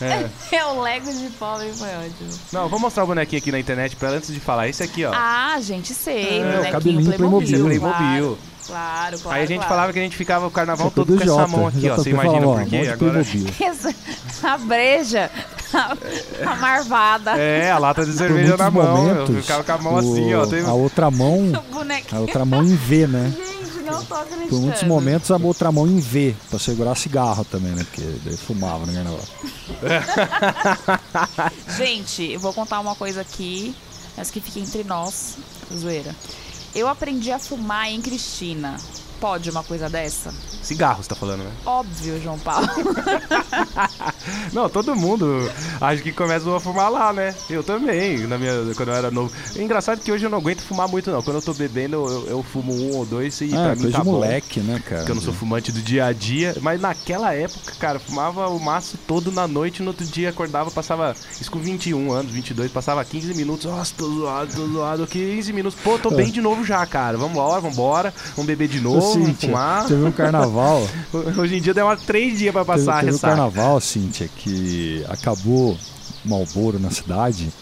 É. 0.00 0.26
É 0.56 0.64
o 0.66 0.80
Lego 0.80 1.12
de 1.12 1.28
pobre, 1.30 1.70
foi 1.72 1.88
ótimo. 1.88 2.30
Não, 2.52 2.68
vou 2.68 2.78
mostrar 2.78 3.04
o 3.04 3.06
bonequinho 3.06 3.40
aqui 3.40 3.50
na 3.52 3.58
internet 3.58 3.96
pra 3.96 4.08
ela 4.08 4.16
antes 4.18 4.32
de 4.32 4.40
falar. 4.40 4.68
Esse 4.68 4.82
aqui, 4.82 5.04
ó. 5.04 5.12
Ah, 5.14 5.56
gente, 5.60 5.92
sei. 5.94 6.40
É, 6.42 6.60
o 6.68 6.72
cabelinho 6.72 7.12
Playmobil. 7.12 7.46
Playmobil. 7.64 7.78
Playmobil. 7.78 8.38
Claro, 8.66 9.18
claro, 9.18 9.18
claro. 9.20 9.36
Aí 9.36 9.42
a 9.42 9.46
gente 9.46 9.58
claro. 9.58 9.68
falava 9.68 9.92
que 9.92 9.98
a 9.98 10.02
gente 10.02 10.16
ficava 10.16 10.46
o 10.46 10.50
carnaval 10.50 10.86
Isso 10.88 10.94
é 11.00 11.04
todo 11.04 11.16
com 11.18 11.22
essa 11.22 11.46
mão 11.46 11.66
aqui, 11.66 11.90
ó. 11.90 11.96
Você 11.96 12.10
imagina 12.10 12.46
ó, 12.48 12.54
por 12.56 12.64
quê? 12.66 12.80
de 12.80 12.88
Agora. 12.88 13.22
A 14.42 14.58
breja, 14.58 15.30
a, 15.72 15.96
a 16.50 16.56
marvada, 16.56 17.36
É, 17.38 17.70
a 17.70 17.78
lata 17.78 18.04
de 18.04 18.12
cerveja 18.12 18.56
na 18.56 18.70
mão. 18.70 19.08
Eu 19.08 19.14
momentos, 19.14 19.36
ficava 19.36 19.64
com 19.64 19.72
a 19.72 19.78
mão 19.78 19.94
o- 19.94 19.98
assim, 19.98 20.34
ó. 20.34 20.46
Tem- 20.46 20.64
A 20.64 20.72
outra 20.74 21.10
mão, 21.10 21.38
o 21.70 21.74
bonequinho. 21.74 22.18
a 22.18 22.20
outra 22.20 22.44
mão 22.44 22.62
em 22.62 22.76
V, 22.76 23.06
né? 23.06 23.32
Não 23.94 24.04
tô 24.04 24.14
acreditando. 24.14 24.48
Por 24.50 24.60
muitos 24.60 24.82
momentos 24.84 25.30
a 25.30 25.36
outra 25.36 25.72
mão 25.72 25.86
em 25.86 25.98
V, 26.00 26.34
pra 26.50 26.58
segurar 26.58 26.94
cigarro 26.94 27.44
também, 27.44 27.72
né? 27.72 27.84
Porque 27.84 28.02
daí 28.24 28.36
fumava 28.36 28.86
no 28.86 28.92
carnaval. 28.92 29.20
Gente, 31.76 32.32
eu 32.32 32.40
vou 32.40 32.52
contar 32.52 32.80
uma 32.80 32.94
coisa 32.94 33.20
aqui, 33.20 33.74
mas 34.16 34.30
que 34.30 34.40
fica 34.40 34.60
entre 34.60 34.84
nós, 34.84 35.36
zoeira. 35.74 36.14
Eu 36.74 36.88
aprendi 36.88 37.30
a 37.30 37.38
fumar 37.38 37.88
em 37.90 38.00
Cristina. 38.00 38.76
Pode 39.20 39.48
uma 39.50 39.62
coisa 39.64 39.88
dessa? 39.88 40.32
Cigarro, 40.62 41.02
você 41.02 41.08
tá 41.08 41.14
falando, 41.14 41.44
né? 41.44 41.50
Óbvio, 41.64 42.20
João 42.22 42.38
Paulo. 42.38 42.66
Não, 44.52 44.68
todo 44.68 44.94
mundo 44.96 45.50
acho 45.80 46.02
que 46.02 46.12
começa 46.12 46.54
a 46.54 46.60
fumar 46.60 46.90
lá, 46.90 47.12
né? 47.12 47.34
Eu 47.48 47.62
também, 47.62 48.18
na 48.26 48.38
minha, 48.38 48.52
quando 48.76 48.88
eu 48.90 48.94
era 48.94 49.10
novo. 49.10 49.32
É 49.56 49.62
engraçado 49.62 50.00
que 50.00 50.10
hoje 50.10 50.24
eu 50.24 50.30
não 50.30 50.38
aguento 50.38 50.62
fumar 50.62 50.88
muito, 50.88 51.10
não. 51.10 51.22
Quando 51.22 51.36
eu 51.36 51.42
tô 51.42 51.52
bebendo, 51.54 51.96
eu, 51.96 52.26
eu 52.28 52.42
fumo 52.42 52.72
um 52.72 52.96
ou 52.96 53.04
dois 53.04 53.40
e 53.40 53.50
Ah, 53.54 53.56
pra 53.56 53.74
mim 53.76 53.82
coisa 53.82 53.92
tá 53.92 53.98
de 53.98 54.04
bom. 54.04 54.12
moleque, 54.12 54.60
né, 54.60 54.80
cara? 54.84 54.98
Porque 54.98 55.10
eu 55.12 55.14
não 55.16 55.22
sou 55.22 55.32
fumante 55.34 55.70
do 55.72 55.80
dia 55.80 56.06
a 56.06 56.12
dia, 56.12 56.56
mas 56.60 56.80
naquela 56.80 57.34
época, 57.34 57.72
cara, 57.78 57.96
eu 57.96 58.00
fumava 58.00 58.48
o 58.48 58.58
maço 58.58 58.96
todo 59.06 59.30
na 59.32 59.46
noite, 59.46 59.82
no 59.82 59.88
outro 59.88 60.06
dia 60.06 60.30
acordava, 60.30 60.70
passava, 60.70 61.14
isso 61.40 61.50
com 61.50 61.58
21 61.58 62.12
anos, 62.12 62.32
22, 62.32 62.70
passava 62.72 63.04
15 63.04 63.34
minutos, 63.34 63.66
nossa, 63.66 63.92
tô 63.96 64.08
zoado, 64.08 64.52
tô 64.54 64.66
zoado, 64.68 65.06
15 65.06 65.52
minutos, 65.52 65.78
pô, 65.82 65.98
tô 65.98 66.10
bem 66.10 66.30
de 66.30 66.40
novo 66.40 66.64
já, 66.64 66.84
cara, 66.86 67.16
vambora, 67.18 67.60
vambora, 67.60 68.14
vamos 68.34 68.46
beber 68.46 68.68
de 68.68 68.80
novo, 68.80 69.00
vamos 69.00 69.13
Cíntia, 69.14 69.48
fumar. 69.48 69.86
Teve 69.86 70.04
um 70.04 70.12
carnaval, 70.12 70.86
Hoje 71.38 71.56
em 71.56 71.60
dia 71.60 71.74
demora 71.74 71.96
3 71.96 72.38
dias 72.38 72.52
pra 72.52 72.64
teve, 72.64 72.78
passar 72.78 72.92
a 72.92 73.00
teve 73.00 73.10
um 73.10 73.14
ressaca. 73.14 73.36
carnaval, 73.36 73.80
Cíntia, 73.80 74.28
que 74.36 75.04
acabou 75.08 75.76
Malboro 76.24 76.78
na 76.78 76.90
cidade 76.90 77.52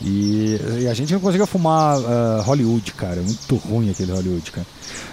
e, 0.00 0.58
e 0.80 0.88
a 0.88 0.94
gente 0.94 1.12
não 1.12 1.20
conseguia 1.20 1.46
fumar 1.46 1.96
ah, 1.98 2.42
Hollywood, 2.44 2.92
cara. 2.92 3.20
é 3.20 3.22
Muito 3.22 3.56
ruim 3.56 3.90
aquele 3.90 4.12
Hollywood, 4.12 4.50
cara. 4.50 4.66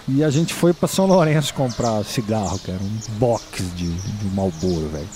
E 0.08 0.24
a 0.24 0.30
gente 0.30 0.54
foi 0.54 0.74
pra 0.74 0.88
São 0.88 1.06
Lourenço 1.06 1.54
comprar 1.54 2.04
cigarro, 2.04 2.60
cara. 2.60 2.80
Um 2.82 3.20
box 3.20 3.64
de, 3.76 3.88
de 3.92 4.26
Malboro, 4.34 4.90
velho. 4.92 5.08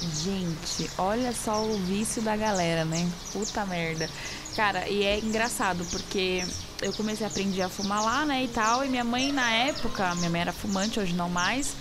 Gente, 0.00 0.90
olha 0.98 1.32
só 1.32 1.62
o 1.64 1.78
vício 1.78 2.20
da 2.22 2.36
galera, 2.36 2.84
né? 2.84 3.08
Puta 3.32 3.64
merda. 3.66 4.08
Cara, 4.54 4.88
e 4.88 5.02
é 5.02 5.18
engraçado 5.18 5.84
porque 5.90 6.44
eu 6.82 6.92
comecei 6.92 7.26
a 7.26 7.30
aprender 7.30 7.62
a 7.62 7.68
fumar 7.68 8.02
lá, 8.02 8.24
né, 8.26 8.44
e 8.44 8.48
tal, 8.48 8.84
e 8.84 8.88
minha 8.88 9.04
mãe 9.04 9.32
na 9.32 9.50
época, 9.50 10.14
minha 10.16 10.30
mãe 10.30 10.40
era 10.42 10.52
fumante, 10.52 10.98
hoje 11.00 11.14
não 11.14 11.28
mais, 11.28 11.74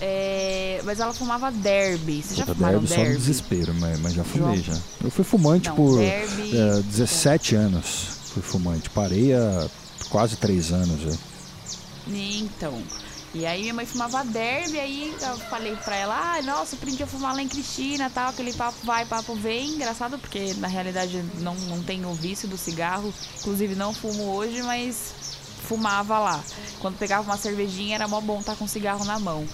é, 0.00 0.80
mas 0.84 1.00
ela 1.00 1.12
fumava 1.12 1.50
derby. 1.50 2.22
Vocês 2.22 2.36
já 2.38 2.44
Puta, 2.46 2.54
fumaram 2.54 2.78
derby 2.80 2.88
só 2.88 2.94
derby? 2.96 3.12
no 3.12 3.18
desespero, 3.18 3.74
mas, 3.74 4.00
mas 4.00 4.12
já 4.14 4.24
fumei 4.24 4.62
já. 4.62 4.78
Eu 5.02 5.10
fui 5.10 5.24
fumante 5.24 5.68
Não, 5.68 5.76
por 5.76 5.98
derby- 5.98 6.56
eh, 6.56 6.82
17 6.82 7.54
anos. 7.56 8.06
Fui 8.32 8.42
fumante. 8.42 8.88
Parei 8.90 9.34
há 9.34 9.66
quase 10.10 10.36
3 10.36 10.72
anos 10.72 11.00
já. 11.00 11.18
Então. 12.10 12.82
E 13.34 13.44
aí 13.44 13.60
minha 13.62 13.74
mãe 13.74 13.84
fumava 13.86 14.24
derby, 14.24 14.80
aí 14.80 15.14
eu 15.20 15.36
falei 15.50 15.76
pra 15.76 15.94
ela, 15.94 16.36
ah, 16.36 16.42
nossa, 16.42 16.76
aprendi 16.76 17.02
a 17.02 17.06
fumar 17.06 17.34
lá 17.34 17.42
em 17.42 17.48
Cristina 17.48 18.10
tal, 18.12 18.30
aquele 18.30 18.54
papo 18.54 18.78
vai, 18.84 19.04
papo 19.04 19.34
vem. 19.34 19.74
Engraçado, 19.74 20.18
porque 20.18 20.54
na 20.54 20.68
realidade 20.68 21.22
não, 21.40 21.54
não 21.54 21.82
tenho 21.82 22.08
o 22.08 22.14
vício 22.14 22.48
do 22.48 22.56
cigarro, 22.56 23.12
inclusive 23.40 23.74
não 23.74 23.92
fumo 23.92 24.34
hoje, 24.34 24.62
mas 24.62 25.12
fumava 25.68 26.18
lá. 26.18 26.42
Quando 26.80 26.96
pegava 26.96 27.22
uma 27.22 27.36
cervejinha 27.36 27.96
era 27.96 28.08
mó 28.08 28.20
bom 28.20 28.40
estar 28.40 28.56
com 28.56 28.66
cigarro 28.66 29.04
na 29.04 29.18
mão. 29.18 29.46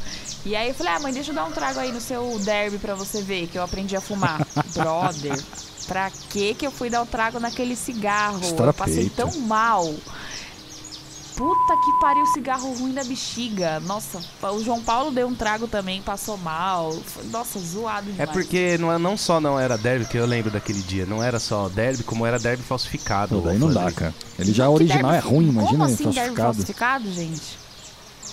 E 0.46 0.54
aí 0.54 0.68
eu 0.68 0.74
falei, 0.74 0.92
ah, 0.92 1.00
mãe, 1.00 1.12
deixa 1.12 1.32
eu 1.32 1.34
dar 1.34 1.44
um 1.44 1.50
trago 1.50 1.80
aí 1.80 1.90
no 1.90 2.00
seu 2.00 2.38
derby 2.40 2.78
pra 2.78 2.94
você 2.94 3.22
ver 3.22 3.48
que 3.48 3.58
eu 3.58 3.62
aprendi 3.62 3.96
a 3.96 4.00
fumar. 4.00 4.46
Brother, 4.72 5.42
pra 5.86 6.10
que 6.30 6.54
que 6.54 6.66
eu 6.66 6.70
fui 6.70 6.88
dar 6.88 7.02
o 7.02 7.06
trago 7.06 7.40
naquele 7.40 7.74
cigarro? 7.74 8.40
Eu 8.68 8.74
passei 8.74 9.10
tão 9.10 9.32
mal. 9.40 9.92
Puta 11.36 11.76
que 11.76 11.92
pariu, 12.00 12.24
cigarro 12.26 12.72
ruim 12.74 12.92
da 12.94 13.02
bexiga. 13.02 13.80
Nossa, 13.80 14.20
o 14.42 14.62
João 14.62 14.80
Paulo 14.80 15.10
deu 15.10 15.26
um 15.26 15.34
trago 15.34 15.66
também, 15.66 16.00
passou 16.00 16.36
mal. 16.36 16.92
Foi- 16.92 17.24
Nossa, 17.24 17.58
zoado 17.58 18.08
É 18.10 18.12
demais. 18.12 18.30
porque 18.30 18.78
não, 18.78 18.92
é- 18.92 18.98
não 18.98 19.16
só 19.16 19.40
não 19.40 19.58
era 19.58 19.76
derby, 19.76 20.04
que 20.06 20.16
eu 20.16 20.26
lembro 20.26 20.50
daquele 20.52 20.80
dia, 20.82 21.04
não 21.06 21.20
era 21.22 21.40
só 21.40 21.68
derby, 21.68 22.04
como 22.04 22.24
era 22.24 22.38
derby 22.38 22.62
falsificado. 22.62 23.36
Pô, 23.40 23.48
daí 23.48 23.58
não 23.58 23.72
dá, 23.72 23.90
cara. 23.90 24.14
Ele 24.38 24.52
já 24.52 24.64
Que 24.66 24.70
original 24.70 25.10
é 25.10 25.20
derby- 25.20 25.28
ruim, 25.28 25.46
Como 25.46 25.60
imagina 25.60 25.84
assim 25.86 25.96
derby 26.04 26.14
falsificado. 26.36 26.54
falsificado, 26.54 27.12
gente? 27.12 27.63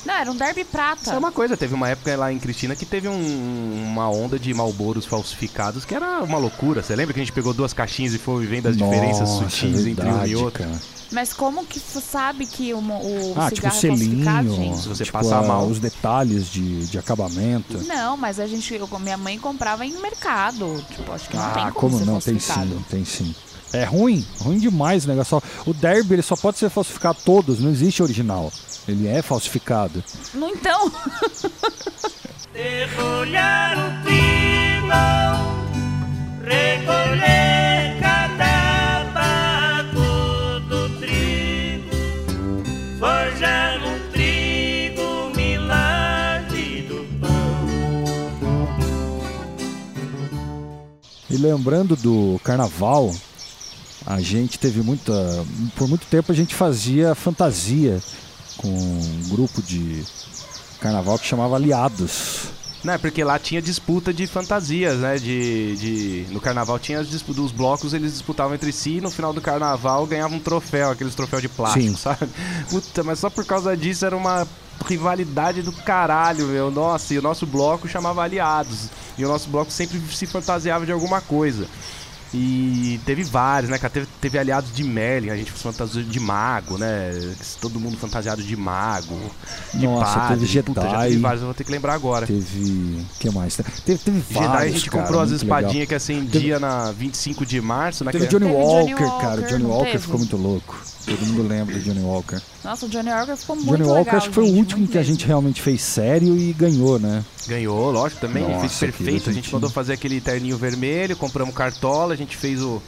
Não, 0.05 0.13
era 0.13 0.31
um 0.31 0.35
derby 0.35 0.63
prata. 0.65 1.01
Isso 1.03 1.11
é 1.11 1.17
uma 1.17 1.31
coisa, 1.31 1.55
teve 1.55 1.73
uma 1.73 1.87
época 1.89 2.15
lá 2.17 2.31
em 2.33 2.39
Cristina 2.39 2.75
que 2.75 2.85
teve 2.85 3.07
um- 3.07 3.87
uma 3.91 4.09
onda 4.09 4.39
de 4.39 4.53
malboros 4.53 5.05
falsificados 5.05 5.85
que 5.85 5.93
era 5.93 6.23
uma 6.23 6.37
loucura. 6.37 6.81
Você 6.81 6.95
lembra 6.95 7.13
que 7.13 7.19
a 7.19 7.23
gente 7.23 7.33
pegou 7.33 7.53
duas 7.53 7.73
caixinhas 7.73 8.13
e 8.13 8.17
foi 8.17 8.45
vendo 8.45 8.67
as 8.67 8.77
diferenças 8.77 9.29
Nossa, 9.29 9.49
sutis 9.49 9.85
entre 9.85 10.05
um 10.05 10.09
e 10.09 10.11
verdade, 10.11 10.35
outro? 10.35 10.63
cara. 10.63 10.81
Mas 11.11 11.33
como 11.33 11.65
que 11.65 11.77
você 11.77 11.99
sabe 11.99 12.45
que 12.45 12.73
o, 12.73 12.77
o 12.79 13.33
Ah, 13.35 13.49
tipo 13.51 13.55
cigarro 13.57 13.75
é 13.75 13.81
falsificado, 13.89 14.49
selinho, 14.49 14.55
gente? 14.55 14.81
Se 14.81 14.87
você 14.87 15.03
tipo, 15.03 15.17
passar 15.17 15.39
a- 15.39 15.47
mal. 15.47 15.67
os 15.67 15.77
detalhes 15.77 16.47
de, 16.49 16.85
de 16.87 16.97
acabamento. 16.97 17.77
Não, 17.85 18.15
mas 18.15 18.39
a 18.39 18.47
gente, 18.47 18.73
eu- 18.73 18.87
minha 18.99 19.17
mãe 19.17 19.37
comprava 19.37 19.85
em 19.85 19.91
mercado. 20.01 20.81
Tipo, 20.95 21.11
acho 21.11 21.27
que 21.29 21.35
não 21.35 21.51
tem 21.51 21.63
ah, 21.63 21.71
como, 21.71 21.73
como 21.73 21.99
ser 21.99 22.05
não? 22.05 22.19
Tem 22.21 22.39
sim, 22.39 22.85
tem 22.89 23.03
sim. 23.05 23.35
É 23.73 23.85
ruim, 23.85 24.25
ruim 24.39 24.57
demais 24.57 25.05
o 25.05 25.07
negócio. 25.07 25.41
O 25.65 25.73
derby 25.73 26.15
ele 26.15 26.21
só 26.21 26.35
pode 26.35 26.57
ser 26.57 26.69
falsificado 26.69 27.19
todos, 27.23 27.59
não 27.59 27.71
existe 27.71 28.03
original. 28.03 28.51
Ele 28.87 29.07
é 29.07 29.21
falsificado. 29.21 30.03
No 30.33 30.49
então. 30.49 30.91
Derrolhar 32.53 33.77
o 33.77 34.03
trigo, 34.03 34.91
recolher 36.43 37.97
cada 38.01 39.05
baco 39.13 40.59
do 40.67 40.89
trigo, 40.99 42.63
forjar 42.99 43.79
um 43.85 44.11
trigo, 44.11 45.31
milagre 45.33 46.81
do 46.89 47.05
pão. 47.21 47.29
E 51.29 51.37
lembrando 51.37 51.95
do 51.95 52.37
carnaval, 52.43 53.13
a 54.05 54.19
gente 54.19 54.57
teve 54.57 54.81
muita. 54.81 55.13
Por 55.75 55.87
muito 55.87 56.05
tempo 56.07 56.31
a 56.31 56.35
gente 56.35 56.55
fazia 56.55 57.13
fantasia 57.15 58.01
com 58.57 58.67
um 58.67 59.29
grupo 59.29 59.61
de 59.61 60.03
carnaval 60.79 61.17
que 61.19 61.25
chamava 61.25 61.55
Aliados. 61.55 62.49
Não, 62.83 62.93
é 62.93 62.97
porque 62.97 63.23
lá 63.23 63.37
tinha 63.37 63.61
disputa 63.61 64.11
de 64.11 64.25
fantasias, 64.25 64.97
né? 64.97 65.17
De, 65.17 65.75
de... 65.77 66.33
No 66.33 66.41
carnaval 66.41 66.79
tinha 66.79 66.99
as 66.99 67.07
disputas 67.07 67.43
dos 67.43 67.51
blocos, 67.51 67.93
eles 67.93 68.11
disputavam 68.13 68.55
entre 68.55 68.71
si 68.71 68.97
e 68.97 69.01
no 69.01 69.11
final 69.11 69.31
do 69.31 69.39
carnaval 69.39 70.07
ganhavam 70.07 70.37
um 70.37 70.41
troféu, 70.41 70.89
aqueles 70.89 71.13
troféus 71.13 71.43
de 71.43 71.49
plástico, 71.49 71.85
Sim. 71.85 71.95
sabe? 71.95 72.27
Puta, 72.69 73.03
mas 73.03 73.19
só 73.19 73.29
por 73.29 73.45
causa 73.45 73.77
disso 73.77 74.03
era 74.03 74.17
uma 74.17 74.47
rivalidade 74.87 75.61
do 75.61 75.71
caralho, 75.71 76.47
meu. 76.47 76.71
Nossa, 76.71 77.13
e 77.13 77.19
o 77.19 77.21
nosso 77.21 77.45
bloco 77.45 77.87
chamava 77.87 78.23
Aliados. 78.23 78.89
E 79.15 79.23
o 79.23 79.27
nosso 79.27 79.47
bloco 79.47 79.71
sempre 79.71 80.01
se 80.11 80.25
fantasiava 80.25 80.83
de 80.83 80.91
alguma 80.91 81.21
coisa. 81.21 81.67
E 82.33 82.97
teve 83.05 83.23
vários, 83.23 83.69
né, 83.69 83.77
cara? 83.77 83.91
Teve, 83.91 84.07
teve 84.21 84.39
aliados 84.39 84.73
de 84.73 84.83
Merlin, 84.85 85.31
a 85.31 85.35
gente 85.35 85.51
fantasiou 85.51 86.03
de 86.03 86.19
mago, 86.19 86.77
né? 86.77 87.11
Todo 87.59 87.77
mundo 87.77 87.97
fantasiado 87.97 88.41
de 88.41 88.55
mago, 88.55 89.19
de 89.73 89.85
Nossa, 89.85 90.17
padre. 90.19 90.47
teve 90.47 90.63
Puta, 90.63 90.81
já 90.81 90.89
Jedi. 90.89 91.09
teve 91.09 91.19
vários, 91.19 91.41
eu 91.41 91.47
vou 91.47 91.53
ter 91.53 91.63
que 91.65 91.71
lembrar 91.71 91.93
agora. 91.93 92.25
Teve. 92.25 93.05
O 93.15 93.19
que 93.19 93.29
mais? 93.31 93.57
Teve, 93.57 93.97
teve 93.99 94.23
Jedi 94.29 94.47
vários, 94.47 94.75
a 94.75 94.77
gente 94.77 94.89
cara, 94.89 95.03
comprou 95.03 95.21
as 95.21 95.31
legal. 95.31 95.43
espadinhas 95.59 95.87
que 95.89 95.95
acendia 95.95 96.57
na 96.59 96.91
25 96.91 97.45
de 97.45 97.59
março, 97.59 98.05
Teve 98.05 98.19
naquele... 98.19 98.27
Johnny 98.39 98.45
Teve 98.45 98.65
Johnny 98.65 98.93
Walker, 98.93 99.19
cara. 99.21 99.41
Walker, 99.41 99.47
Johnny 99.49 99.63
Walker 99.65 99.91
teve? 99.91 100.03
ficou 100.03 100.17
muito 100.19 100.37
louco. 100.37 100.81
Todo 101.05 101.25
mundo 101.25 101.47
lembra 101.47 101.75
do 101.75 101.81
Johnny 101.81 101.99
Walker. 102.01 102.41
Nossa, 102.63 102.85
o 102.85 102.89
Johnny 102.89 103.09
Walker 103.09 103.35
ficou 103.35 103.55
muito 103.55 103.67
Johnny 103.69 103.79
legal. 103.81 103.95
Walker 103.97 104.15
acho 104.15 104.29
que 104.29 104.35
foi 104.35 104.43
o 104.43 104.47
gente, 104.47 104.57
último 104.59 104.79
muito 104.79 104.91
que 104.91 104.97
a 104.97 105.01
mesmo. 105.01 105.13
gente 105.13 105.25
realmente 105.25 105.61
fez 105.61 105.81
sério 105.81 106.37
e 106.37 106.53
ganhou, 106.53 106.99
né? 106.99 107.23
Ganhou, 107.47 107.91
lógico, 107.91 108.21
também. 108.21 108.43
Nossa, 108.43 108.59
fez 108.59 108.77
perfeito. 108.79 109.29
A 109.29 109.33
gente 109.33 109.51
mandou 109.51 109.69
fazer 109.69 109.93
aquele 109.93 110.21
terninho 110.21 110.57
vermelho, 110.57 111.17
compramos 111.17 111.55
cartola, 111.55 112.13
a 112.13 112.17
gente 112.17 112.37
fez 112.37 112.61
o... 112.61 112.81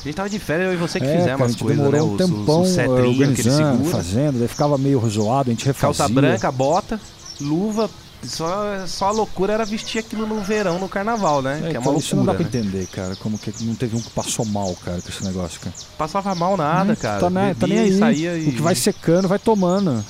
A 0.00 0.04
gente 0.06 0.14
tava 0.14 0.28
de 0.28 0.38
férias, 0.38 0.68
eu 0.68 0.74
e 0.74 0.76
você 0.76 1.00
que 1.00 1.06
é, 1.06 1.16
fizemos 1.16 1.30
cara, 1.30 1.42
a 1.42 1.46
as 1.46 1.56
coisas, 1.56 1.78
né? 1.78 1.90
demorou 1.90 2.06
Os, 2.06 2.12
um 2.12 2.16
tempão 2.16 2.60
os, 2.60 2.74
que 3.34 3.40
ele 3.40 3.50
segura. 3.50 3.90
fazendo, 3.90 4.38
daí 4.38 4.48
ficava 4.48 4.78
meio 4.78 5.00
zoado, 5.08 5.50
a 5.50 5.52
gente 5.52 5.66
refazia. 5.66 6.04
Calça 6.04 6.08
branca, 6.08 6.52
bota, 6.52 7.00
luva. 7.40 7.90
Só, 8.24 8.86
só 8.86 9.06
a 9.06 9.10
loucura 9.12 9.52
era 9.52 9.64
vestir 9.64 9.98
aquilo 10.00 10.26
no 10.26 10.40
verão, 10.40 10.78
no 10.78 10.88
carnaval, 10.88 11.40
né? 11.42 11.60
É, 11.64 11.70
que 11.70 11.76
é 11.76 11.78
uma 11.78 11.96
isso 11.96 12.16
não 12.16 12.24
dá 12.24 12.32
loucura. 12.32 12.48
pra 12.50 12.58
né? 12.60 12.66
entender, 12.66 12.86
cara. 12.88 13.14
Como 13.16 13.38
que 13.38 13.52
não 13.64 13.74
teve 13.74 13.96
um 13.96 14.00
que 14.00 14.10
passou 14.10 14.44
mal, 14.44 14.74
cara, 14.84 15.00
com 15.00 15.08
esse 15.08 15.22
negócio, 15.24 15.60
cara. 15.60 15.74
Passava 15.96 16.34
mal 16.34 16.56
nada, 16.56 16.92
Hum, 16.92 16.96
cara. 16.96 17.20
Tá, 17.20 17.30
né, 17.30 17.54
tá 17.58 17.66
nem 17.66 17.76
Bebia 17.78 17.90
e 17.90 17.92
aí. 17.94 17.98
saía 17.98 18.36
e... 18.38 18.48
O 18.48 18.52
que 18.52 18.62
vai 18.62 18.74
secando, 18.74 19.28
vai 19.28 19.38
tomando. 19.38 20.04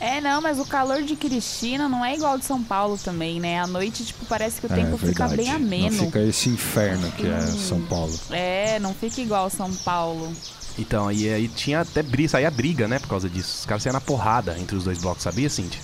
É, 0.00 0.20
não, 0.20 0.40
mas 0.42 0.58
o 0.58 0.66
calor 0.66 1.02
de 1.02 1.16
Cristina 1.16 1.88
não 1.88 2.04
é 2.04 2.14
igual 2.14 2.38
de 2.38 2.44
São 2.44 2.62
Paulo 2.62 2.98
também, 3.02 3.40
né? 3.40 3.58
À 3.60 3.66
noite, 3.66 4.04
tipo, 4.04 4.26
parece 4.26 4.60
que 4.60 4.66
o 4.66 4.68
tempo 4.68 4.96
é 4.96 4.98
fica 4.98 5.26
bem 5.28 5.50
ameno. 5.50 5.96
Não 5.96 6.04
fica 6.06 6.20
esse 6.20 6.50
inferno 6.50 7.10
que 7.12 7.26
é 7.26 7.30
Hum. 7.38 7.58
São 7.58 7.80
Paulo. 7.86 8.12
É, 8.30 8.78
não 8.80 8.92
fica 8.92 9.20
igual 9.22 9.48
São 9.48 9.72
Paulo. 9.76 10.30
Então, 10.78 11.10
e 11.10 11.26
aí 11.32 11.48
tinha 11.48 11.80
até 11.80 12.02
briga, 12.02 12.28
saía 12.28 12.50
briga, 12.50 12.86
né, 12.86 12.98
por 12.98 13.08
causa 13.08 13.30
disso. 13.30 13.60
Os 13.60 13.64
caras 13.66 13.82
saíam 13.82 13.94
na 13.94 14.00
porrada 14.00 14.58
entre 14.58 14.76
os 14.76 14.84
dois 14.84 14.98
blocos, 14.98 15.22
sabia, 15.22 15.48
Cintia? 15.48 15.80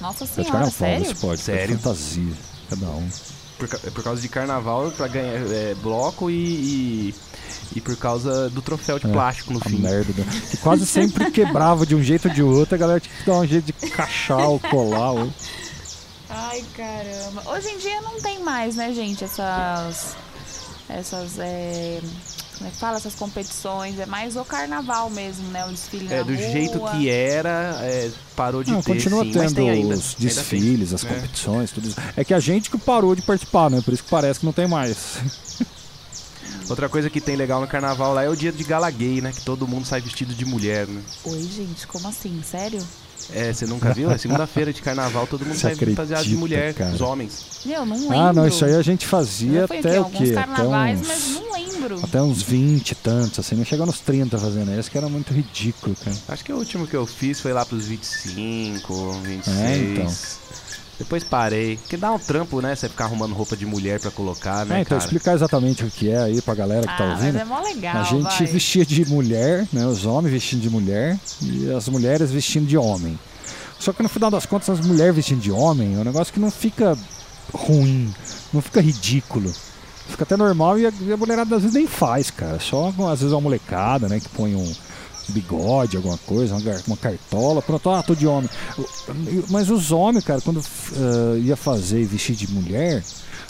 Nossa 0.00 0.24
É 0.24 0.26
de 0.26 0.32
senhora, 0.34 0.50
carnaval, 0.52 0.70
sério? 0.72 1.16
pode. 1.16 1.40
Sério? 1.40 1.74
É 1.74 1.78
fantasia. 1.78 2.32
Cada 2.70 2.86
um. 2.86 3.08
Por, 3.58 3.68
por 3.68 4.04
causa 4.04 4.20
de 4.20 4.28
carnaval, 4.28 4.90
pra 4.90 5.08
ganhar 5.08 5.40
é, 5.50 5.74
bloco 5.82 6.30
e, 6.30 6.34
e, 6.34 7.14
e 7.76 7.80
por 7.80 7.96
causa 7.96 8.50
do 8.50 8.60
troféu 8.60 8.98
de 8.98 9.06
É, 9.06 9.10
plástico 9.10 9.52
no 9.54 9.60
A 9.64 9.68
fim. 9.68 9.78
merda. 9.78 10.12
da- 10.12 10.24
Que 10.50 10.56
quase 10.58 10.84
sempre 10.86 11.30
quebrava 11.32 11.86
de 11.86 11.94
um 11.94 12.02
jeito 12.02 12.28
ou 12.28 12.34
de 12.34 12.42
outro, 12.42 12.74
a 12.74 12.78
galera 12.78 13.00
tinha 13.00 13.14
que 13.16 13.24
dar 13.24 13.38
um 13.38 13.46
jeito 13.46 13.64
de 13.72 13.86
encaixar 13.86 14.46
ou 14.46 14.60
colar. 14.60 15.12
Ou... 15.12 15.32
Ai, 16.28 16.62
caramba. 16.76 17.42
Hoje 17.50 17.68
em 17.68 17.78
dia 17.78 18.00
não 18.02 18.20
tem 18.20 18.40
mais, 18.42 18.76
né, 18.76 18.92
gente, 18.92 19.24
essas. 19.24 20.14
Essas. 20.88 21.38
É... 21.38 22.00
Como 22.56 22.68
é 22.68 22.72
que 22.72 22.78
fala? 22.78 22.96
Essas 22.96 23.14
competições. 23.14 23.98
É 23.98 24.06
mais 24.06 24.34
o 24.36 24.44
carnaval 24.44 25.10
mesmo, 25.10 25.46
né? 25.50 25.64
O 25.66 25.70
desfile 25.70 26.06
É, 26.12 26.18
na 26.18 26.22
do 26.22 26.34
rua. 26.34 26.36
jeito 26.50 26.80
que 26.90 27.08
era, 27.08 27.78
é, 27.82 28.10
parou 28.34 28.64
de 28.64 28.70
Não, 28.72 28.82
ter, 28.82 28.94
continua 28.94 29.24
sim, 29.24 29.32
mas 29.34 29.42
tendo 29.52 29.54
tem 29.56 29.70
ainda. 29.70 29.94
os 29.94 30.14
desfiles, 30.14 30.94
as 30.94 31.04
É. 31.04 31.08
competições, 31.08 31.70
tudo 31.70 31.88
isso. 31.88 31.96
É 32.16 32.24
que 32.24 32.32
a 32.32 32.40
gente 32.40 32.70
que 32.70 32.78
parou 32.78 33.14
de 33.14 33.20
participar, 33.22 33.70
né? 33.70 33.80
Por 33.82 33.92
isso 33.92 34.02
que 34.04 34.08
parece 34.10 34.40
que 34.40 34.46
não 34.46 34.52
tem 34.54 34.66
mais. 34.66 35.18
Outra 36.68 36.88
coisa 36.88 37.08
que 37.10 37.20
tem 37.20 37.36
legal 37.36 37.60
no 37.60 37.68
carnaval 37.68 38.12
lá 38.14 38.24
é 38.24 38.28
o 38.28 38.34
dia 38.34 38.50
de 38.50 38.64
gala 38.64 38.90
gay, 38.90 39.20
né? 39.20 39.32
Que 39.32 39.42
todo 39.42 39.68
mundo 39.68 39.84
sai 39.86 40.00
vestido 40.00 40.34
de 40.34 40.44
mulher, 40.44 40.86
né? 40.88 41.00
Oi, 41.24 41.42
gente, 41.54 41.86
como 41.86 42.08
assim? 42.08 42.42
Sério? 42.42 42.82
É, 43.32 43.52
você 43.52 43.66
nunca 43.66 43.92
viu? 43.92 44.10
É 44.10 44.18
segunda-feira 44.18 44.72
de 44.72 44.80
carnaval, 44.80 45.26
todo 45.26 45.44
mundo 45.44 45.56
sai 45.56 45.74
fantasiado 45.74 46.24
de 46.24 46.36
mulher, 46.36 46.74
cara? 46.74 46.94
os 46.94 47.00
homens. 47.00 47.44
Meu, 47.64 47.84
não 47.84 47.96
lembro. 47.96 48.16
Ah, 48.18 48.32
não, 48.32 48.46
isso 48.46 48.64
aí 48.64 48.74
a 48.74 48.82
gente 48.82 49.06
fazia 49.06 49.64
até 49.64 49.76
o 49.78 49.80
quê? 49.82 49.96
Alguns 49.96 50.30
Até 50.30 50.34
carnavais, 50.34 51.00
uns, 51.00 51.08
mas 51.08 51.30
não 51.34 51.52
lembro. 51.52 52.00
até 52.04 52.22
uns 52.22 52.42
20 52.42 52.90
e 52.90 52.94
tantos, 52.94 53.38
assim, 53.40 53.56
não 53.56 53.64
chegava 53.64 53.86
nos 53.86 54.00
30 54.00 54.38
fazendo 54.38 54.78
isso, 54.78 54.90
que 54.90 54.96
era 54.96 55.08
muito 55.08 55.32
ridículo, 55.32 55.96
cara. 55.96 56.16
Acho 56.28 56.44
que 56.44 56.52
o 56.52 56.56
último 56.56 56.86
que 56.86 56.94
eu 56.94 57.06
fiz 57.06 57.40
foi 57.40 57.52
lá 57.52 57.64
pros 57.64 57.86
25, 57.86 59.12
26. 59.22 59.56
É, 59.58 59.76
então. 59.78 60.14
Depois 60.98 61.22
parei. 61.22 61.76
Porque 61.76 61.96
dá 61.96 62.10
um 62.12 62.18
trampo, 62.18 62.60
né? 62.60 62.74
Você 62.74 62.88
ficar 62.88 63.04
arrumando 63.04 63.34
roupa 63.34 63.56
de 63.56 63.66
mulher 63.66 64.00
pra 64.00 64.10
colocar, 64.10 64.64
né, 64.64 64.78
é, 64.78 64.80
então 64.80 64.96
cara? 64.96 65.04
explicar 65.04 65.34
exatamente 65.34 65.84
o 65.84 65.90
que 65.90 66.10
é 66.10 66.18
aí 66.18 66.40
pra 66.40 66.54
galera 66.54 66.82
que 66.82 66.88
ah, 66.92 66.96
tá 66.96 67.04
ouvindo. 67.04 67.34
mas 67.34 67.42
é 67.42 67.44
mó 67.44 67.60
legal, 67.60 67.96
A 67.98 68.02
gente 68.04 68.22
vai. 68.38 68.46
vestia 68.46 68.86
de 68.86 69.04
mulher, 69.06 69.66
né? 69.72 69.86
Os 69.86 70.06
homens 70.06 70.32
vestindo 70.32 70.60
de 70.62 70.70
mulher 70.70 71.18
e 71.42 71.70
as 71.70 71.88
mulheres 71.88 72.30
vestindo 72.30 72.66
de 72.66 72.78
homem. 72.78 73.18
Só 73.78 73.92
que 73.92 74.02
no 74.02 74.08
final 74.08 74.30
das 74.30 74.46
contas, 74.46 74.70
as 74.70 74.86
mulheres 74.86 75.14
vestindo 75.14 75.40
de 75.40 75.52
homem 75.52 75.94
é 75.94 75.98
um 75.98 76.04
negócio 76.04 76.32
que 76.32 76.40
não 76.40 76.50
fica 76.50 76.96
ruim, 77.52 78.12
não 78.52 78.62
fica 78.62 78.80
ridículo. 78.80 79.52
Fica 80.08 80.22
até 80.22 80.36
normal 80.36 80.78
e 80.78 80.86
a, 80.86 80.92
e 81.00 81.12
a 81.12 81.16
mulherada 81.16 81.56
às 81.56 81.62
vezes 81.62 81.74
nem 81.74 81.86
faz, 81.86 82.30
cara. 82.30 82.58
Só 82.58 82.88
às 82.88 83.20
vezes 83.20 83.32
uma 83.32 83.40
molecada, 83.40 84.08
né? 84.08 84.20
Que 84.20 84.28
põe 84.28 84.54
um 84.54 84.74
bigode, 85.28 85.96
alguma 85.96 86.18
coisa, 86.18 86.54
uma, 86.54 86.82
uma 86.86 86.96
cartola, 86.96 87.62
pronto, 87.62 87.90
ah, 87.90 88.02
tô 88.02 88.14
de 88.14 88.26
homem. 88.26 88.48
Mas 89.48 89.70
os 89.70 89.92
homens, 89.92 90.24
cara, 90.24 90.40
quando 90.40 90.60
ah, 90.60 91.38
ia 91.38 91.56
fazer 91.56 92.04
vestir 92.04 92.36
de 92.36 92.50
mulher, 92.50 93.02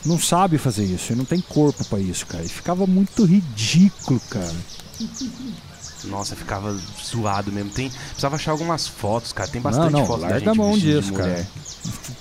não 0.05 0.19
sabe 0.19 0.59
fazer 0.59 0.85
isso, 0.85 1.15
não 1.17 1.25
tem 1.25 1.41
corpo 1.41 1.85
pra 1.85 1.99
isso, 1.99 2.27
cara. 2.27 2.45
E 2.45 2.49
ficava 2.49 2.87
muito 2.87 3.25
ridículo, 3.25 4.21
cara. 4.31 4.55
Nossa, 6.07 6.37
ficava 6.37 6.77
zoado 7.05 7.53
mesmo. 7.53 7.71
Tem... 7.71 7.91
Precisava 7.91 8.37
achar 8.37 8.53
algumas 8.53 8.87
fotos, 8.87 9.33
cara. 9.33 9.49
Tem 9.49 9.61
bastante 9.61 9.93
não, 9.93 10.01
não, 10.01 10.07
fotos 10.07 10.23
da 10.23 10.29
larga 10.29 10.47
gente 10.47 10.49
a 10.49 10.55
mão 10.55 10.79
disso, 10.79 11.11
de 11.11 11.13
cara. 11.13 11.29
mulher. 11.29 11.47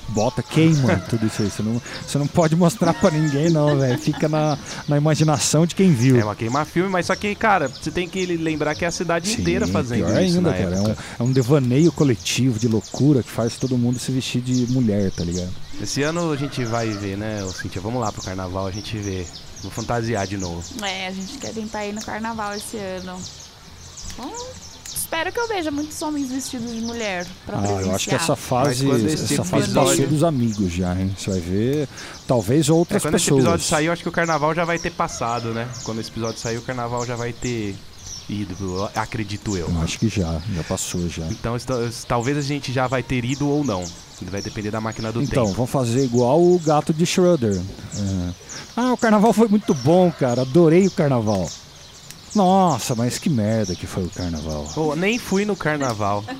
Bota, 0.09 0.43
queima 0.43 0.97
tudo 1.09 1.25
isso 1.25 1.41
aí. 1.41 1.49
Você 1.49 1.63
não, 1.63 1.81
você 2.05 2.17
não 2.17 2.27
pode 2.27 2.55
mostrar 2.55 2.93
pra 2.93 3.11
ninguém, 3.11 3.49
não, 3.49 3.77
velho. 3.77 3.97
Fica 3.97 4.29
na, 4.29 4.57
na 4.87 4.97
imaginação 4.97 5.65
de 5.65 5.75
quem 5.75 5.93
viu. 5.93 6.19
É 6.19 6.23
uma 6.23 6.35
queima-filme, 6.35 6.89
mas 6.89 7.07
só 7.07 7.15
que, 7.15 7.33
cara, 7.35 7.67
você 7.67 7.91
tem 7.91 8.07
que 8.07 8.25
lembrar 8.25 8.75
que 8.75 8.85
é 8.85 8.87
a 8.87 8.91
cidade 8.91 9.29
Sim, 9.29 9.41
inteira 9.41 9.67
fazendo 9.67 10.05
pior 10.05 10.21
isso 10.21 10.37
ainda, 10.37 10.51
na 10.51 10.57
cara. 10.57 10.75
É 10.75 10.79
um, 10.79 10.95
é 11.19 11.23
um 11.23 11.31
devaneio 11.31 11.91
coletivo 11.91 12.59
de 12.59 12.67
loucura 12.67 13.23
que 13.23 13.29
faz 13.29 13.57
todo 13.57 13.77
mundo 13.77 13.99
se 13.99 14.11
vestir 14.11 14.41
de 14.41 14.71
mulher, 14.71 15.11
tá 15.11 15.23
ligado? 15.23 15.51
Esse 15.81 16.03
ano 16.03 16.31
a 16.31 16.37
gente 16.37 16.63
vai 16.63 16.89
ver, 16.89 17.17
né, 17.17 17.45
Cintia? 17.53 17.81
Vamos 17.81 17.99
lá 17.99 18.11
pro 18.11 18.21
carnaval, 18.21 18.67
a 18.67 18.71
gente 18.71 18.97
vê. 18.97 19.25
Vou 19.61 19.71
fantasiar 19.71 20.27
de 20.27 20.37
novo. 20.37 20.63
É, 20.83 21.07
a 21.07 21.11
gente 21.11 21.37
quer 21.39 21.51
tentar 21.51 21.85
ir 21.85 21.93
no 21.93 22.01
carnaval 22.01 22.53
esse 22.53 22.77
ano. 22.77 23.19
Espero 24.93 25.31
que 25.31 25.39
eu 25.39 25.47
veja 25.47 25.71
muitos 25.71 26.01
homens 26.01 26.29
vestidos 26.29 26.71
de 26.71 26.81
mulher 26.81 27.25
pra 27.45 27.59
Ah, 27.59 27.81
eu 27.81 27.95
acho 27.95 28.09
que 28.09 28.15
essa 28.15 28.35
fase, 28.35 28.85
Mas 28.85 28.95
quando 28.97 29.07
esse 29.07 29.33
essa 29.33 29.43
fase 29.43 29.63
episódio- 29.65 29.89
passou 29.91 30.07
dos 30.07 30.23
amigos 30.23 30.71
já, 30.73 30.93
hein? 30.99 31.15
Você 31.17 31.29
vai 31.31 31.39
ver, 31.39 31.89
talvez 32.27 32.67
É, 32.67 32.73
outras 32.73 33.01
quando 33.03 33.15
esse 33.15 33.25
pessoas. 33.25 33.43
episódio 33.43 33.65
sair, 33.65 33.85
eu 33.85 33.93
acho 33.93 34.03
que 34.03 34.09
o 34.09 34.11
carnaval 34.11 34.53
já 34.53 34.65
vai 34.65 34.77
ter 34.79 34.91
passado, 34.91 35.53
né? 35.53 35.67
Quando 35.83 36.01
esse 36.01 36.09
episódio 36.09 36.39
sair, 36.39 36.57
o 36.57 36.61
carnaval 36.63 37.05
já 37.05 37.15
vai 37.15 37.31
ter 37.31 37.75
ido, 38.27 38.89
acredito 38.95 39.55
eu. 39.55 39.69
Eu 39.69 39.81
acho 39.81 39.99
que 39.99 40.09
já, 40.09 40.41
já 40.53 40.63
passou 40.63 41.07
já. 41.07 41.25
Então, 41.27 41.55
talvez 42.07 42.37
a 42.37 42.41
gente 42.41 42.73
já 42.73 42.87
vai 42.87 43.03
ter 43.03 43.23
ido 43.23 43.47
ou 43.47 43.63
não. 43.63 43.85
Vai 44.23 44.41
depender 44.41 44.71
da 44.71 44.81
máquina 44.81 45.11
do 45.11 45.21
Então, 45.21 45.43
tempo. 45.45 45.55
vamos 45.55 45.71
fazer 45.71 46.03
igual 46.03 46.41
o 46.41 46.57
gato 46.59 46.93
de 46.93 47.05
Schroeder. 47.05 47.55
É. 47.97 48.29
Ah, 48.75 48.93
o 48.93 48.97
carnaval 48.97 49.31
foi 49.33 49.47
muito 49.47 49.73
bom, 49.73 50.11
cara. 50.11 50.41
Adorei 50.41 50.87
o 50.87 50.91
carnaval. 50.91 51.49
Nossa, 52.35 52.93
mas 52.95 53.17
que 53.17 53.29
merda 53.29 53.75
que 53.75 53.87
foi 53.87 54.03
o 54.03 54.09
carnaval. 54.09 54.69
Pô, 54.75 54.95
nem 54.95 55.17
fui 55.17 55.45
no 55.45 55.55
carnaval. 55.55 56.23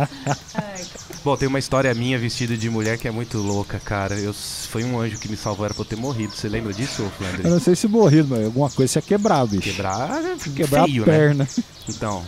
Bom, 1.22 1.36
tem 1.36 1.48
uma 1.48 1.58
história 1.58 1.92
minha 1.94 2.18
vestida 2.18 2.56
de 2.56 2.70
mulher 2.70 2.96
que 2.96 3.06
é 3.06 3.10
muito 3.10 3.36
louca, 3.38 3.78
cara. 3.78 4.14
Eu, 4.14 4.32
foi 4.32 4.82
um 4.84 4.98
anjo 4.98 5.18
que 5.18 5.28
me 5.28 5.36
salvou, 5.36 5.66
era 5.66 5.74
pra 5.74 5.82
eu 5.82 5.86
ter 5.86 5.96
morrido. 5.96 6.34
Você 6.34 6.48
lembra 6.48 6.72
disso, 6.72 7.10
Flandre? 7.18 7.44
Eu 7.44 7.50
não 7.50 7.60
sei 7.60 7.76
se 7.76 7.86
morrido, 7.86 8.28
mas 8.30 8.44
alguma 8.44 8.70
coisa 8.70 8.92
você 8.92 8.98
ia 8.98 9.02
quebrar, 9.02 9.46
bicho. 9.46 9.62
Quebrar, 9.62 10.22
Quebrar 10.56 10.84
feio, 10.86 11.02
a 11.02 11.06
né? 11.06 11.12
perna. 11.12 11.48
Então, 11.88 12.24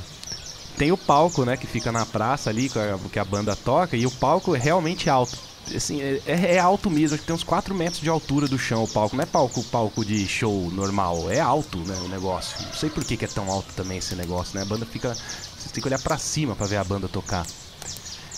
tem 0.76 0.92
o 0.92 0.96
palco, 0.98 1.44
né, 1.44 1.56
que 1.56 1.66
fica 1.66 1.90
na 1.90 2.04
praça 2.04 2.50
ali, 2.50 2.68
que 2.68 2.78
a, 2.78 2.98
que 3.10 3.18
a 3.18 3.24
banda 3.24 3.56
toca, 3.56 3.96
e 3.96 4.04
o 4.04 4.10
palco 4.10 4.54
é 4.54 4.58
realmente 4.58 5.08
alto. 5.08 5.38
Assim, 5.74 6.02
é, 6.02 6.20
é 6.26 6.58
alto 6.58 6.90
mesmo, 6.90 7.14
acho 7.14 7.22
que 7.22 7.26
tem 7.26 7.34
uns 7.34 7.44
4 7.44 7.74
metros 7.74 8.00
de 8.00 8.08
altura 8.08 8.46
do 8.48 8.58
chão 8.58 8.84
o 8.84 8.88
palco. 8.88 9.16
Não 9.16 9.22
é 9.22 9.26
palco, 9.26 9.62
palco 9.64 10.04
de 10.04 10.26
show 10.26 10.70
normal, 10.70 11.30
é 11.30 11.40
alto, 11.40 11.78
né, 11.78 11.96
o 12.04 12.08
negócio. 12.08 12.60
Não 12.66 12.74
sei 12.74 12.90
por 12.90 13.04
que, 13.04 13.16
que 13.16 13.24
é 13.24 13.28
tão 13.28 13.50
alto 13.50 13.72
também 13.74 13.98
esse 13.98 14.14
negócio, 14.14 14.56
né? 14.56 14.62
A 14.62 14.66
banda 14.66 14.84
fica. 14.84 15.16
Você 15.56 15.68
tem 15.72 15.80
que 15.80 15.88
olhar 15.88 16.00
pra 16.00 16.18
cima 16.18 16.54
pra 16.56 16.66
ver 16.66 16.76
a 16.76 16.84
banda 16.84 17.08
tocar. 17.08 17.46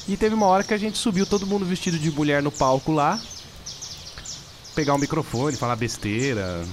E 0.06 0.16
teve 0.16 0.34
uma 0.34 0.46
hora 0.46 0.62
que 0.62 0.74
a 0.74 0.78
gente 0.78 0.98
subiu 0.98 1.24
todo 1.24 1.46
mundo 1.46 1.64
vestido 1.64 1.98
de 1.98 2.10
mulher 2.10 2.42
no 2.42 2.52
palco 2.52 2.92
lá. 2.92 3.18
Pegar 4.74 4.94
um 4.94 4.98
microfone, 4.98 5.56
falar 5.56 5.76
besteira. 5.76 6.64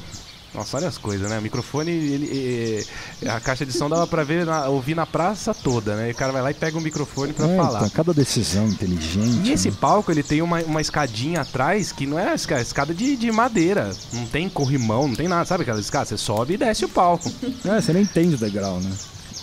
Nossa, 0.53 0.75
olha 0.77 0.87
as 0.89 0.97
coisas, 0.97 1.29
né? 1.29 1.39
O 1.39 1.41
microfone, 1.41 1.91
ele, 1.91 2.85
eh, 3.23 3.29
a 3.29 3.39
caixa 3.39 3.65
de 3.65 3.71
som 3.71 3.87
dava 3.89 4.05
pra 4.05 4.21
ver, 4.23 4.45
na- 4.45 4.67
ouvir 4.67 4.93
na 4.95 5.05
praça 5.05 5.53
toda, 5.53 5.95
né? 5.95 6.09
E 6.09 6.11
o 6.11 6.15
cara 6.15 6.33
vai 6.33 6.41
lá 6.41 6.51
e 6.51 6.53
pega 6.53 6.77
um 6.77 6.81
microfone 6.81 7.31
pra 7.31 7.47
É, 7.47 7.55
falar. 7.55 7.79
então, 7.79 7.89
cada 7.91 8.13
decisão 8.13 8.67
inteligente. 8.67 9.47
E 9.47 9.53
esse 9.53 9.69
né? 9.69 9.77
palco, 9.79 10.11
ele 10.11 10.21
tem 10.23 10.41
uma, 10.41 10.59
uma 10.63 10.81
escadinha 10.81 11.41
atrás 11.41 11.93
que 11.93 12.05
não 12.05 12.19
é 12.19 12.35
esca- 12.35 12.59
escada 12.59 12.93
de, 12.93 13.15
de 13.15 13.31
madeira. 13.31 13.95
Não 14.11 14.25
tem 14.25 14.49
corrimão, 14.49 15.07
não 15.07 15.15
tem 15.15 15.27
nada. 15.29 15.45
Sabe 15.45 15.61
aquela 15.63 15.79
escada? 15.79 16.05
Você 16.05 16.17
sobe 16.17 16.55
e 16.55 16.57
desce 16.57 16.83
o 16.83 16.89
palco. 16.89 17.31
É, 17.65 17.79
você 17.79 17.93
nem 17.93 18.03
entende 18.03 18.35
o 18.35 18.37
degrau, 18.37 18.79
né? 18.81 18.91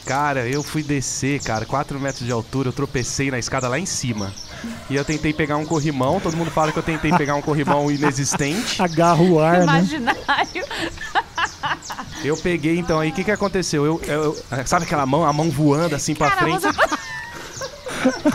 Cara, 0.08 0.48
eu 0.48 0.62
fui 0.62 0.82
descer, 0.82 1.38
cara, 1.42 1.66
4 1.66 2.00
metros 2.00 2.24
de 2.24 2.32
altura, 2.32 2.70
eu 2.70 2.72
tropecei 2.72 3.30
na 3.30 3.38
escada 3.38 3.68
lá 3.68 3.78
em 3.78 3.84
cima. 3.84 4.32
E 4.88 4.96
eu 4.96 5.04
tentei 5.04 5.34
pegar 5.34 5.58
um 5.58 5.66
corrimão, 5.66 6.18
todo 6.18 6.34
mundo 6.34 6.50
fala 6.50 6.72
que 6.72 6.78
eu 6.78 6.82
tentei 6.82 7.12
pegar 7.12 7.34
um 7.34 7.42
corrimão 7.42 7.90
inexistente. 7.92 8.80
Agarra 8.80 9.20
o 9.22 9.38
ar, 9.38 9.58
né? 9.58 9.64
Imaginário. 9.64 10.64
Eu 12.24 12.38
peguei, 12.38 12.78
então, 12.78 12.98
aí 12.98 13.10
o 13.10 13.12
que 13.12 13.22
que 13.22 13.30
aconteceu? 13.30 13.84
Eu, 13.84 14.00
eu- 14.06 14.36
eu- 14.50 14.66
sabe 14.66 14.86
aquela 14.86 15.04
mão, 15.04 15.26
a 15.26 15.32
mão 15.32 15.50
voando 15.50 15.94
assim 15.94 16.14
pra 16.14 16.30
Cara, 16.30 16.40
frente? 16.40 16.62
você, 16.62 16.98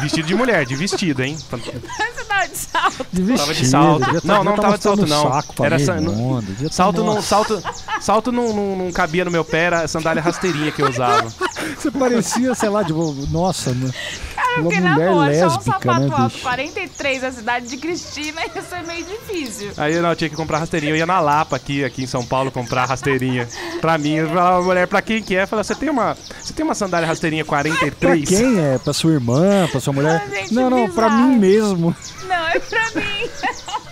Vestido 0.02 0.28
de 0.28 0.36
mulher, 0.36 0.66
de 0.66 0.76
vestido, 0.76 1.24
hein? 1.24 1.38
você 1.38 2.24
tava 2.26 2.48
de 2.48 2.58
salto. 2.58 3.06
De 3.12 3.22
vestido, 3.22 3.38
Tava 3.40 3.54
de 3.54 3.66
salto. 3.68 4.00
tá- 4.06 4.22
Não, 4.24 4.44
não 4.44 4.56
tá 4.56 4.62
tava 4.64 4.78
de 4.78 4.84
salto, 4.84 5.06
não. 5.08 5.28
o 5.28 5.32
Saco 5.34 5.54
pra 5.56 5.66
Era 5.66 5.80
sa- 5.80 5.96
devia 5.96 6.70
tá- 6.70 6.74
Salto 6.74 7.04
não, 7.04 7.22
salto, 7.22 7.64
salto 8.02 8.32
não, 8.32 8.54
não, 8.54 8.76
não 8.78 8.92
cabia 8.92 9.24
no 9.26 9.32
meu 9.32 9.44
pé, 9.46 9.60
era 9.66 9.82
a 9.84 9.88
sandália 9.88 10.22
rasteirinha 10.22 10.72
que 10.72 10.82
eu 10.82 10.90
usava. 10.90 11.28
Você 11.78 11.90
parecia, 11.92 12.54
sei 12.56 12.70
lá, 12.70 12.84
de. 12.84 12.94
Nossa, 13.32 13.72
né? 13.72 13.90
Cara, 14.36 14.62
Uma 14.62 14.70
mulher 14.70 15.10
boa, 15.10 15.28
achar 15.28 15.46
um 15.46 15.48
lésbica, 15.48 15.64
sapato 15.64 16.00
né, 16.02 16.10
alto 16.16 16.34
bicho? 16.34 16.44
43 16.44 17.22
na 17.22 17.32
cidade 17.32 17.68
de 17.68 17.78
Cristina 17.78 18.42
ia 18.54 18.62
ser 18.62 18.84
meio 18.86 19.06
difícil. 19.06 19.72
Aí 19.78 20.00
não, 20.00 20.10
eu 20.10 20.16
tinha 20.16 20.30
que 20.30 20.36
comprar 20.36 20.60
rasteirinha. 20.60 20.92
Eu 20.92 20.98
ia 20.98 21.06
na 21.06 21.20
Lapa 21.20 21.56
aqui, 21.56 21.84
aqui 21.84 22.04
em 22.04 22.08
São 22.08 22.26
Paulo 22.26 22.52
comprar 22.52 22.86
rasteirinha. 22.86 23.48
Pra 23.82 23.98
mim, 23.98 24.16
eu 24.16 24.28
falava, 24.28 24.62
mulher, 24.62 24.88
pra 24.88 25.02
quem 25.02 25.22
que 25.24 25.36
é? 25.36 25.44
Eu 25.44 25.48
falava, 25.48 25.64
você 25.64 25.76
tem 25.76 25.90
uma, 25.90 26.18
você 26.42 26.54
tem 26.54 26.64
uma 26.66 26.76
sandália 26.76 27.08
rasteirinha 27.08 27.44
Pra 27.46 27.60
43? 27.64 28.28
quem 28.30 28.60
é? 28.60 28.78
Pra 28.78 28.94
sua 28.94 29.14
irmã, 29.14 29.46
pra 29.72 29.80
sua 29.80 29.94
mulher? 29.94 30.22
Ah, 30.26 30.36
gente, 30.36 30.54
não, 30.54 30.70
não, 30.70 30.90
pra 30.90 31.10
bizarro. 31.10 31.28
mim 31.30 31.38
mesmo. 31.38 31.96
Não, 32.28 32.48
é 32.48 32.60
pra 32.60 32.92
mim. 32.96 33.30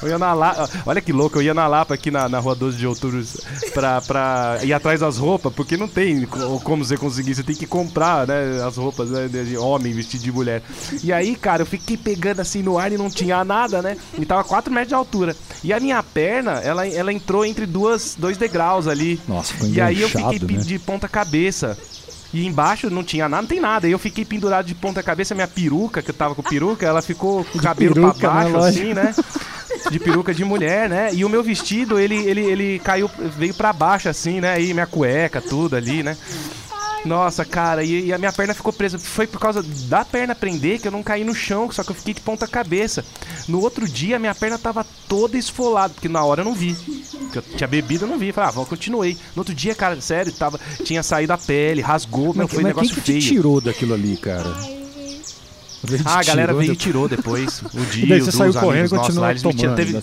Eu 0.00 0.08
ia 0.10 0.16
na 0.18 0.32
Lapa, 0.32 0.70
olha 0.86 1.00
que 1.00 1.12
louco, 1.12 1.38
eu 1.38 1.42
ia 1.42 1.52
na 1.52 1.66
Lapa 1.66 1.94
aqui 1.94 2.08
na, 2.08 2.28
na 2.28 2.38
rua 2.38 2.54
12 2.54 2.76
de 2.78 2.86
outubro 2.86 3.20
pra, 3.74 4.00
pra 4.00 4.60
ir 4.62 4.72
atrás 4.72 5.00
das 5.00 5.16
roupas, 5.18 5.52
porque 5.52 5.76
não 5.76 5.88
tem 5.88 6.24
co- 6.24 6.60
como 6.60 6.84
você 6.84 6.96
conseguir, 6.96 7.34
você 7.34 7.42
tem 7.42 7.56
que 7.56 7.66
comprar, 7.66 8.24
né, 8.24 8.62
as 8.64 8.76
roupas 8.76 9.10
né, 9.10 9.26
de 9.26 9.56
homem 9.56 9.92
vestido 9.92 10.22
de 10.22 10.30
mulher. 10.30 10.62
E 11.02 11.12
aí, 11.12 11.34
cara, 11.34 11.62
eu 11.62 11.66
fiquei 11.66 11.96
pegando 11.96 12.38
assim 12.38 12.62
no 12.62 12.78
ar 12.78 12.92
e 12.92 12.96
não 12.96 13.10
tinha 13.10 13.44
nada, 13.44 13.82
né, 13.82 13.96
e 14.16 14.24
tava 14.24 14.44
4 14.44 14.72
metros 14.72 14.88
de 14.90 14.94
altura. 14.94 15.34
E 15.64 15.72
a 15.72 15.80
minha 15.80 16.00
perna, 16.00 16.60
ela, 16.60 16.86
ela 16.86 17.12
entrou 17.12 17.44
entre 17.44 17.66
duas, 17.66 18.14
dois 18.16 18.36
degraus 18.36 18.86
ali. 18.86 19.20
Nossa, 19.26 19.52
ficou 19.52 19.68
E 19.68 19.80
aí 19.80 20.00
eu 20.00 20.08
fiquei 20.08 20.38
né? 20.38 20.62
de 20.62 20.78
ponta 20.78 21.08
cabeça. 21.08 21.76
E 22.32 22.46
embaixo 22.46 22.90
não 22.90 23.02
tinha 23.02 23.28
nada, 23.28 23.42
não 23.42 23.48
tem 23.48 23.60
nada. 23.60 23.88
E 23.88 23.92
eu 23.92 23.98
fiquei 23.98 24.24
pendurado 24.24 24.66
de 24.66 24.74
ponta 24.74 25.02
cabeça, 25.02 25.34
minha 25.34 25.48
peruca, 25.48 26.02
que 26.02 26.10
eu 26.10 26.14
tava 26.14 26.34
com 26.34 26.42
peruca, 26.42 26.86
ela 26.86 27.00
ficou 27.00 27.44
com 27.44 27.58
o 27.58 27.62
cabelo 27.62 27.94
peruca, 27.94 28.18
pra 28.18 28.30
baixo, 28.30 28.52
né? 28.52 28.68
assim, 28.68 28.94
né? 28.94 29.14
De 29.90 29.98
peruca 29.98 30.34
de 30.34 30.44
mulher, 30.44 30.88
né? 30.88 31.10
E 31.14 31.24
o 31.24 31.28
meu 31.28 31.42
vestido, 31.42 31.98
ele, 31.98 32.16
ele, 32.16 32.40
ele 32.42 32.78
caiu, 32.80 33.10
veio 33.36 33.54
pra 33.54 33.72
baixo, 33.72 34.08
assim, 34.08 34.40
né? 34.40 34.60
E 34.60 34.74
minha 34.74 34.86
cueca, 34.86 35.40
tudo 35.40 35.76
ali, 35.76 36.02
né? 36.02 36.16
Nossa, 37.08 37.44
cara, 37.44 37.82
e, 37.82 38.06
e 38.06 38.12
a 38.12 38.18
minha 38.18 38.32
perna 38.32 38.52
ficou 38.52 38.72
presa. 38.72 38.98
Foi 38.98 39.26
por 39.26 39.40
causa 39.40 39.62
da 39.62 40.04
perna 40.04 40.34
prender 40.34 40.78
que 40.80 40.86
eu 40.86 40.92
não 40.92 41.02
caí 41.02 41.24
no 41.24 41.34
chão, 41.34 41.70
só 41.72 41.82
que 41.82 41.90
eu 41.90 41.94
fiquei 41.94 42.12
de 42.14 42.20
ponta 42.20 42.46
cabeça. 42.46 43.04
No 43.48 43.60
outro 43.60 43.88
dia, 43.88 44.16
a 44.16 44.18
minha 44.18 44.34
perna 44.34 44.58
tava 44.58 44.86
toda 45.08 45.38
esfolada, 45.38 45.94
porque 45.94 46.08
na 46.08 46.22
hora 46.22 46.42
eu 46.42 46.44
não 46.44 46.54
vi. 46.54 46.74
Porque 46.74 47.38
eu 47.38 47.42
tinha 47.42 47.66
bebido, 47.66 48.04
eu 48.04 48.08
não 48.08 48.18
vi. 48.18 48.30
Falei, 48.30 48.50
ah, 48.50 48.52
vou, 48.52 48.66
continuei. 48.66 49.16
No 49.34 49.40
outro 49.40 49.54
dia, 49.54 49.74
cara, 49.74 49.98
sério, 50.00 50.32
tava, 50.32 50.60
tinha 50.84 51.02
saído 51.02 51.32
a 51.32 51.38
pele, 51.38 51.80
rasgou, 51.80 52.34
meu, 52.34 52.44
Mas, 52.44 52.50
foi 52.50 52.60
um 52.60 52.62
mas 52.62 52.74
quem 52.74 52.82
negócio 52.82 52.94
que 52.94 53.00
feio. 53.00 53.20
te 53.20 53.28
tirou 53.28 53.60
daquilo 53.60 53.94
ali, 53.94 54.16
cara? 54.18 54.54
Ah, 56.04 56.18
a 56.18 56.22
galera 56.24 56.52
veio 56.52 56.72
e 56.72 56.76
tirou 56.76 57.08
depois. 57.08 57.62
O 57.62 57.78
E 57.80 57.86
dia, 57.90 58.06
daí 58.08 58.20
os 58.20 58.26
você 58.26 58.32
saiu 58.32 58.52
correndo 58.52 58.92
e 58.92 58.94
nossos 58.94 59.16
lá, 59.16 59.28
continuou 59.34 59.78
eles 59.78 59.92
me. 59.92 60.02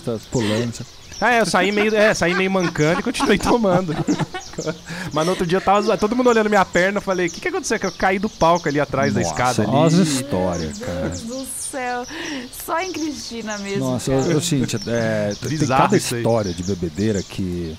Ah, 1.20 1.32
é, 1.32 1.40
eu 1.40 1.46
saí 1.46 1.72
meio, 1.72 1.94
é, 1.94 2.12
saí 2.14 2.34
meio 2.34 2.50
mancando 2.50 3.00
e 3.00 3.02
continuei 3.02 3.38
tomando. 3.38 3.94
Mas 5.12 5.24
no 5.24 5.30
outro 5.32 5.46
dia 5.46 5.58
eu 5.58 5.62
tava 5.62 5.96
todo 5.96 6.16
mundo 6.16 6.28
olhando 6.30 6.48
minha 6.48 6.64
perna, 6.64 6.98
eu 6.98 7.02
falei, 7.02 7.26
o 7.26 7.30
que, 7.30 7.40
que 7.40 7.48
aconteceu? 7.48 7.78
Que 7.78 7.86
eu 7.86 7.92
caí 7.92 8.18
do 8.18 8.28
palco 8.28 8.68
ali 8.68 8.80
atrás 8.80 9.12
da 9.14 9.20
Nossa, 9.20 9.32
escada 9.32 9.62
ali. 9.62 9.72
Olha 9.72 9.86
as 9.86 9.92
histórias, 9.94 10.78
cara. 10.78 11.08
Deus 11.08 11.22
do 11.22 11.46
céu. 11.46 12.06
Só 12.64 12.80
em 12.80 12.92
Cristina 12.92 13.58
mesmo. 13.58 13.90
Nossa, 13.90 14.10
cara. 14.10 14.22
eu, 14.24 14.32
eu 14.32 14.40
Cíntia, 14.40 14.80
é, 14.86 15.34
tem 15.48 15.58
cada 15.66 15.96
história 15.96 16.52
de 16.52 16.62
bebedeira 16.62 17.22
que 17.22 17.76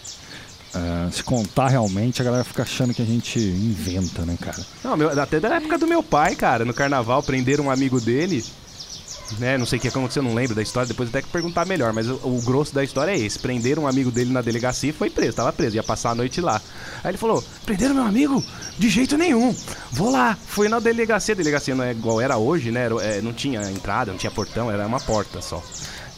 ah, 0.74 1.10
se 1.12 1.24
contar 1.24 1.70
realmente 1.70 2.22
a 2.22 2.26
galera 2.26 2.44
fica 2.44 2.62
achando 2.64 2.94
que 2.94 3.02
a 3.02 3.06
gente 3.06 3.40
inventa, 3.40 4.24
né, 4.24 4.38
cara? 4.40 4.58
Não, 4.84 4.96
meu- 4.96 5.20
até 5.20 5.40
da 5.40 5.56
época 5.56 5.78
do 5.78 5.88
meu 5.88 6.04
pai, 6.04 6.36
cara, 6.36 6.66
no 6.66 6.74
carnaval, 6.74 7.24
prenderam 7.24 7.66
um 7.66 7.72
amigo 7.72 8.00
dele. 8.00 8.46
Né, 9.40 9.58
não 9.58 9.66
sei 9.66 9.78
o 9.78 9.82
que 9.82 9.90
aconteceu, 9.90 10.24
não 10.24 10.34
lembro 10.34 10.56
da 10.56 10.62
história, 10.62 10.88
depois 10.88 11.10
tenho 11.10 11.24
que 11.26 11.30
perguntar 11.32 11.66
melhor, 11.66 11.92
mas 11.92 12.08
o, 12.08 12.14
o 12.24 12.42
grosso 12.46 12.74
da 12.74 12.82
história 12.84 13.12
é 13.12 13.18
esse. 13.20 13.38
Prenderam 13.38 13.84
um 13.84 13.88
amigo 13.88 14.10
dele 14.10 14.32
na 14.32 14.42
delegacia 14.42 14.90
e 14.90 14.94
foi 14.94 15.10
preso, 15.10 15.36
tava 15.36 15.52
preso, 15.52 15.76
ia 15.76 15.84
passar 15.84 16.12
a 16.12 16.16
noite 16.16 16.40
lá. 16.40 16.62
Aí 17.04 17.12
ele 17.12 17.18
falou: 17.18 17.44
Prenderam 17.66 17.94
meu 17.96 18.06
amigo? 18.06 18.42
De 18.78 18.90
jeito 18.90 19.18
nenhum. 19.18 19.54
Vou 19.92 20.10
lá. 20.12 20.38
Fui 20.48 20.70
na 20.70 20.80
delegacia, 20.80 21.34
a 21.34 21.38
delegacia 21.38 21.76
não 21.76 21.84
é 21.84 21.92
igual 21.92 22.22
era 22.22 22.38
hoje, 22.38 22.72
né? 22.72 22.86
era- 22.86 23.04
é, 23.04 23.22
não 23.22 23.34
tinha 23.34 23.62
entrada, 23.70 24.12
não 24.12 24.18
tinha 24.18 24.32
portão, 24.32 24.72
era 24.72 24.88
uma 24.88 25.00
porta 25.00 25.42
só. 25.42 25.62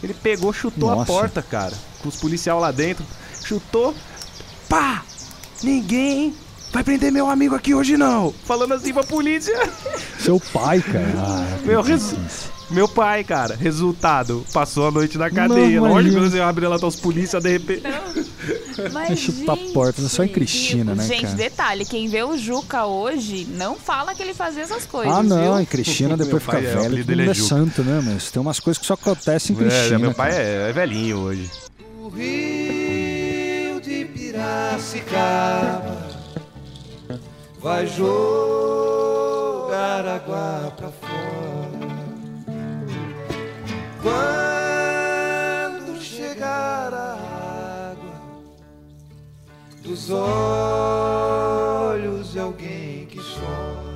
Ele 0.04 0.14
pegou, 0.14 0.54
chutou 0.54 0.90
a 0.92 0.96
Nossa. 0.98 1.06
porta, 1.12 1.42
cara, 1.42 1.74
com 2.02 2.10
os 2.10 2.16
policiais 2.16 2.62
lá 2.62 2.72
dentro, 2.72 3.04
chutou, 3.44 3.94
pá! 4.70 5.04
Ninguém 5.62 6.34
vai 6.72 6.84
prender 6.84 7.12
meu 7.12 7.30
amigo 7.30 7.56
aqui 7.56 7.74
hoje 7.74 7.98
não. 7.98 8.34
Falando 8.46 8.74
assim 8.74 8.94
pra 8.94 9.04
polícia. 9.04 9.58
Seu 10.20 10.40
pai, 10.40 10.82
cara. 10.82 11.14
Ah, 11.18 11.58
Meu. 11.66 11.84
Meu 12.72 12.88
pai, 12.88 13.24
cara, 13.24 13.56
resultado, 13.56 14.46
passou 14.54 14.88
a 14.88 14.92
noite 14.92 15.18
na 15.18 15.32
cadeia. 15.32 15.82
Não, 15.82 15.90
Lógico 15.90 16.14
que 16.16 16.22
você 16.30 16.40
abre 16.40 16.68
lá, 16.68 16.78
tá 16.78 16.86
os 16.86 16.98
polícia, 16.98 17.42
de 17.42 17.50
repente. 17.50 17.82
Mas, 18.94 19.20
chutar 19.20 19.56
gente, 19.56 19.74
portas, 19.74 20.06
é 20.06 20.08
só 20.08 20.24
em 20.24 20.28
Cristina, 20.28 20.94
né, 20.94 21.04
Gente, 21.04 21.24
cara? 21.24 21.34
detalhe, 21.36 21.84
quem 21.84 22.08
vê 22.08 22.24
o 22.24 22.38
Juca 22.38 22.86
hoje 22.86 23.48
não 23.56 23.76
fala 23.76 24.14
que 24.14 24.22
ele 24.22 24.36
fazia 24.36 24.62
essas 24.62 24.86
coisas, 24.86 25.12
Ah, 25.12 25.24
não, 25.24 25.54
viu? 25.56 25.62
e 25.62 25.66
Cristina 25.66 26.16
depois 26.16 26.44
fica 26.44 26.58
é, 26.58 26.60
o 26.60 26.64
velha, 26.64 26.80
apelido 26.80 26.98
todo 26.98 27.06
dele 27.08 27.22
mundo 27.24 27.30
é 27.30 27.32
é 27.32 27.44
santo, 27.44 27.84
né, 27.84 28.02
mas 28.06 28.30
tem 28.30 28.40
umas 28.42 28.60
coisas 28.60 28.80
que 28.80 28.86
só 28.86 28.94
acontecem 28.94 29.56
em 29.56 29.60
Cristina. 29.60 29.96
É, 29.96 29.98
meu 29.98 30.14
pai 30.14 30.32
é, 30.32 30.70
é 30.70 30.74
velhinho 30.74 31.18
hoje. 31.18 31.50
O 32.02 32.10
rio 32.10 33.82
de 33.82 34.06
Piracicaba 34.06 35.99
vai 37.60 37.86
jogar 37.88 38.08
água 40.08 40.74
pra 40.78 40.90
fora. 40.90 41.10
Quando 44.02 46.02
chegar 46.02 46.94
a 46.94 47.18
água 47.92 48.22
dos 49.84 50.10
olhos 50.10 50.32
de 52.32 52.40
alguém 52.40 53.06
que 53.08 53.18
chora. 53.18 53.90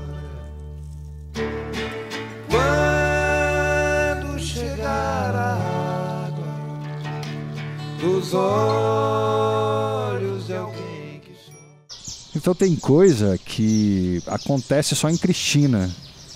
Quando 2.51 4.38
chegar 4.39 5.34
a 5.36 5.53
água 6.28 6.51
dos 8.01 8.34
olhos 8.34 9.43
Então 12.44 12.54
tem 12.54 12.76
coisa 12.76 13.38
que 13.38 14.22
acontece 14.28 14.94
só 14.98 15.10
em 15.10 15.16
Cristina, 15.16 15.89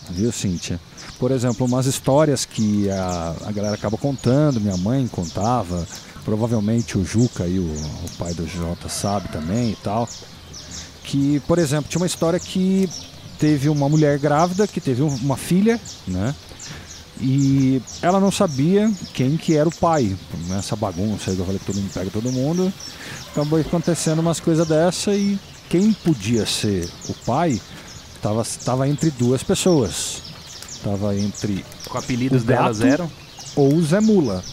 viu, 0.10 0.32
Cíntia? 0.32 0.80
Por 1.20 1.32
exemplo, 1.32 1.66
umas 1.66 1.86
histórias 1.86 2.46
que 2.46 2.90
a, 2.90 3.36
a 3.46 3.52
galera 3.52 3.76
acaba 3.76 3.98
contando, 3.98 4.62
minha 4.62 4.78
mãe 4.78 5.06
contava, 5.08 5.86
provavelmente 6.24 6.98
o 6.98 7.04
Juca 7.04 7.44
aí, 7.44 7.60
o, 7.60 7.64
o 7.66 8.10
pai 8.18 8.34
do 8.34 8.48
Jota 8.48 8.88
sabe 8.88 9.28
também 9.28 9.72
e 9.72 9.76
tal. 9.84 10.08
Que, 11.04 11.42
por 11.42 11.60
exemplo, 11.60 11.90
tinha 11.90 12.00
uma 12.00 12.08
história 12.08 12.40
que 12.40 12.90
teve 13.38 13.68
uma 13.68 13.90
mulher 13.90 14.18
grávida 14.18 14.66
que 14.66 14.80
teve 14.80 15.04
um- 15.04 15.14
uma 15.14 15.36
filha, 15.36 15.78
né? 16.08 16.34
E 17.20 17.82
ela 18.02 18.22
não 18.22 18.32
sabia 18.32 18.90
quem 19.14 19.36
que 19.36 19.58
era 19.58 19.68
o 19.68 19.76
pai. 19.76 20.16
Nessa 20.48 20.74
bagunça 20.74 21.32
aí 21.32 21.38
eu 21.38 21.44
falei 21.44 21.60
todo 21.66 21.76
mundo 21.76 21.92
pega 21.94 22.10
todo 22.10 22.32
mundo. 22.32 22.72
Acabou 23.32 23.60
acontecendo 23.60 24.20
umas 24.20 24.40
coisas 24.40 24.66
dessa 24.66 25.14
e 25.14 25.38
quem 25.70 25.94
podia 25.94 26.46
ser 26.46 26.90
o 27.10 27.14
pai 27.26 27.60
estava 28.16 28.44
tava 28.64 28.88
entre 28.88 29.12
duas 29.12 29.44
pessoas. 29.44 30.24
Tava 30.84 31.16
entre 31.16 31.66
Com 31.90 31.98
apelidos 31.98 32.44
delas 32.44 32.82
eram. 32.82 33.10
ou 33.56 33.74
o 33.74 33.84
Zé 33.84 34.00
Mula. 34.00 34.44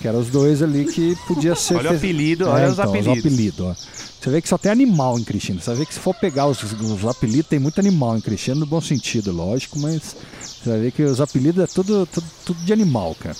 Que 0.00 0.06
eram 0.06 0.20
os 0.20 0.28
dois 0.28 0.62
ali 0.62 0.84
que 0.86 1.16
podia 1.26 1.54
ser. 1.54 1.76
Olha 1.78 1.92
o 1.92 1.96
apelido, 1.96 2.48
olha 2.48 2.70
os 2.70 2.78
apelidos. 2.78 3.12
Os 3.12 3.18
apelidos 3.18 3.60
ó. 3.60 3.74
Você 4.20 4.30
vê 4.30 4.42
que 4.42 4.48
só 4.48 4.58
tem 4.58 4.70
animal 4.70 5.18
em 5.18 5.24
Cristina. 5.24 5.60
Você 5.60 5.74
vê 5.74 5.86
que 5.86 5.94
se 5.94 6.00
for 6.00 6.14
pegar 6.14 6.46
os, 6.46 6.62
os 6.62 7.04
apelidos, 7.06 7.48
tem 7.48 7.58
muito 7.58 7.78
animal 7.78 8.16
em 8.16 8.20
Cristina, 8.20 8.56
no 8.56 8.66
bom 8.66 8.80
sentido, 8.80 9.32
lógico, 9.32 9.78
mas 9.78 10.16
você 10.42 10.70
vai 10.70 10.80
ver 10.80 10.92
que 10.92 11.02
os 11.02 11.20
apelidos 11.20 11.62
é 11.62 11.66
tudo, 11.66 12.06
tudo, 12.06 12.26
tudo 12.44 12.60
de 12.64 12.72
animal, 12.72 13.16
cara. 13.18 13.36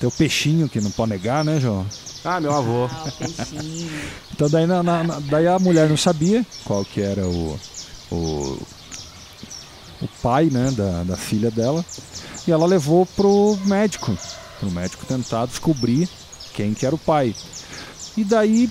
Tem 0.00 0.08
o 0.08 0.12
peixinho 0.12 0.68
que 0.68 0.80
não 0.80 0.90
pode 0.90 1.10
negar, 1.10 1.44
né, 1.44 1.60
João? 1.60 1.86
Ah, 2.24 2.40
meu 2.40 2.52
avô. 2.54 2.88
Ah, 2.90 3.04
o 3.06 3.12
peixinho. 3.12 3.90
Então 4.32 4.48
daí, 4.48 4.66
na- 4.66 4.82
na- 4.82 5.04
na- 5.04 5.20
daí 5.20 5.46
a 5.46 5.58
mulher 5.58 5.88
não 5.88 5.96
sabia 5.96 6.44
qual 6.64 6.84
que 6.84 7.00
era 7.00 7.26
o, 7.26 7.58
o, 8.10 8.58
o 10.02 10.08
pai 10.22 10.46
né, 10.46 10.70
da, 10.70 11.02
da 11.04 11.16
filha 11.16 11.50
dela. 11.50 11.84
E 12.46 12.52
ela 12.52 12.66
levou 12.66 13.04
pro 13.06 13.58
médico. 13.66 14.16
Pro 14.58 14.70
médico 14.70 15.04
tentar 15.06 15.46
descobrir 15.46 16.08
quem 16.54 16.72
que 16.74 16.86
era 16.86 16.94
o 16.94 16.98
pai. 16.98 17.34
E 18.16 18.24
daí 18.24 18.70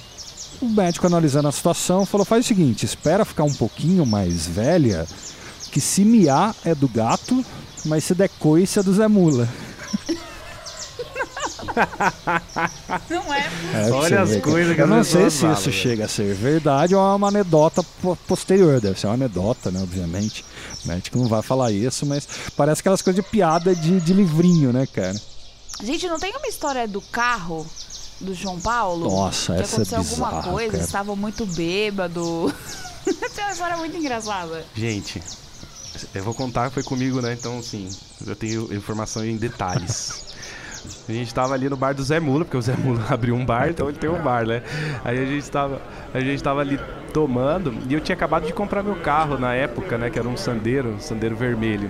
o 0.61 0.67
médico 0.69 1.05
analisando 1.05 1.47
a 1.47 1.51
situação 1.51 2.05
falou, 2.05 2.25
faz 2.25 2.45
o 2.45 2.47
seguinte, 2.47 2.85
espera 2.85 3.25
ficar 3.25 3.43
um 3.43 3.53
pouquinho 3.53 4.05
mais 4.05 4.47
velha, 4.47 5.05
que 5.71 5.81
se 5.81 6.05
miar 6.05 6.55
é 6.63 6.73
do 6.73 6.87
gato, 6.87 7.43
mas 7.85 8.03
se 8.05 8.15
der 8.15 8.29
coice 8.39 8.79
é 8.79 8.83
do 8.83 8.93
Zé 8.93 9.07
Mula. 9.07 9.47
Não 13.09 13.33
é? 13.33 13.49
É, 13.73 13.91
Olha 13.91 14.21
as 14.21 14.35
coisas 14.41 14.75
que 14.75 14.81
Eu 14.81 14.87
não 14.87 15.03
sei 15.03 15.29
se 15.29 15.45
isso 15.45 15.69
velho. 15.69 15.71
chega 15.73 16.05
a 16.05 16.07
ser 16.07 16.33
verdade 16.35 16.95
ou 16.95 17.01
é 17.01 17.15
uma 17.15 17.27
anedota 17.27 17.83
po- 18.01 18.15
posterior. 18.27 18.79
Deve 18.79 18.99
ser 18.99 19.07
uma 19.07 19.13
anedota, 19.13 19.71
né? 19.71 19.79
Obviamente. 19.81 20.45
O 20.83 20.87
médico 20.87 21.17
não 21.17 21.27
vai 21.27 21.41
falar 21.41 21.71
isso, 21.71 22.05
mas 22.05 22.27
parece 22.55 22.81
aquelas 22.81 23.01
coisas 23.01 23.23
de 23.23 23.29
piada 23.29 23.75
de, 23.75 23.99
de 23.99 24.13
livrinho, 24.13 24.71
né, 24.73 24.85
cara? 24.85 25.19
Gente, 25.81 26.07
não 26.07 26.19
tem 26.19 26.31
uma 26.35 26.47
história 26.47 26.87
do 26.87 27.01
carro 27.01 27.65
do 28.21 28.33
João 28.33 28.59
Paulo? 28.59 29.09
Nossa, 29.09 29.55
que 29.55 29.61
essa 29.61 29.71
é 29.71 29.83
aconteceu 29.83 29.97
alguma 29.99 30.27
bizarra, 30.29 30.51
coisa, 30.51 30.71
cara. 30.73 30.83
estavam 30.83 31.15
muito 31.15 31.45
bêbado. 31.45 32.53
tem 33.05 33.43
uma 33.43 33.51
história 33.51 33.77
muito 33.77 33.97
engraçada. 33.97 34.63
Gente, 34.75 35.21
eu 36.13 36.23
vou 36.23 36.33
contar 36.33 36.67
que 36.69 36.75
foi 36.75 36.83
comigo, 36.83 37.21
né? 37.21 37.33
Então, 37.33 37.59
assim, 37.59 37.89
eu 38.25 38.35
tenho 38.35 38.71
informação 38.73 39.25
em 39.25 39.35
detalhes. 39.35 40.32
A 41.07 41.11
gente 41.11 41.33
tava 41.33 41.53
ali 41.53 41.69
no 41.69 41.77
bar 41.77 41.93
do 41.93 42.03
Zé 42.03 42.19
Mula, 42.19 42.45
porque 42.45 42.57
o 42.57 42.61
Zé 42.61 42.75
Mula 42.77 43.01
abriu 43.09 43.35
um 43.35 43.45
bar, 43.45 43.69
então 43.69 43.87
ele 43.89 43.97
tem 43.97 44.09
um 44.09 44.21
bar, 44.21 44.45
né? 44.45 44.61
Aí 45.03 45.19
a 45.19 45.25
gente 45.25 45.49
tava, 45.49 45.81
a 46.13 46.19
gente 46.19 46.41
tava 46.41 46.61
ali 46.61 46.79
tomando 47.13 47.73
e 47.89 47.93
eu 47.93 47.99
tinha 47.99 48.15
acabado 48.15 48.45
de 48.45 48.53
comprar 48.53 48.83
meu 48.83 48.95
carro 48.95 49.37
na 49.37 49.53
época, 49.53 49.97
né? 49.97 50.09
Que 50.09 50.19
era 50.19 50.27
um 50.27 50.37
Sandeiro, 50.37 50.89
um 50.89 50.99
Sandeiro 50.99 51.35
vermelho. 51.35 51.89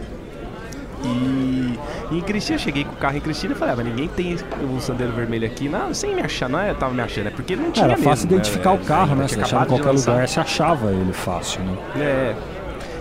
E, 1.04 1.78
e 2.12 2.18
em 2.18 2.22
Cristina, 2.22 2.56
eu 2.56 2.60
cheguei 2.60 2.86
com 2.86 2.94
o 2.94 2.96
carro 2.96 3.18
em 3.18 3.20
Cristina 3.20 3.54
e 3.54 3.58
falei, 3.58 3.74
ah, 3.74 3.78
mas 3.78 3.86
ninguém 3.86 4.08
tem 4.08 4.38
o 4.74 4.80
Sandeiro 4.80 5.12
vermelho 5.12 5.46
aqui. 5.46 5.68
Não, 5.68 5.94
sem 5.94 6.16
me 6.16 6.22
achar, 6.22 6.48
não 6.48 6.60
é, 6.60 6.74
tava 6.74 6.94
me 6.94 7.02
achando, 7.02 7.28
é 7.28 7.32
porque 7.32 7.56
não 7.56 7.72
tinha 7.72 7.86
Era 7.86 7.96
mesmo, 7.96 8.10
fácil 8.10 8.30
né? 8.30 8.36
identificar 8.36 8.72
o 8.72 8.78
carro, 8.80 9.16
né? 9.16 9.28
Você 9.28 9.42
achava 9.42 9.66
em 9.66 9.68
qualquer 9.68 9.92
lançar. 9.92 10.12
lugar, 10.12 10.28
você 10.28 10.40
achava 10.40 10.92
ele 10.92 11.14
fácil, 11.14 11.62
né? 11.62 11.78
É. 11.98 12.36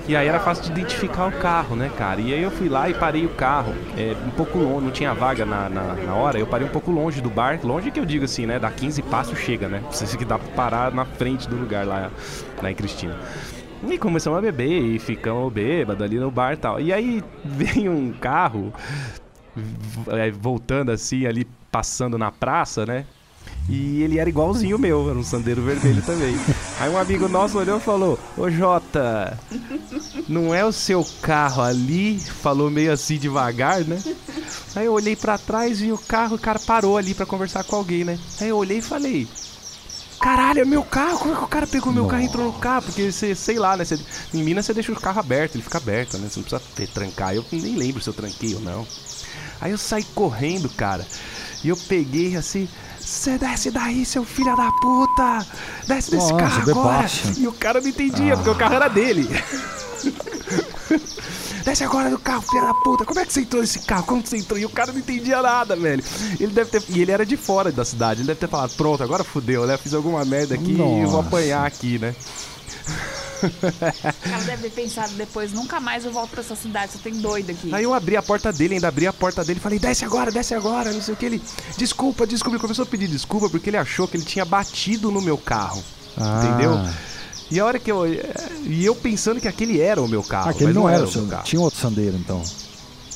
E 0.09 0.16
aí 0.16 0.26
era 0.26 0.40
fácil 0.40 0.64
de 0.64 0.70
identificar 0.72 1.26
o 1.26 1.32
carro, 1.32 1.76
né, 1.76 1.90
cara? 1.96 2.20
E 2.20 2.34
aí 2.34 2.42
eu 2.42 2.50
fui 2.50 2.68
lá 2.68 2.88
e 2.88 2.94
parei 2.94 3.24
o 3.24 3.28
carro 3.30 3.72
é, 3.96 4.16
um 4.26 4.30
pouco 4.30 4.59
longe, 4.59 4.84
não 4.84 4.90
tinha 4.90 5.14
vaga 5.14 5.46
na, 5.46 5.68
na, 5.68 5.94
na 5.94 6.14
hora, 6.14 6.38
eu 6.38 6.46
parei 6.46 6.66
um 6.66 6.70
pouco 6.70 6.90
longe 6.90 7.20
do 7.20 7.30
bar, 7.30 7.61
longe 7.62 7.90
que 7.90 8.00
eu 8.00 8.05
digo 8.05 8.24
assim, 8.24 8.44
né? 8.44 8.59
Dá 8.59 8.70
15 8.70 9.00
passos 9.03 9.38
chega, 9.38 9.68
né? 9.68 9.82
Você 9.90 10.16
que 10.16 10.24
dá 10.24 10.38
pra 10.38 10.48
parar 10.55 10.92
na 10.92 11.05
frente 11.05 11.48
do 11.48 11.57
lugar 11.57 11.86
lá, 11.86 12.11
lá 12.61 12.70
em 12.70 12.74
Cristina. 12.74 13.16
E 13.88 13.98
começamos 13.98 14.38
a 14.38 14.42
beber 14.42 14.82
e 14.82 14.98
ficamos 14.98 15.53
bêbados 15.53 16.05
ali 16.05 16.18
no 16.18 16.30
bar 16.30 16.53
e 16.53 16.57
tal. 16.57 16.80
E 16.80 16.92
aí 16.92 17.22
vem 17.44 17.88
um 17.88 18.12
carro 18.12 18.72
é, 20.09 20.30
voltando 20.30 20.90
assim, 20.90 21.26
ali 21.26 21.46
passando 21.70 22.18
na 22.18 22.30
praça, 22.30 22.84
né? 22.84 23.07
E 23.68 24.02
ele 24.02 24.18
era 24.18 24.28
igualzinho 24.28 24.76
o 24.76 24.78
meu, 24.78 25.08
era 25.08 25.18
um 25.18 25.22
sandeiro 25.22 25.62
vermelho 25.62 26.02
também. 26.02 26.36
Aí 26.80 26.90
um 26.90 26.98
amigo 26.98 27.28
nosso 27.28 27.58
olhou 27.58 27.78
e 27.78 27.80
falou: 27.80 28.18
Ô 28.36 28.50
Jota, 28.50 29.38
não 30.28 30.54
é 30.54 30.64
o 30.64 30.72
seu 30.72 31.06
carro 31.22 31.62
ali? 31.62 32.18
Falou 32.18 32.70
meio 32.70 32.92
assim 32.92 33.18
devagar, 33.18 33.84
né? 33.84 34.02
Aí 34.74 34.86
eu 34.86 34.92
olhei 34.92 35.14
pra 35.14 35.38
trás 35.38 35.80
e 35.80 35.92
o 35.92 35.98
carro, 35.98 36.36
o 36.36 36.40
cara 36.40 36.58
parou 36.58 36.96
ali 36.96 37.14
pra 37.14 37.24
conversar 37.24 37.62
com 37.64 37.76
alguém, 37.76 38.04
né? 38.04 38.18
Aí 38.40 38.48
eu 38.48 38.56
olhei 38.56 38.78
e 38.78 38.82
falei: 38.82 39.28
Caralho, 40.22 40.60
é 40.60 40.64
meu 40.64 40.84
carro? 40.84 41.18
Como 41.18 41.32
é 41.32 41.36
que 41.36 41.44
o 41.44 41.48
cara 41.48 41.66
pegou 41.66 41.92
meu 41.92 42.06
carro 42.06 42.22
e 42.22 42.26
entrou 42.26 42.46
no 42.46 42.52
carro? 42.52 42.82
Porque 42.82 43.10
você, 43.10 43.34
sei 43.34 43.58
lá, 43.58 43.76
né? 43.76 43.84
Em 44.32 44.42
Minas 44.42 44.66
você 44.66 44.72
deixa 44.72 44.92
o 44.92 45.00
carro 45.00 45.18
aberto, 45.18 45.56
ele 45.56 45.64
fica 45.64 45.78
aberto, 45.78 46.16
né? 46.16 46.28
Você 46.28 46.38
não 46.38 46.44
precisa 46.44 46.62
ter, 46.76 46.86
trancar. 46.86 47.34
Eu 47.34 47.44
nem 47.50 47.76
lembro 47.76 48.00
se 48.00 48.08
eu 48.08 48.14
tranquei 48.14 48.54
ou 48.54 48.60
não. 48.60 48.86
Aí 49.60 49.72
eu 49.72 49.78
saí 49.78 50.04
correndo, 50.14 50.68
cara. 50.70 51.04
E 51.64 51.68
eu 51.68 51.76
peguei 51.76 52.36
assim. 52.36 52.68
Você 53.05 53.36
desce 53.36 53.70
daí, 53.70 54.05
seu 54.05 54.24
filho 54.24 54.55
da 54.57 54.70
puta! 54.80 55.46
Desce 55.86 56.11
desse 56.12 56.32
Nossa, 56.32 56.36
carro 56.36 56.70
agora! 56.70 57.07
E 57.36 57.46
o 57.48 57.53
cara 57.53 57.80
não 57.80 57.88
entendia, 57.88 58.36
porque 58.36 58.50
o 58.50 58.55
carro 58.55 58.74
era 58.74 58.88
dele. 58.88 59.28
Desce 61.64 61.84
agora 61.84 62.11
do 62.11 62.18
carro, 62.18 62.42
filha 62.42 62.62
da 62.62 62.74
puta. 62.74 63.05
Como 63.05 63.20
é 63.20 63.24
que 63.24 63.32
você 63.32 63.42
entrou 63.42 63.62
nesse 63.62 63.78
carro? 63.80 64.05
Como 64.05 64.26
você 64.26 64.36
entrou? 64.36 64.59
E 64.59 64.64
o 64.64 64.68
cara 64.68 64.90
não 64.90 64.98
entendia 64.98 65.40
nada, 65.40 65.76
velho. 65.76 66.03
Ele 66.40 66.53
deve 66.53 66.70
ter. 66.70 66.82
E 66.88 67.00
ele 67.00 67.12
era 67.12 67.24
de 67.24 67.36
fora 67.36 67.70
da 67.70 67.84
cidade. 67.84 68.20
Ele 68.20 68.26
deve 68.26 68.40
ter 68.40 68.48
falado: 68.48 68.74
pronto, 68.76 69.03
agora 69.03 69.22
fudeu, 69.22 69.64
né? 69.64 69.76
Fiz 69.76 69.94
alguma 69.94 70.24
merda 70.24 70.55
aqui 70.57 70.72
e 70.72 70.78
eu 70.78 71.09
vou 71.09 71.22
Nossa. 71.22 71.28
apanhar 71.28 71.64
aqui, 71.64 72.00
né? 72.00 72.16
O 73.47 74.30
cara 74.30 74.45
deve 74.45 74.68
ter 74.68 74.82
pensado 74.82 75.12
depois, 75.14 75.53
nunca 75.53 75.80
mais 75.80 76.05
eu 76.05 76.12
volto 76.12 76.30
pra 76.30 76.40
essa 76.40 76.57
cidade, 76.57 76.93
só 76.93 76.99
tem 76.99 77.14
doido 77.20 77.51
aqui. 77.51 77.74
Aí 77.74 77.84
eu 77.84 77.95
abri 77.95 78.16
a 78.16 78.22
porta 78.22 78.53
dele, 78.53 78.74
ainda 78.74 78.88
abri 78.88 79.07
a 79.07 79.12
porta 79.12 79.45
dele 79.45 79.59
e 79.59 79.62
falei, 79.62 79.78
desce 79.78 80.05
agora, 80.05 80.30
desce 80.30 80.55
agora, 80.55 80.93
não 80.93 81.03
sei 81.03 81.14
o 81.14 81.16
que. 81.16 81.26
Ele, 81.26 81.43
desculpa, 81.76 82.26
desculpa. 82.26 82.57
Ele 82.57 82.62
começou 82.62 82.84
a 82.84 82.86
pedir 82.86 83.09
desculpa 83.09 83.49
porque 83.49 83.70
ele 83.70 83.76
achou 83.76 84.07
que 84.07 84.16
ele 84.16 84.24
tinha 84.24 84.45
batido 84.45 85.11
no 85.11 85.20
meu 85.20 85.38
carro. 85.38 85.82
Ah. 86.16 86.43
Entendeu? 86.45 86.78
E 87.51 87.61
a 87.61 87.66
hora 87.66 87.78
que 87.78 87.93
eu. 87.93 88.07
E 88.07 88.84
eu 88.84 88.95
pensando 88.95 89.40
que 89.40 89.49
aquele 89.49 89.80
era 89.80 90.01
o 90.01 90.09
meu 90.09 90.22
carro. 90.22 90.51
Aquele 90.51 90.66
mas 90.66 90.74
não, 90.74 90.88
era 90.88 91.05
o 91.05 91.09
o 91.09 91.12
seu. 91.12 91.26
carro. 91.26 91.45
Tinha 91.45 91.61
outro 91.61 91.78
sandeiro, 91.78 92.16
então. 92.16 92.43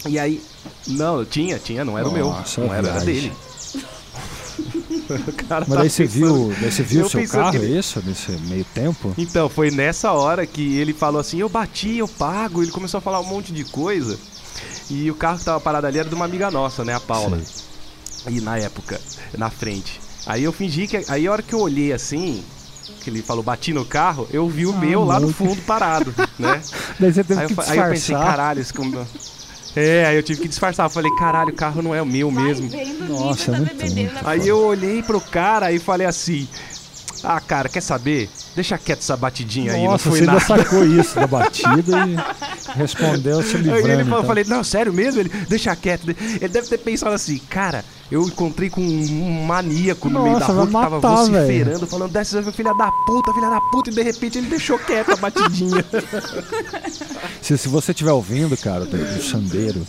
E 0.07 0.18
aí. 0.18 0.43
Não, 0.87 1.24
tinha, 1.24 1.59
tinha, 1.59 1.85
não 1.85 1.97
era 1.97 2.09
Nossa, 2.09 2.61
o 2.61 2.64
meu. 2.64 2.68
Não 2.68 2.74
era, 2.74 2.89
era 2.89 3.01
dele. 3.01 3.33
Mas 5.49 5.69
tá 5.69 5.75
daí 5.77 5.91
você 5.91 6.05
viu, 6.07 6.53
daí 6.61 6.71
você 6.73 6.83
viu 6.83 7.01
Eu 7.01 7.07
o 7.07 7.11
seu 7.11 7.29
carro, 7.29 7.51
que 7.53 7.57
é 7.59 7.61
ele- 7.61 7.79
isso? 7.79 8.03
Nesse 8.05 8.33
meio 8.33 8.65
tempo? 8.75 9.15
Então, 9.17 9.49
foi 9.49 9.71
nessa 9.71 10.13
hora 10.13 10.47
que 10.47 10.77
ele 10.79 10.93
falou 10.93 11.21
assim: 11.21 11.39
eu 11.39 11.49
bati, 11.49 11.97
eu 11.99 12.09
pago. 12.09 12.63
Ele 12.63 12.71
começou 12.73 12.99
a 12.99 13.01
falar 13.01 13.21
um 13.21 13.25
monte 13.25 13.53
de 13.53 13.65
coisa. 13.65 14.19
E 14.89 15.11
o 15.11 15.15
carro 15.15 15.39
que 15.39 15.45
tava 15.45 15.61
parado 15.61 15.87
ali 15.87 15.99
era 15.99 16.09
de 16.09 16.15
uma 16.15 16.25
amiga 16.25 16.51
nossa, 16.51 16.85
né? 16.85 16.95
A 16.95 17.01
Paula. 17.01 17.41
E 18.29 18.41
na 18.41 18.59
época, 18.59 19.01
na 19.37 19.51
frente. 19.51 20.01
Aí 20.25 20.43
eu 20.45 20.53
fingi 20.53 20.87
que. 20.87 21.05
Aí 21.09 21.27
a 21.27 21.33
hora 21.33 21.43
que 21.43 21.53
eu 21.55 21.61
olhei 21.61 21.93
assim, 21.93 22.43
que 23.03 23.11
ele 23.11 23.23
falou, 23.23 23.43
bati 23.43 23.73
no 23.73 23.85
carro, 23.85 24.27
eu 24.33 24.49
vi 24.49 24.67
o 24.67 24.73
Ah, 24.75 24.79
meu 24.79 25.05
lá 25.05 25.21
no 25.21 25.33
fundo 25.33 25.61
parado, 25.63 26.13
né? 26.39 26.63
Daí 26.99 27.13
você 27.13 27.23
teve 27.23 27.41
Aí 27.41 27.45
eu, 27.45 27.49
que 27.49 27.55
fa- 27.55 27.65
aí 27.71 27.79
eu 27.79 27.89
pensei, 27.91 28.15
caralho, 28.17 28.65
como. 28.75 29.07
É, 29.77 30.07
aí 30.07 30.16
eu 30.16 30.22
tive 30.22 30.41
que 30.41 30.49
disfarçar. 30.49 30.87
Eu 30.87 30.91
falei, 30.91 31.11
caralho, 31.16 31.51
o 31.51 31.55
carro 31.55 31.83
não 31.83 31.95
é 31.95 32.01
o 32.01 32.07
meu 32.07 32.31
mesmo. 32.31 32.68
Vai 32.70 32.85
vendo 32.85 33.14
o 33.14 33.20
Nossa, 33.27 33.53
da 33.53 33.59
muito 33.59 33.77
da 33.77 34.31
Aí 34.31 34.49
eu 34.49 34.59
olhei 34.59 35.03
pro 35.03 35.20
cara 35.20 35.70
e 35.70 35.79
falei 35.79 36.07
assim: 36.07 36.49
Ah, 37.29 37.41
cara, 37.41 37.68
quer 37.68 37.81
saber? 37.81 38.31
Deixa 38.55 38.79
quieto 38.79 39.01
essa 39.01 39.16
batidinha 39.16 39.72
aí, 39.72 39.83
não 39.83 39.91
Nossa, 39.91 40.09
foi 40.09 40.20
você 40.20 40.27
nada. 40.27 40.39
ainda 40.41 40.64
sacou 40.64 40.87
isso 40.87 41.14
da 41.16 41.27
batida 41.27 42.07
e 42.07 42.79
respondeu 42.79 43.43
se 43.43 43.57
Aí 43.57 43.62
livrando. 43.62 43.89
ele 43.89 44.05
falou, 44.05 44.05
então. 44.05 44.18
eu 44.18 44.24
falei, 44.24 44.45
não, 44.45 44.62
sério 44.62 44.93
mesmo? 44.93 45.20
Ele, 45.20 45.29
deixa 45.49 45.74
quieto. 45.74 46.09
Ele 46.09 46.49
deve 46.49 46.68
ter 46.68 46.79
pensado 46.79 47.12
assim, 47.16 47.39
cara, 47.51 47.85
eu 48.12 48.22
encontrei 48.22 48.70
com 48.70 48.81
um 48.81 49.45
maníaco 49.45 50.09
no 50.09 50.22
meio 50.22 50.39
da 50.39 50.47
Nossa, 50.47 50.53
rua 50.53 50.66
que 50.66 50.72
tava 50.72 51.01
vociferando, 51.01 51.87
falando, 51.89 52.12
desce, 52.12 52.53
filha 52.53 52.72
da 52.74 52.93
puta, 53.07 53.33
filha 53.35 53.51
da 53.51 53.61
puta, 53.72 53.91
e 53.91 53.95
de 53.95 54.03
repente 54.03 54.39
ele 54.39 54.47
deixou 54.47 54.79
quieto 54.79 55.11
a 55.12 55.16
batidinha. 55.16 55.85
Se, 57.43 57.57
se 57.57 57.68
você 57.68 57.93
estiver 57.93 58.11
ouvindo, 58.12 58.57
cara, 58.57 58.85
do 58.85 59.22
Sandeiro, 59.22 59.87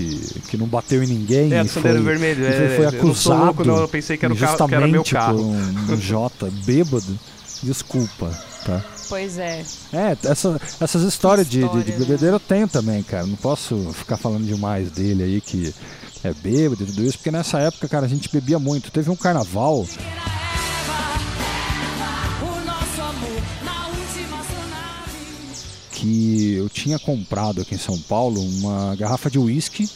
que, 0.00 0.40
que 0.50 0.56
não 0.56 0.66
bateu 0.66 1.02
em 1.02 1.06
ninguém. 1.06 1.52
É, 1.52 1.62
e 1.62 1.68
foi, 1.68 1.82
Vermelho, 2.00 2.42
e 2.44 2.46
é, 2.46 2.52
foi, 2.52 2.76
foi 2.76 2.86
eu 2.86 2.92
não 3.06 3.14
sou 3.14 3.32
acusado. 3.32 3.44
louco, 3.44 3.64
não, 3.64 3.76
eu 3.78 3.88
pensei 3.88 4.16
que 4.16 4.24
era 4.24 4.34
o 4.34 4.36
carro- 4.36 4.68
que 4.68 4.74
era 4.74 4.86
meu 4.88 5.04
carro. 5.04 5.36
por 5.38 5.44
um, 5.44 5.92
um 5.94 6.00
Jota 6.00 6.50
bêbado. 6.64 7.18
Desculpa, 7.62 8.30
tá? 8.64 8.82
Pois 9.08 9.38
é. 9.38 9.62
É, 9.92 10.16
essa- 10.24 10.60
essas 10.80 11.02
histórias 11.02 11.46
de, 11.48 11.58
de, 11.58 11.58
de 11.60 11.66
História, 11.66 11.92
né? 11.92 11.98
bebedeiro 11.98 12.36
eu 12.36 12.40
tenho 12.40 12.68
também, 12.68 13.02
cara. 13.02 13.26
Não 13.26 13.36
posso 13.36 13.92
ficar 13.94 14.16
falando 14.16 14.46
demais 14.46 14.90
dele 14.90 15.22
aí 15.24 15.40
que 15.40 15.74
é 16.24 16.32
bêbado 16.32 16.82
e 16.82 16.86
tudo 16.86 17.02
isso, 17.04 17.18
porque 17.18 17.30
nessa 17.30 17.58
época, 17.58 17.88
cara, 17.88 18.06
a 18.06 18.08
gente 18.08 18.30
bebia 18.32 18.58
muito. 18.58 18.90
Teve 18.90 19.10
um 19.10 19.16
carnaval 19.16 19.86
que 26.00 26.54
eu 26.54 26.68
tinha 26.68 26.98
comprado 26.98 27.60
aqui 27.60 27.74
em 27.74 27.78
São 27.78 27.98
Paulo 27.98 28.40
uma 28.40 28.96
garrafa 28.96 29.30
de 29.30 29.38
uísque 29.38 29.88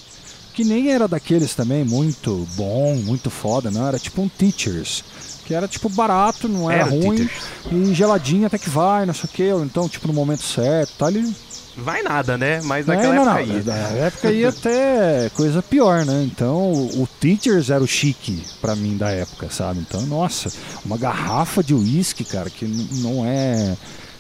que 0.53 0.63
nem 0.63 0.93
era 0.93 1.09
daqueles 1.09 1.55
também 1.55 1.85
muito 1.85 2.47
bom, 2.55 2.95
muito 2.95 3.29
foda, 3.29 3.71
não. 3.71 3.89
Era 3.89 3.99
tipo 3.99 4.23
um 4.23 4.29
Teachers. 4.29 5.03
Que 5.45 5.53
era 5.53 5.67
tipo 5.67 5.89
barato, 5.89 6.49
não 6.49 6.71
era, 6.71 6.83
Era 6.83 6.91
ruim. 6.91 7.17
Teachers. 7.17 7.43
E 7.73 7.95
geladinho 7.95 8.47
até 8.47 8.57
que 8.57 8.71
vai, 8.71 9.05
não 9.05 9.13
sei 9.13 9.25
o 9.25 9.29
que. 9.29 9.53
Ou 9.53 9.65
então, 9.65 9.89
tipo, 9.89 10.07
no 10.07 10.15
momento 10.15 10.43
certo, 10.43 10.93
tá 10.97 11.07
ali. 11.07 11.35
Vai 11.77 12.03
nada, 12.03 12.39
né? 12.39 12.61
Mas 12.63 12.89
É, 12.89 12.95
naquela 12.95 13.15
não, 13.15 13.23
época 13.37 13.47
não, 13.47 13.57
aí. 13.57 13.65
Na 13.65 14.05
época 14.05 14.31
ia 14.31 14.49
até 14.51 15.29
coisa 15.35 15.61
pior, 15.61 16.07
né? 16.07 16.23
Então 16.23 16.73
o, 16.73 17.09
Teachers 17.19 17.69
era 17.69 17.83
o 17.83 17.87
chique 17.87 18.41
pra 18.61 18.77
mim 18.77 18.97
da 18.97 19.11
época, 19.11 19.49
sabe? 19.51 19.81
Então, 19.81 20.03
nossa, 20.03 20.53
uma 20.85 20.97
garrafa 20.97 21.65
de 21.65 21.75
uísque, 21.75 22.25
cara, 22.25 22.49
que 22.49 22.65
não 22.65 23.27
é. 23.27 23.77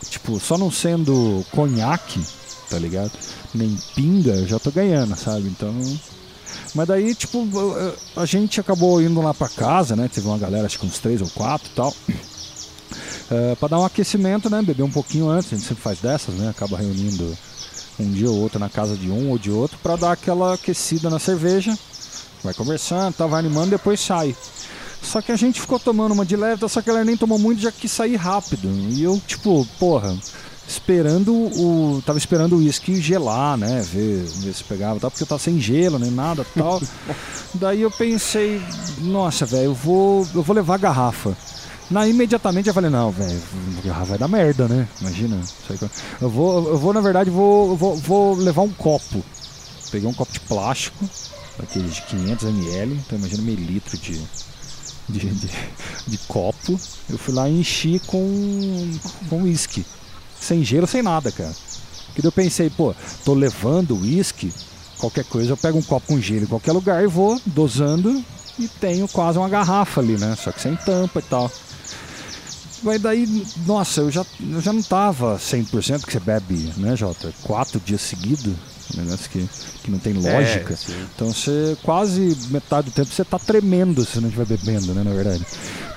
Tipo, 0.08 0.38
só 0.40 0.56
não 0.56 0.70
sendo 0.70 1.44
conhaque, 1.50 2.20
tá 2.70 2.78
ligado? 2.78 3.12
Nem 3.54 3.78
pinga, 3.94 4.32
eu 4.32 4.46
já 4.46 4.58
tô 4.58 4.70
ganhando, 4.70 5.16
sabe? 5.16 5.48
Então. 5.48 5.98
Mas 6.74 6.86
daí, 6.88 7.14
tipo, 7.14 7.46
a- 8.16 8.24
gente 8.26 8.60
acabou 8.60 9.00
indo 9.00 9.20
lá 9.20 9.32
pra 9.34 9.48
casa, 9.48 9.94
né? 9.96 10.08
Teve 10.12 10.26
uma 10.26 10.38
galera, 10.38 10.66
acho 10.66 10.78
que 10.78 10.86
uns 10.86 10.98
três 10.98 11.20
ou 11.20 11.28
quatro 11.34 11.70
e 11.70 11.74
tal. 11.74 11.94
É, 13.30 13.54
para 13.54 13.68
dar 13.68 13.78
um 13.80 13.84
aquecimento, 13.84 14.50
né? 14.50 14.62
Beber 14.62 14.82
um 14.82 14.90
pouquinho 14.90 15.28
antes, 15.28 15.52
a 15.52 15.56
gente 15.56 15.66
sempre 15.66 15.82
faz 15.82 15.98
dessas, 16.00 16.34
né? 16.34 16.48
Acaba 16.50 16.76
reunindo 16.76 17.36
um 17.98 18.10
dia 18.10 18.30
ou 18.30 18.36
outro 18.36 18.58
na 18.58 18.68
casa 18.68 18.96
de 18.96 19.10
um 19.10 19.30
ou 19.30 19.38
de 19.38 19.50
outro 19.50 19.78
para 19.82 19.96
dar 19.96 20.12
aquela 20.12 20.54
aquecida 20.54 21.08
na 21.08 21.18
cerveja. 21.18 21.78
Vai 22.42 22.52
conversando, 22.52 23.14
tá, 23.14 23.26
vai 23.26 23.40
animando, 23.40 23.70
depois 23.70 24.00
sai. 24.00 24.36
Só 25.04 25.20
que 25.20 25.30
a 25.30 25.36
gente 25.36 25.60
ficou 25.60 25.78
tomando 25.78 26.12
uma 26.12 26.24
de 26.24 26.34
leve, 26.36 26.66
só 26.68 26.80
que 26.80 26.88
ela 26.90 27.04
nem 27.04 27.16
tomou 27.16 27.38
muito, 27.38 27.60
já 27.60 27.70
quis 27.70 27.92
sair 27.92 28.16
rápido. 28.16 28.68
E 28.90 29.02
eu, 29.02 29.20
tipo, 29.26 29.66
porra, 29.78 30.16
esperando 30.66 31.32
o. 31.34 32.02
Tava 32.04 32.18
esperando 32.18 32.54
o 32.54 32.58
uísque 32.58 33.00
gelar, 33.00 33.56
né? 33.56 33.82
Ver, 33.82 34.24
ver 34.24 34.54
se 34.54 34.64
pegava, 34.64 34.98
tal, 34.98 35.10
porque 35.10 35.22
eu 35.22 35.26
tava 35.26 35.38
sem 35.38 35.60
gelo, 35.60 35.98
nem 35.98 36.10
nada 36.10 36.44
tal. 36.56 36.80
Daí 37.54 37.82
eu 37.82 37.90
pensei, 37.90 38.60
nossa, 38.98 39.44
velho, 39.46 39.64
eu 39.66 39.74
vou, 39.74 40.26
eu 40.34 40.42
vou 40.42 40.56
levar 40.56 40.74
a 40.74 40.78
garrafa. 40.78 41.36
Na, 41.90 42.08
imediatamente 42.08 42.66
eu 42.68 42.74
falei, 42.74 42.88
não, 42.90 43.10
velho, 43.10 43.40
vai 44.06 44.16
dar 44.18 44.26
merda, 44.26 44.66
né? 44.66 44.88
Imagina. 45.00 45.38
que 45.68 45.84
eu- 46.20 46.30
vou, 46.30 46.68
eu 46.70 46.78
vou 46.78 46.92
na 46.94 47.00
verdade, 47.02 47.28
vou, 47.28 47.76
vou, 47.76 47.94
vou 47.96 48.34
levar 48.34 48.62
um 48.62 48.70
copo. 48.72 49.22
Peguei 49.90 50.08
um 50.08 50.14
copo 50.14 50.32
de 50.32 50.40
plástico, 50.40 51.08
daqueles 51.60 51.94
de 51.94 52.02
500 52.02 52.48
ml, 52.48 52.94
então 53.06 53.18
imagina 53.18 53.42
meio 53.42 53.58
litro 53.58 53.96
de, 53.98 54.18
de, 55.08 55.20
de, 55.20 55.50
de 56.06 56.18
copo. 56.26 56.78
Eu 57.08 57.18
fui 57.18 57.34
lá 57.34 57.48
e 57.48 57.60
enchi 57.60 58.00
com, 58.06 58.98
com 59.28 59.42
uísque. 59.42 59.84
Sem 60.40 60.64
gelo, 60.64 60.86
sem 60.86 61.02
nada, 61.02 61.30
cara. 61.32 61.54
Que 62.14 62.24
eu 62.24 62.32
pensei, 62.32 62.70
pô, 62.70 62.94
tô 63.24 63.34
levando 63.34 63.98
uísque, 63.98 64.52
qualquer 64.98 65.24
coisa 65.24 65.52
eu 65.52 65.56
pego 65.56 65.78
um 65.78 65.82
copo 65.82 66.06
com 66.06 66.20
gelo 66.20 66.44
em 66.44 66.46
qualquer 66.46 66.72
lugar 66.72 67.02
e 67.02 67.06
vou 67.06 67.40
dosando 67.44 68.24
e 68.58 68.68
tenho 68.68 69.08
quase 69.08 69.36
uma 69.36 69.48
garrafa 69.48 70.00
ali, 70.00 70.16
né? 70.16 70.36
Só 70.36 70.52
que 70.52 70.60
sem 70.60 70.76
tampa 70.76 71.18
e 71.18 71.22
tal. 71.22 71.50
Mas 72.82 73.00
daí, 73.00 73.46
nossa, 73.66 74.02
eu 74.02 74.10
já, 74.10 74.24
eu 74.40 74.60
já 74.60 74.72
não 74.72 74.82
tava 74.82 75.36
100% 75.38 76.04
que 76.04 76.12
você 76.12 76.20
bebe, 76.20 76.72
né, 76.76 76.94
Jota? 76.94 77.32
Quatro 77.42 77.80
dias 77.80 78.02
seguidos, 78.02 78.54
um 78.92 79.02
negócio 79.02 79.30
que, 79.30 79.48
que 79.82 79.90
não 79.90 79.98
tem 79.98 80.12
lógica. 80.12 80.74
É, 80.74 81.06
então 81.14 81.32
você, 81.32 81.76
quase 81.82 82.36
metade 82.50 82.90
do 82.90 82.94
tempo, 82.94 83.12
você 83.12 83.24
tá 83.24 83.38
tremendo 83.38 84.04
se 84.04 84.20
não 84.20 84.28
estiver 84.28 84.46
bebendo, 84.46 84.92
né, 84.94 85.02
na 85.02 85.12
verdade. 85.12 85.44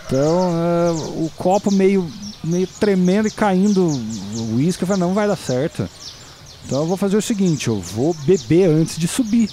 Então, 0.05 0.51
é, 0.51 0.91
o 0.91 1.29
copo 1.35 1.71
meio, 1.71 2.09
meio 2.43 2.67
tremendo 2.79 3.27
e 3.27 3.31
caindo 3.31 3.85
o 3.87 4.55
uísque, 4.55 4.83
eu 4.83 4.87
falei, 4.87 5.01
não 5.01 5.13
vai 5.13 5.27
dar 5.27 5.35
certo. 5.35 5.89
Então 6.65 6.79
eu 6.79 6.85
vou 6.85 6.97
fazer 6.97 7.15
o 7.15 7.21
seguinte, 7.21 7.67
eu 7.69 7.79
vou 7.79 8.13
beber 8.25 8.69
antes 8.69 8.97
de 8.97 9.07
subir. 9.07 9.49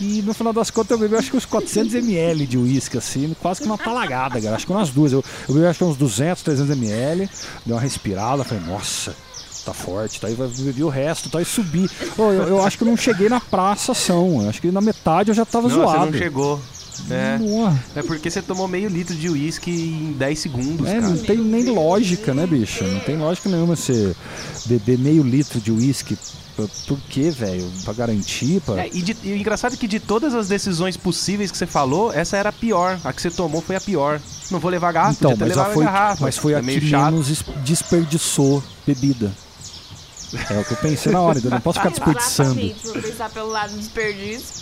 E 0.00 0.22
no 0.22 0.32
final 0.32 0.52
das 0.52 0.70
contas 0.70 0.92
eu 0.92 0.98
bebi 0.98 1.16
acho 1.16 1.30
que 1.30 1.36
uns 1.36 1.46
400 1.46 1.94
ml 1.94 2.46
de 2.46 2.56
uísque, 2.56 2.96
assim, 2.96 3.34
quase 3.40 3.60
que 3.60 3.66
uma 3.66 3.78
talagada, 3.78 4.40
cara. 4.40 4.54
Acho 4.54 4.66
que 4.66 4.72
umas 4.72 4.90
duas. 4.90 5.12
Eu, 5.12 5.24
eu 5.48 5.54
bebi 5.54 5.66
acho 5.66 5.78
que 5.78 5.84
uns 5.84 5.96
200, 5.96 6.42
300 6.42 6.76
ml, 6.76 7.28
dei 7.66 7.74
uma 7.74 7.80
respirada, 7.80 8.44
falei, 8.44 8.62
nossa, 8.64 9.14
tá 9.68 9.74
forte, 9.74 10.20
tá 10.20 10.26
aí, 10.28 10.34
vai 10.34 10.48
beber 10.48 10.82
o 10.84 10.88
resto, 10.88 11.28
tá 11.30 11.38
aí 11.38 11.44
subir. 11.44 11.90
Ô, 12.16 12.22
eu, 12.32 12.48
eu 12.48 12.62
acho 12.64 12.76
que 12.78 12.84
eu 12.84 12.88
não 12.88 12.96
cheguei 12.96 13.28
na 13.28 13.40
praça 13.40 13.92
ação, 13.92 14.42
eu 14.42 14.48
acho 14.48 14.60
que 14.60 14.70
na 14.70 14.80
metade 14.80 15.30
eu 15.30 15.34
já 15.34 15.44
tava 15.44 15.68
Não, 15.68 15.76
zoado. 15.76 16.06
você 16.06 16.10
não 16.12 16.18
chegou. 16.18 16.60
É. 17.10 17.38
Nossa. 17.38 17.78
É 17.94 18.02
porque 18.02 18.28
você 18.28 18.42
tomou 18.42 18.66
meio 18.66 18.88
litro 18.88 19.14
de 19.14 19.28
uísque 19.30 19.70
em 19.70 20.12
10 20.14 20.38
segundos, 20.38 20.88
É, 20.88 20.94
cara. 20.94 21.08
não 21.08 21.16
tem 21.18 21.36
nem 21.38 21.64
lógica, 21.66 22.34
né, 22.34 22.44
bicho? 22.46 22.82
Não 22.82 22.98
tem 23.00 23.16
lógica 23.16 23.48
nenhuma 23.48 23.76
você 23.76 24.16
beber 24.66 24.98
meio 24.98 25.22
litro 25.22 25.60
de 25.60 25.70
uísque. 25.70 26.18
Por- 26.88 26.98
quê, 27.08 27.30
velho? 27.30 27.64
Pra 27.84 27.92
garantir? 27.94 28.60
Pra... 28.62 28.80
É, 28.84 28.90
e, 28.92 29.00
de- 29.00 29.16
e 29.22 29.32
o 29.32 29.36
engraçado 29.36 29.74
é 29.74 29.76
que 29.76 29.86
de 29.86 30.00
todas 30.00 30.34
as 30.34 30.48
decisões 30.48 30.96
possíveis 30.96 31.52
que 31.52 31.56
você 31.56 31.68
falou, 31.68 32.12
essa 32.12 32.36
era 32.36 32.48
a 32.48 32.52
pior. 32.52 32.98
A 33.04 33.12
que 33.12 33.22
você 33.22 33.30
tomou 33.30 33.62
foi 33.62 33.76
a 33.76 33.80
pior. 33.80 34.20
Não 34.50 34.58
vou 34.58 34.68
levar 34.68 34.90
garrafa, 34.90 35.16
Então, 35.20 35.30
mas, 35.38 35.38
já 35.38 35.44
levado 35.46 35.72
foi, 35.74 35.84
garrafa. 35.84 36.24
mas 36.24 36.36
foi 36.36 36.52
é 36.54 36.56
a 36.56 36.60
que 36.60 36.66
menos 36.80 37.30
es- 37.30 37.44
desperdiçou 37.64 38.60
bebida. 38.84 39.30
É 40.50 40.58
o 40.58 40.64
que 40.64 40.72
eu 40.72 40.76
pensei 40.76 41.10
na 41.12 41.20
hora, 41.22 41.40
eu 41.42 41.50
não 41.50 41.60
posso 41.60 41.78
ficar 41.78 41.90
desperdiçando. 41.90 42.50
Exatamente, 42.60 42.80
se 42.80 42.86
eu 42.88 43.02
pensar 43.02 43.30
pelo 43.30 43.48
lado 43.50 43.72
do 43.72 43.78
desperdício. 43.78 44.54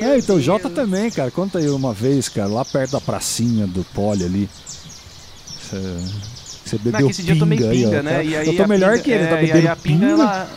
É, 0.00 0.16
então 0.18 0.36
o 0.36 0.38
Meu 0.38 0.44
Jota 0.44 0.68
Deus. 0.68 0.74
também, 0.74 1.10
cara. 1.10 1.30
Conta 1.30 1.58
aí 1.58 1.68
uma 1.68 1.92
vez, 1.92 2.28
cara, 2.28 2.48
lá 2.48 2.64
perto 2.64 2.92
da 2.92 3.00
pracinha 3.00 3.66
do 3.66 3.84
Poli 3.94 4.24
ali. 4.24 4.48
Você, 5.60 5.76
você 6.64 6.76
Não, 6.76 6.82
bebeu 6.84 7.00
é 7.00 7.04
que 7.04 7.10
esse 7.10 7.22
dia 7.22 7.34
eu 7.34 7.38
tomei 7.38 7.58
pinga 7.58 7.70
aí, 7.70 7.84
ó. 7.84 7.88
pinga, 7.88 8.02
né? 8.02 8.24
E 8.24 8.36
aí 8.36 8.46
eu 8.48 8.56
tô 8.56 8.62
a 8.62 8.66
melhor 8.66 8.90
pinga- 8.92 9.02
que 9.04 9.10
ele, 9.10 9.24
é, 9.24 9.26
tá 9.26 9.34
e 9.36 9.38
aí 9.38 9.46
bebendo 9.46 9.68
a 9.68 9.76
pinga, 9.76 9.98
pinga. 10.06 10.22
ela... 10.22 10.48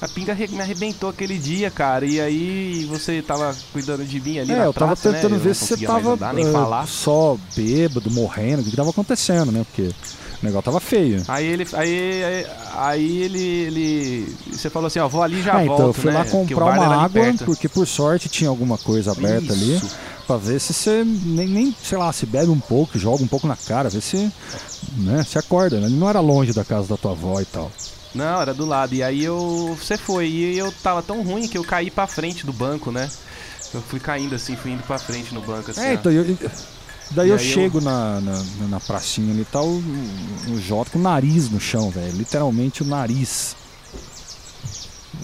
A 0.00 0.08
pinga 0.08 0.34
me 0.34 0.60
arrebentou 0.60 1.10
aquele 1.10 1.38
dia, 1.38 1.70
cara. 1.70 2.04
E 2.04 2.20
aí 2.20 2.84
você 2.90 3.22
tava 3.22 3.56
cuidando 3.72 4.04
de 4.04 4.20
mim 4.20 4.40
ali 4.40 4.50
É, 4.50 4.56
na 4.56 4.64
eu 4.64 4.72
tava 4.72 4.96
praça, 4.96 5.10
né? 5.12 5.14
tentando 5.16 5.36
Eu 5.36 5.40
ver 5.40 5.48
não 5.50 5.54
se 5.54 5.60
você 5.60 5.68
conseguia 5.74 5.88
mais 5.88 6.02
tava 6.02 6.14
andar, 6.16 6.34
nem 6.34 6.44
eh, 6.48 6.52
falar. 6.52 6.86
só 6.88 7.38
bêbado, 7.54 8.10
morrendo, 8.10 8.62
o 8.62 8.64
que, 8.64 8.70
que 8.72 8.76
tava 8.76 8.90
acontecendo, 8.90 9.52
né? 9.52 9.64
Porque 9.64 9.90
o 10.42 10.46
negócio 10.46 10.64
tava 10.64 10.80
feio. 10.80 11.22
Aí 11.28 11.46
ele, 11.46 11.66
aí, 11.72 12.24
aí, 12.24 12.46
aí 12.74 13.22
ele, 13.22 13.42
ele, 13.42 14.36
você 14.50 14.68
falou 14.68 14.88
assim, 14.88 14.98
ó, 14.98 15.08
vou 15.08 15.22
ali 15.22 15.38
e 15.38 15.42
já 15.42 15.52
Ah, 15.52 15.64
volto, 15.64 15.72
então 15.72 15.86
eu 15.86 15.92
fui 15.92 16.10
né? 16.10 16.18
lá 16.18 16.24
comprar 16.24 16.64
uma 16.64 16.84
ali 16.84 17.04
água, 17.04 17.34
porque 17.44 17.68
por 17.68 17.86
sorte 17.86 18.28
tinha 18.28 18.50
alguma 18.50 18.76
coisa 18.76 19.12
aberta 19.12 19.52
ali. 19.52 19.76
Isso. 19.76 19.90
Pra 20.26 20.36
ver 20.36 20.60
se 20.60 20.72
você 20.72 21.04
nem, 21.04 21.48
nem, 21.48 21.76
sei 21.82 21.98
lá, 21.98 22.12
se 22.12 22.26
bebe 22.26 22.50
um 22.50 22.60
pouco, 22.60 22.98
joga 22.98 23.22
um 23.22 23.26
pouco 23.28 23.46
na 23.46 23.56
cara, 23.56 23.88
ver 23.88 24.00
se, 24.00 24.30
né, 24.96 25.24
se 25.24 25.38
acorda, 25.38 25.80
né? 25.80 25.88
Não 25.88 26.08
era 26.08 26.20
longe 26.20 26.52
da 26.52 26.64
casa 26.64 26.88
da 26.88 26.96
tua 26.96 27.12
avó 27.12 27.40
e 27.40 27.44
tal. 27.44 27.70
Não, 28.14 28.40
era 28.40 28.52
do 28.52 28.64
lado. 28.66 28.94
E 28.94 29.02
aí 29.02 29.24
eu, 29.24 29.76
você 29.78 29.96
foi 29.96 30.28
e 30.28 30.58
eu 30.58 30.72
tava 30.82 31.02
tão 31.02 31.22
ruim 31.22 31.48
que 31.48 31.56
eu 31.58 31.64
caí 31.64 31.90
pra 31.90 32.06
frente 32.06 32.44
do 32.44 32.52
banco, 32.52 32.90
né? 32.90 33.10
Eu 33.72 33.80
fui 33.80 33.98
caindo 33.98 34.34
assim, 34.34 34.54
fui 34.54 34.70
indo 34.72 34.82
pra 34.82 34.98
frente 34.98 35.32
no 35.32 35.40
banco 35.40 35.70
assim. 35.70 35.80
É, 35.80 35.94
então, 35.94 36.12
eu, 36.12 36.36
daí 37.14 37.28
E 37.28 37.30
eu 37.30 37.34
eu- 37.36 37.38
chego 37.38 37.80
Na, 37.80 38.20
na, 38.20 38.42
na 38.68 38.80
pracinha 38.80 39.32
ali, 39.32 39.44
tá 39.44 39.60
o, 39.62 39.82
o 40.48 40.60
Jota 40.60 40.90
com 40.90 40.98
o 40.98 41.02
nariz 41.02 41.48
no 41.50 41.60
chão, 41.60 41.90
velho. 41.90 42.16
Literalmente 42.16 42.82
o 42.82 42.86
nariz. 42.86 43.54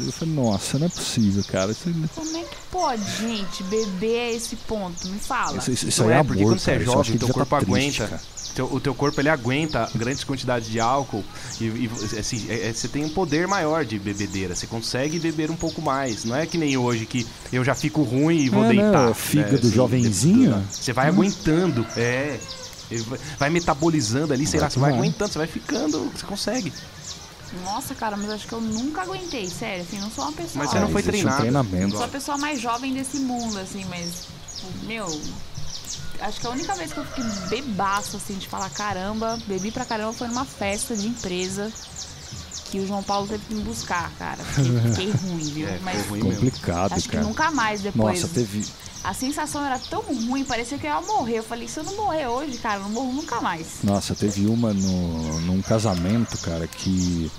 Eu 0.01 0.12
falei, 0.12 0.34
nossa, 0.34 0.78
não 0.78 0.86
é 0.86 0.91
possível, 0.91 1.43
cara. 1.45 1.72
Isso, 1.72 1.91
Como 2.14 2.36
é 2.36 2.43
que 2.43 2.57
pode, 2.70 3.03
gente, 3.20 3.62
beber 3.64 4.20
a 4.20 4.32
esse 4.32 4.55
ponto? 4.57 5.09
Me 5.09 5.18
fala. 5.18 5.57
isso, 5.59 5.70
isso, 5.70 5.89
isso 5.89 6.03
Não 6.03 6.09
aí 6.09 6.14
é 6.14 6.16
é, 6.16 6.20
amor, 6.20 6.26
porque 6.28 6.43
quando 6.45 6.59
você 6.59 6.70
é 6.72 6.80
jovem, 6.80 7.03
que 7.12 7.18
teu 7.18 7.18
devia 7.28 7.34
corpo 7.34 7.51
tá 7.66 7.72
triste, 7.72 8.03
aguenta. 8.03 8.22
Teu- 8.55 8.72
o 8.72 8.80
teu 8.80 8.95
corpo 8.95 9.20
ele 9.20 9.28
aguenta 9.28 9.89
grandes 9.95 10.24
quantidades 10.24 10.68
de 10.68 10.80
álcool 10.80 11.22
e, 11.61 11.64
e, 11.64 11.91
assim, 12.18 12.45
é- 12.49 12.68
é- 12.68 12.72
você 12.72 12.89
tem 12.89 13.05
um 13.05 13.09
poder 13.09 13.47
maior 13.47 13.84
de 13.84 13.99
bebedeira. 13.99 14.55
Você 14.55 14.66
consegue 14.66 15.18
beber 15.18 15.51
um 15.51 15.57
pouco 15.57 15.80
mais. 15.80 16.24
Não 16.24 16.34
é 16.36 16.45
que 16.45 16.59
nem 16.59 16.76
hoje 16.76 17.07
que 17.07 17.26
eu 17.53 17.64
já 17.64 17.74
fico 17.74 18.03
ruim 18.03 18.39
e 18.41 18.49
vou 18.49 18.64
É, 18.64 18.72
né, 18.72 18.82
deitar. 18.82 19.09
o 19.11 19.14
fígado 19.14 19.57
assim, 19.57 19.70
jovenzinho. 19.70 20.55
de- 20.68 20.76
Você 20.76 20.93
vai 20.93 21.09
aguentando. 21.09 21.86
É. 21.97 22.39
Vai- 23.39 23.51
metabolizando 23.51 24.32
ali, 24.32 24.47
sei 24.47 24.59
Vai 24.59 24.66
lá, 24.66 24.70
você 24.70 24.78
vai. 24.80 24.93
aguentando, 24.93 25.30
você 25.32 25.39
vai 25.39 25.47
ficando, 25.47 26.11
você 26.16 26.24
consegue. 26.26 26.72
Nossa, 27.64 27.94
cara, 27.94 28.16
mas 28.16 28.30
acho 28.30 28.46
que 28.46 28.53
eu 28.53 28.61
nunca 28.61 29.03
aguentei, 29.03 29.49
sério, 29.49 29.82
assim, 29.82 29.99
não 29.99 30.11
sou 30.11 30.24
uma 30.24 30.32
pessoa. 30.32 30.64
Mas 30.64 30.70
você 30.70 30.80
não 30.80 30.90
foi 30.90 31.03
treinado. 31.03 31.36
Um 31.36 31.40
treinamento. 31.40 31.96
Sou 31.96 32.05
a 32.05 32.09
pessoa 32.09 32.38
mais 32.38 32.61
jovem 32.61 32.92
desse 32.92 33.18
mundo, 33.18 33.59
assim, 33.59 33.84
mas, 33.86 34.26
meu. 34.82 35.07
Acho 36.20 36.40
que 36.40 36.46
a 36.46 36.51
única 36.51 36.74
vez 36.74 36.92
que 36.92 36.99
eu 36.99 37.05
fiquei 37.05 37.24
bebaço, 37.49 38.16
assim, 38.16 38.34
de 38.34 38.49
falar 38.49 38.68
caramba, 38.70 39.38
bebi 39.46 39.70
pra 39.70 39.84
caramba, 39.84 40.12
foi 40.12 40.26
numa 40.26 40.44
festa 40.44 40.96
de 40.96 41.07
empresa 41.07 41.72
que 42.69 42.79
o 42.81 42.87
João 42.87 43.03
Paulo 43.03 43.27
teve 43.27 43.45
que 43.47 43.55
me 43.55 43.62
buscar, 43.62 44.11
cara. 44.19 44.43
Fiquei, 44.45 44.81
fiquei 44.93 45.11
ruim, 45.29 45.45
viu? 45.45 45.69
É, 45.69 45.79
mas 45.83 46.07
ruim. 46.07 46.21
Complicado, 46.21 46.93
acho 46.93 47.09
que 47.09 47.16
cara. 47.16 47.25
nunca 47.25 47.51
mais 47.51 47.81
depois. 47.81 48.21
Nossa, 48.21 48.35
teve. 48.35 48.64
A 49.05 49.14
sensação 49.14 49.64
era 49.64 49.79
tão 49.79 50.03
ruim, 50.03 50.45
parecia 50.45 50.77
que 50.77 50.87
eu 50.87 50.91
ia 50.91 51.01
morrer. 51.01 51.39
Eu 51.39 51.43
falei, 51.43 51.69
se 51.69 51.79
eu 51.79 51.85
não 51.85 51.97
morrer 51.97 52.27
hoje, 52.27 52.59
cara, 52.59 52.77
eu 52.77 52.83
não 52.83 52.91
morro 52.91 53.12
nunca 53.12 53.41
mais. 53.41 53.79
Nossa, 53.83 54.14
teve 54.14 54.47
uma 54.47 54.75
no, 54.75 55.41
num 55.43 55.62
casamento, 55.62 56.37
cara, 56.39 56.66
que 56.66 57.31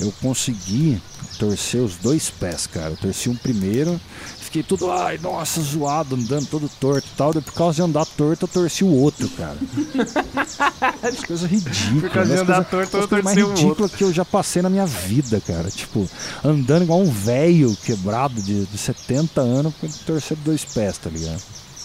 eu 0.00 0.12
consegui 0.20 1.00
torcer 1.38 1.80
os 1.80 1.96
dois 1.96 2.30
pés, 2.30 2.66
cara. 2.66 2.90
Eu 2.90 2.96
torci 2.96 3.28
um 3.28 3.36
primeiro, 3.36 4.00
fiquei 4.48 4.62
tudo, 4.62 4.90
ai, 4.90 5.18
nossa, 5.18 5.60
zoado, 5.60 6.14
andando 6.16 6.46
todo 6.46 6.68
torto 6.80 7.06
e 7.06 7.16
tal. 7.16 7.32
Daí, 7.32 7.42
por 7.42 7.52
causa 7.52 7.76
de 7.76 7.82
andar 7.82 8.04
torto, 8.06 8.44
eu 8.44 8.48
torci 8.48 8.82
o 8.82 8.88
outro, 8.92 9.28
cara. 9.30 9.56
As 11.02 11.24
coisas 11.24 11.50
ridículas. 11.50 12.00
Por 12.00 12.10
causa 12.10 12.34
de 12.34 12.40
andar 12.40 12.64
coisas- 12.64 12.90
torto, 12.90 13.16
eu 13.16 13.22
mais 13.22 13.36
torci 13.38 13.50
o 13.50 13.54
ridículas 13.62 13.94
que 13.94 14.04
eu 14.04 14.12
já 14.12 14.24
passei 14.24 14.62
na 14.62 14.70
minha 14.70 14.86
vida, 14.86 15.40
cara. 15.40 15.70
Tipo, 15.70 16.08
andando 16.44 16.82
igual 16.84 17.00
um 17.00 17.10
velho 17.10 17.76
quebrado 17.84 18.40
de, 18.40 18.64
de 18.66 18.78
70 18.78 19.40
anos, 19.40 19.74
torcer 20.06 20.36
dois 20.44 20.64
pés, 20.64 20.98
tá 20.98 21.10
ligado? 21.10 21.42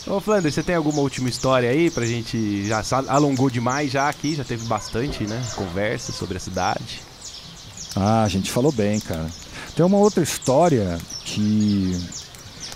Ô, 0.08 0.20
Flanders, 0.20 0.54
você 0.56 0.64
tem 0.64 0.76
alguma 0.76 1.00
última 1.02 1.30
história 1.30 1.70
aí 1.70 1.90
pra 1.90 2.06
gente. 2.06 2.68
Já 2.68 2.82
alongou 3.08 3.50
demais 3.50 3.92
já 3.92 4.10
aqui, 4.10 4.36
já 4.36 4.44
teve 4.44 4.66
bastante, 4.66 5.24
né? 5.26 5.42
Conversa 5.56 6.12
sobre 6.12 6.38
a 6.38 6.40
cidade. 6.40 7.02
Ah, 7.96 8.24
a 8.24 8.28
gente 8.28 8.52
falou 8.52 8.72
bem, 8.72 9.00
cara. 9.00 9.28
Tem 9.76 9.86
uma 9.86 9.98
outra 9.98 10.22
história 10.22 10.98
que 11.24 11.98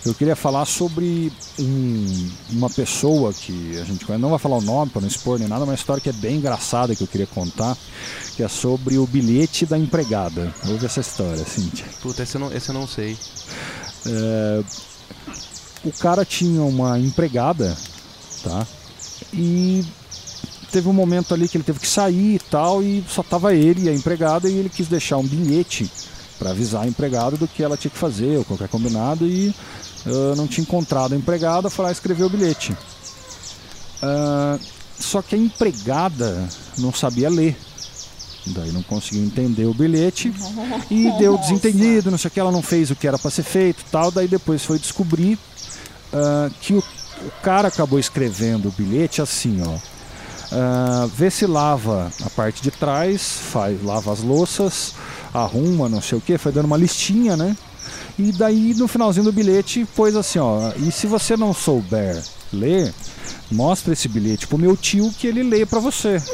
eu 0.07 0.15
queria 0.15 0.35
falar 0.35 0.65
sobre 0.65 1.31
um- 1.59 2.29
uma 2.51 2.69
pessoa 2.69 3.33
que 3.33 3.77
a 3.79 3.83
gente 3.83 4.05
conhece. 4.05 4.21
Não 4.21 4.29
vai 4.29 4.39
falar 4.39 4.57
o 4.57 4.61
nome 4.61 4.91
para 4.91 5.01
não 5.01 5.07
expor 5.07 5.39
nem 5.39 5.47
nada, 5.47 5.61
mas 5.61 5.69
uma 5.69 5.75
história 5.75 6.01
que 6.01 6.09
é 6.09 6.13
bem 6.13 6.37
engraçada 6.37 6.95
que 6.95 7.03
eu 7.03 7.07
queria 7.07 7.27
contar, 7.27 7.77
que 8.35 8.43
é 8.43 8.47
sobre 8.47 8.97
o 8.97 9.05
bilhete 9.05 9.65
da 9.65 9.77
empregada. 9.77 10.53
Ouve 10.67 10.85
essa 10.85 10.99
história, 10.99 11.43
Cíntia. 11.45 11.85
Puta, 12.01 12.23
esse 12.23 12.35
eu 12.35 12.41
não, 12.41 12.53
esse 12.53 12.69
eu 12.69 12.73
não 12.73 12.87
sei. 12.87 13.17
É, 14.05 14.63
o 15.83 15.91
cara 15.91 16.25
tinha 16.25 16.61
uma 16.63 16.99
empregada, 16.99 17.75
tá? 18.43 18.65
E 19.33 19.83
teve 20.71 20.87
um 20.87 20.93
momento 20.93 21.33
ali 21.33 21.47
que 21.47 21.57
ele 21.57 21.63
teve 21.63 21.79
que 21.79 21.87
sair 21.87 22.35
e 22.35 22.39
tal, 22.39 22.83
e 22.83 23.03
só 23.09 23.23
tava 23.23 23.53
ele 23.55 23.85
e 23.85 23.89
a 23.89 23.93
empregada, 23.93 24.49
e 24.49 24.57
ele 24.57 24.69
quis 24.69 24.87
deixar 24.87 25.17
um 25.17 25.25
bilhete 25.25 25.89
para 26.37 26.51
avisar 26.51 26.83
a 26.83 26.87
empregada 26.87 27.35
do 27.35 27.47
que 27.47 27.63
ela 27.63 27.75
tinha 27.75 27.89
que 27.89 27.97
fazer, 27.97 28.37
ou 28.37 28.45
qualquer 28.45 28.67
combinado, 28.69 29.25
e 29.25 29.53
ah, 30.05 30.35
não 30.35 30.47
tinha 30.47 30.63
encontrado 30.63 31.13
a 31.13 31.17
empregada, 31.17 31.69
foi 31.69 31.85
lá 31.85 31.91
escrever 31.91 32.23
o 32.23 32.29
bilhete. 32.29 32.75
Ah, 34.01 34.57
só 34.99 35.21
que 35.21 35.35
a 35.35 35.37
empregada 35.37 36.47
não 36.77 36.93
sabia 36.93 37.29
ler. 37.29 37.55
Daí 38.47 38.71
não 38.71 38.81
conseguiu 38.81 39.25
entender 39.25 39.65
o 39.65 39.73
bilhete 39.73 40.33
e 40.89 41.11
deu 41.19 41.37
desentendido, 41.37 42.09
não 42.09 42.17
sei 42.17 42.29
o 42.29 42.31
que, 42.31 42.39
ela 42.39 42.51
não 42.51 42.61
fez 42.61 42.89
o 42.89 42.95
que 42.95 43.07
era 43.07 43.19
para 43.19 43.29
ser 43.29 43.43
feito 43.43 43.83
tal. 43.91 44.11
Daí 44.11 44.27
depois 44.27 44.63
foi 44.63 44.79
descobrir 44.79 45.37
ah, 46.13 46.49
que 46.61 46.73
o, 46.73 46.79
o 46.79 47.31
cara 47.43 47.67
acabou 47.67 47.99
escrevendo 47.99 48.69
o 48.69 48.71
bilhete 48.71 49.21
assim, 49.21 49.61
ó. 49.65 49.77
Ah, 50.51 51.09
vê 51.13 51.29
se 51.29 51.45
lava 51.45 52.11
a 52.25 52.29
parte 52.29 52.61
de 52.61 52.71
trás, 52.71 53.33
faz, 53.51 53.83
lava 53.83 54.13
as 54.13 54.21
louças, 54.21 54.93
arruma, 55.33 55.89
não 55.89 56.01
sei 56.01 56.17
o 56.17 56.21
que, 56.21 56.37
foi 56.37 56.51
dando 56.51 56.65
uma 56.65 56.77
listinha, 56.77 57.35
né? 57.35 57.55
E 58.17 58.31
daí 58.31 58.73
no 58.73 58.87
finalzinho 58.87 59.25
do 59.25 59.31
bilhete 59.31 59.87
pôs 59.95 60.15
assim, 60.15 60.39
ó. 60.39 60.71
E 60.77 60.91
se 60.91 61.07
você 61.07 61.37
não 61.37 61.53
souber 61.53 62.21
ler, 62.51 62.93
mostra 63.51 63.93
esse 63.93 64.07
bilhete 64.07 64.47
pro 64.47 64.57
meu 64.57 64.75
tio 64.75 65.11
que 65.17 65.27
ele 65.27 65.43
lê 65.43 65.65
pra 65.65 65.79
você. 65.79 66.21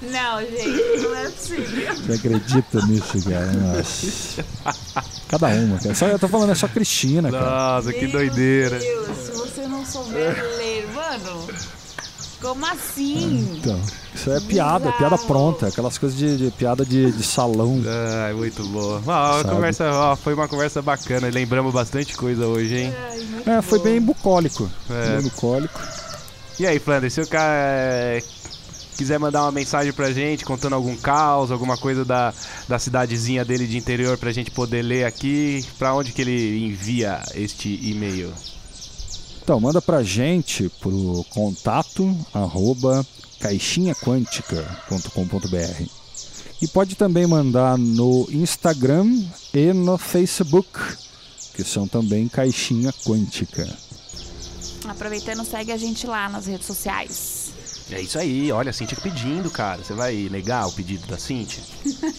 Não, 0.00 0.40
gente, 0.40 1.02
não 1.02 1.16
é 1.16 1.28
possível. 1.28 1.94
Você 1.96 2.12
acredita 2.12 2.86
nisso, 2.86 3.22
cara? 3.28 3.52
Nossa. 3.52 4.44
Cada 5.28 5.48
uma, 5.48 5.78
cara. 5.78 5.94
Só, 5.94 6.06
eu 6.06 6.18
tô 6.18 6.28
falando, 6.28 6.52
é 6.52 6.54
só 6.54 6.68
Cristina, 6.68 7.30
cara. 7.30 7.44
Nossa, 7.76 7.92
que 7.92 8.06
doideira. 8.06 8.78
Meu 8.78 9.04
Deus, 9.04 9.18
se 9.18 9.32
você 9.32 9.66
não 9.66 9.84
souber 9.84 10.42
ler, 10.56 10.88
mano. 10.94 11.48
Como 12.40 12.64
assim? 12.66 13.58
Então, 13.58 13.80
isso 14.14 14.30
é 14.30 14.40
piada, 14.40 14.88
é 14.88 14.92
piada 14.92 15.18
pronta. 15.18 15.66
Aquelas 15.66 15.98
coisas 15.98 16.16
de, 16.16 16.36
de 16.36 16.50
piada 16.52 16.84
de, 16.84 17.10
de 17.10 17.22
salão. 17.24 17.80
Ai, 18.24 18.32
muito 18.32 18.64
boa. 18.68 19.02
Conversa, 19.44 19.90
ó, 19.92 20.14
foi 20.14 20.34
uma 20.34 20.46
conversa 20.46 20.80
bacana. 20.80 21.28
Lembramos 21.28 21.72
bastante 21.72 22.16
coisa 22.16 22.46
hoje, 22.46 22.76
hein? 22.76 22.94
É, 23.44 23.60
foi 23.60 23.80
bem 23.80 24.00
bucólico. 24.00 24.70
É. 24.88 25.16
Bem 25.16 25.22
bucólico. 25.22 25.80
E 26.60 26.66
aí, 26.66 26.78
Flanders, 26.78 27.12
se 27.14 27.20
o 27.20 27.26
cara 27.26 27.54
é, 27.54 28.22
quiser 28.96 29.18
mandar 29.18 29.42
uma 29.42 29.52
mensagem 29.52 29.92
pra 29.92 30.12
gente, 30.12 30.44
contando 30.44 30.74
algum 30.74 30.96
caos, 30.96 31.50
alguma 31.50 31.76
coisa 31.76 32.04
da, 32.04 32.32
da 32.68 32.78
cidadezinha 32.78 33.44
dele 33.44 33.66
de 33.66 33.76
interior 33.76 34.16
pra 34.16 34.32
gente 34.32 34.50
poder 34.50 34.82
ler 34.82 35.04
aqui, 35.04 35.64
pra 35.78 35.94
onde 35.94 36.12
que 36.12 36.22
ele 36.22 36.66
envia 36.66 37.20
este 37.34 37.68
e-mail? 37.82 38.32
Então, 39.48 39.58
manda 39.58 39.80
pra 39.80 40.02
gente 40.02 40.68
pro 40.78 41.24
contato 41.30 42.14
arroba 42.34 43.02
caixinhaquântica.com.br 43.40 45.82
e 46.60 46.68
pode 46.68 46.94
também 46.94 47.26
mandar 47.26 47.78
no 47.78 48.28
Instagram 48.30 49.06
e 49.54 49.72
no 49.72 49.96
Facebook, 49.96 50.78
que 51.54 51.64
são 51.64 51.88
também 51.88 52.28
Caixinha 52.28 52.92
Quântica. 53.06 53.66
Aproveitando, 54.86 55.42
segue 55.46 55.72
a 55.72 55.78
gente 55.78 56.06
lá 56.06 56.28
nas 56.28 56.46
redes 56.46 56.66
sociais. 56.66 57.48
É 57.90 58.02
isso 58.02 58.18
aí, 58.18 58.52
olha, 58.52 58.68
a 58.68 58.72
Cintia 58.74 58.98
pedindo, 59.02 59.50
cara. 59.50 59.82
Você 59.82 59.94
vai 59.94 60.28
negar 60.30 60.68
o 60.68 60.72
pedido 60.72 61.06
da 61.06 61.16
Cintia? 61.16 61.62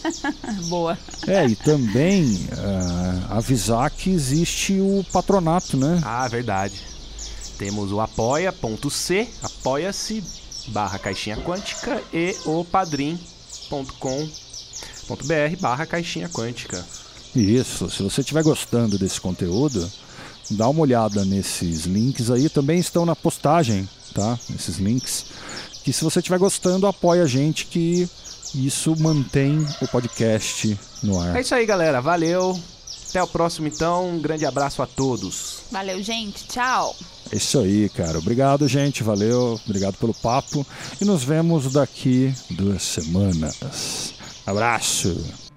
Boa. 0.67 0.97
É, 1.27 1.45
e 1.45 1.55
também 1.55 2.47
ah, 2.57 3.37
avisar 3.37 3.91
que 3.91 4.09
existe 4.09 4.79
o 4.79 5.05
patronato, 5.13 5.77
né? 5.77 6.01
Ah, 6.03 6.27
verdade. 6.27 6.89
Temos 7.59 7.91
o 7.91 7.99
apoia.c, 7.99 9.27
apoia-se, 9.43 10.23
barra 10.67 10.97
caixinha 10.97 11.35
quântica 11.35 12.01
e 12.13 12.33
o 12.45 12.63
padrim.com.br 12.63 13.21
barra 15.59 15.85
caixinha 15.85 16.29
quântica. 16.29 16.85
Isso, 17.35 17.89
se 17.89 18.01
você 18.01 18.21
estiver 18.21 18.43
gostando 18.43 18.97
desse 18.97 19.19
conteúdo, 19.19 19.91
dá 20.51 20.69
uma 20.69 20.79
olhada 20.79 21.25
nesses 21.25 21.81
links 21.81 22.31
aí, 22.31 22.47
também 22.47 22.79
estão 22.79 23.05
na 23.05 23.13
postagem, 23.13 23.87
tá? 24.15 24.39
Esses 24.55 24.77
links. 24.77 25.25
Que 25.83 25.91
se 25.91 26.01
você 26.01 26.19
estiver 26.19 26.39
gostando, 26.39 26.87
apoia 26.87 27.23
a 27.23 27.27
gente 27.27 27.65
que 27.65 28.09
isso 28.55 28.95
mantém 28.97 29.67
o 29.81 29.87
podcast 29.89 30.79
no 31.03 31.19
ar. 31.19 31.35
É 31.35 31.41
isso 31.41 31.53
aí, 31.53 31.65
galera. 31.65 32.01
Valeu. 32.01 32.57
Até 33.09 33.23
o 33.23 33.27
próximo, 33.27 33.67
então. 33.67 34.09
Um 34.09 34.19
grande 34.19 34.45
abraço 34.45 34.81
a 34.81 34.87
todos. 34.87 35.61
Valeu, 35.71 36.01
gente. 36.01 36.45
Tchau. 36.47 36.95
É 37.31 37.35
isso 37.37 37.59
aí, 37.59 37.89
cara. 37.89 38.17
Obrigado, 38.17 38.67
gente. 38.67 39.03
Valeu. 39.03 39.59
Obrigado 39.65 39.95
pelo 39.97 40.13
papo. 40.13 40.65
E 41.01 41.05
nos 41.05 41.23
vemos 41.23 41.71
daqui 41.73 42.33
duas 42.51 42.83
semanas. 42.83 44.13
Abraço. 44.45 45.48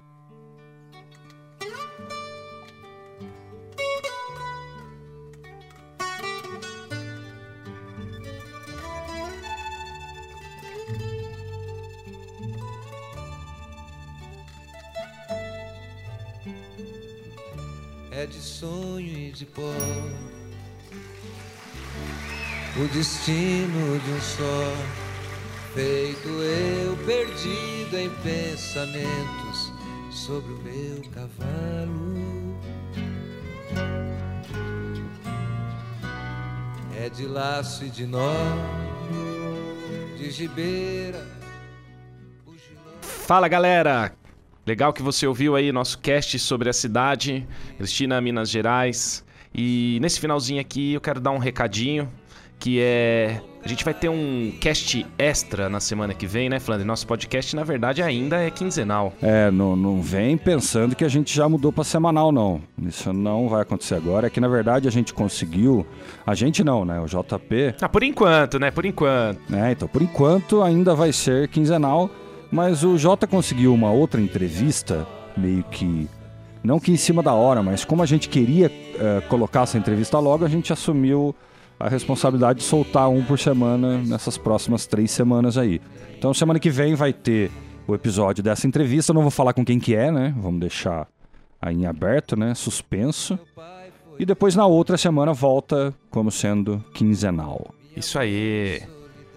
É 18.15 18.27
de 18.27 18.39
sonho 18.39 19.07
e 19.07 19.31
de 19.31 19.45
pó. 19.45 19.61
O 22.75 22.87
destino 22.93 23.99
de 23.99 24.11
um 24.11 24.21
só, 24.21 24.73
feito 25.73 26.27
eu 26.27 26.97
perdido 27.05 27.97
em 27.97 28.09
pensamentos 28.21 29.71
sobre 30.11 30.53
o 30.53 30.57
meu 30.59 31.01
cavalo. 31.11 32.13
É 36.95 37.09
de 37.09 37.25
laço 37.25 37.83
e 37.83 37.89
de 37.89 38.05
nó, 38.05 38.33
de 40.17 40.31
gibeira. 40.31 41.27
Fala 43.01 43.47
galera! 43.47 44.22
Legal 44.65 44.93
que 44.93 45.01
você 45.01 45.27
ouviu 45.27 45.55
aí 45.55 45.71
nosso 45.71 45.99
cast 45.99 46.39
sobre 46.39 46.69
a 46.69 46.73
cidade, 46.73 47.45
Cristina, 47.77 48.21
Minas 48.21 48.49
Gerais. 48.49 49.23
E 49.53 49.99
nesse 50.01 50.19
finalzinho 50.19 50.61
aqui 50.61 50.93
eu 50.93 51.01
quero 51.01 51.19
dar 51.19 51.31
um 51.31 51.37
recadinho, 51.37 52.09
que 52.59 52.79
é... 52.79 53.41
A 53.61 53.67
gente 53.67 53.83
vai 53.85 53.93
ter 53.93 54.09
um 54.09 54.53
cast 54.59 55.05
extra 55.17 55.69
na 55.69 55.79
semana 55.79 56.13
que 56.13 56.25
vem, 56.27 56.49
né, 56.49 56.59
Flandre? 56.59 56.85
Nosso 56.85 57.07
podcast, 57.07 57.55
na 57.55 57.63
verdade, 57.63 58.01
ainda 58.01 58.37
é 58.41 58.49
quinzenal. 58.49 59.13
É, 59.21 59.49
não, 59.51 59.73
não 59.75 60.01
vem 60.01 60.37
pensando 60.37 60.95
que 60.95 61.03
a 61.05 61.07
gente 61.09 61.33
já 61.33 61.47
mudou 61.47 61.71
para 61.71 61.83
semanal, 61.85 62.29
não. 62.31 62.61
Isso 62.81 63.13
não 63.13 63.47
vai 63.47 63.61
acontecer 63.61 63.95
agora. 63.95 64.27
É 64.27 64.29
que, 64.29 64.41
na 64.41 64.49
verdade, 64.49 64.85
a 64.87 64.91
gente 64.91 65.13
conseguiu... 65.13 65.85
A 66.25 66.35
gente 66.35 66.61
não, 66.61 66.83
né? 66.83 66.99
O 66.99 67.05
JP... 67.05 67.75
Ah, 67.81 67.87
por 67.87 68.03
enquanto, 68.03 68.59
né? 68.59 68.69
Por 68.69 68.85
enquanto. 68.85 69.39
né? 69.49 69.71
Então, 69.71 69.87
por 69.87 70.01
enquanto, 70.01 70.61
ainda 70.61 70.93
vai 70.93 71.13
ser 71.13 71.47
quinzenal. 71.47 72.09
Mas 72.53 72.83
o 72.83 72.99
Jota 72.99 73.25
conseguiu 73.25 73.73
uma 73.73 73.91
outra 73.91 74.21
entrevista, 74.21 75.07
meio 75.35 75.63
que... 75.63 76.07
Não 76.63 76.79
que 76.79 76.91
em 76.91 76.97
cima 76.97 77.23
da 77.23 77.33
hora, 77.33 77.63
mas 77.63 77.83
como 77.83 78.03
a 78.03 78.05
gente 78.05 78.29
queria 78.29 78.67
eh, 78.67 79.21
colocar 79.27 79.63
essa 79.63 79.75
entrevista 79.75 80.19
logo, 80.19 80.45
a 80.45 80.47
gente 80.47 80.71
assumiu 80.71 81.35
a 81.79 81.89
responsabilidade 81.89 82.59
de 82.59 82.65
soltar 82.65 83.09
um 83.09 83.23
por 83.23 83.39
semana 83.39 83.97
nessas 83.97 84.37
próximas 84.37 84.85
três 84.85 85.09
semanas 85.09 85.57
aí. 85.57 85.81
Então, 86.15 86.31
semana 86.31 86.59
que 86.59 86.69
vem 86.69 86.93
vai 86.93 87.11
ter 87.11 87.49
o 87.87 87.95
episódio 87.95 88.43
dessa 88.43 88.67
entrevista. 88.67 89.11
Eu 89.11 89.15
não 89.15 89.23
vou 89.23 89.31
falar 89.31 89.53
com 89.53 89.65
quem 89.65 89.79
que 89.79 89.95
é, 89.95 90.11
né? 90.11 90.31
Vamos 90.37 90.59
deixar 90.59 91.07
aí 91.59 91.75
em 91.75 91.87
aberto, 91.87 92.37
né? 92.37 92.53
Suspenso. 92.53 93.37
E 94.19 94.27
depois 94.27 94.55
na 94.55 94.67
outra 94.67 94.95
semana 94.95 95.33
volta 95.33 95.91
como 96.11 96.29
sendo 96.29 96.85
quinzenal. 96.93 97.73
Isso 97.97 98.19
aí. 98.19 98.83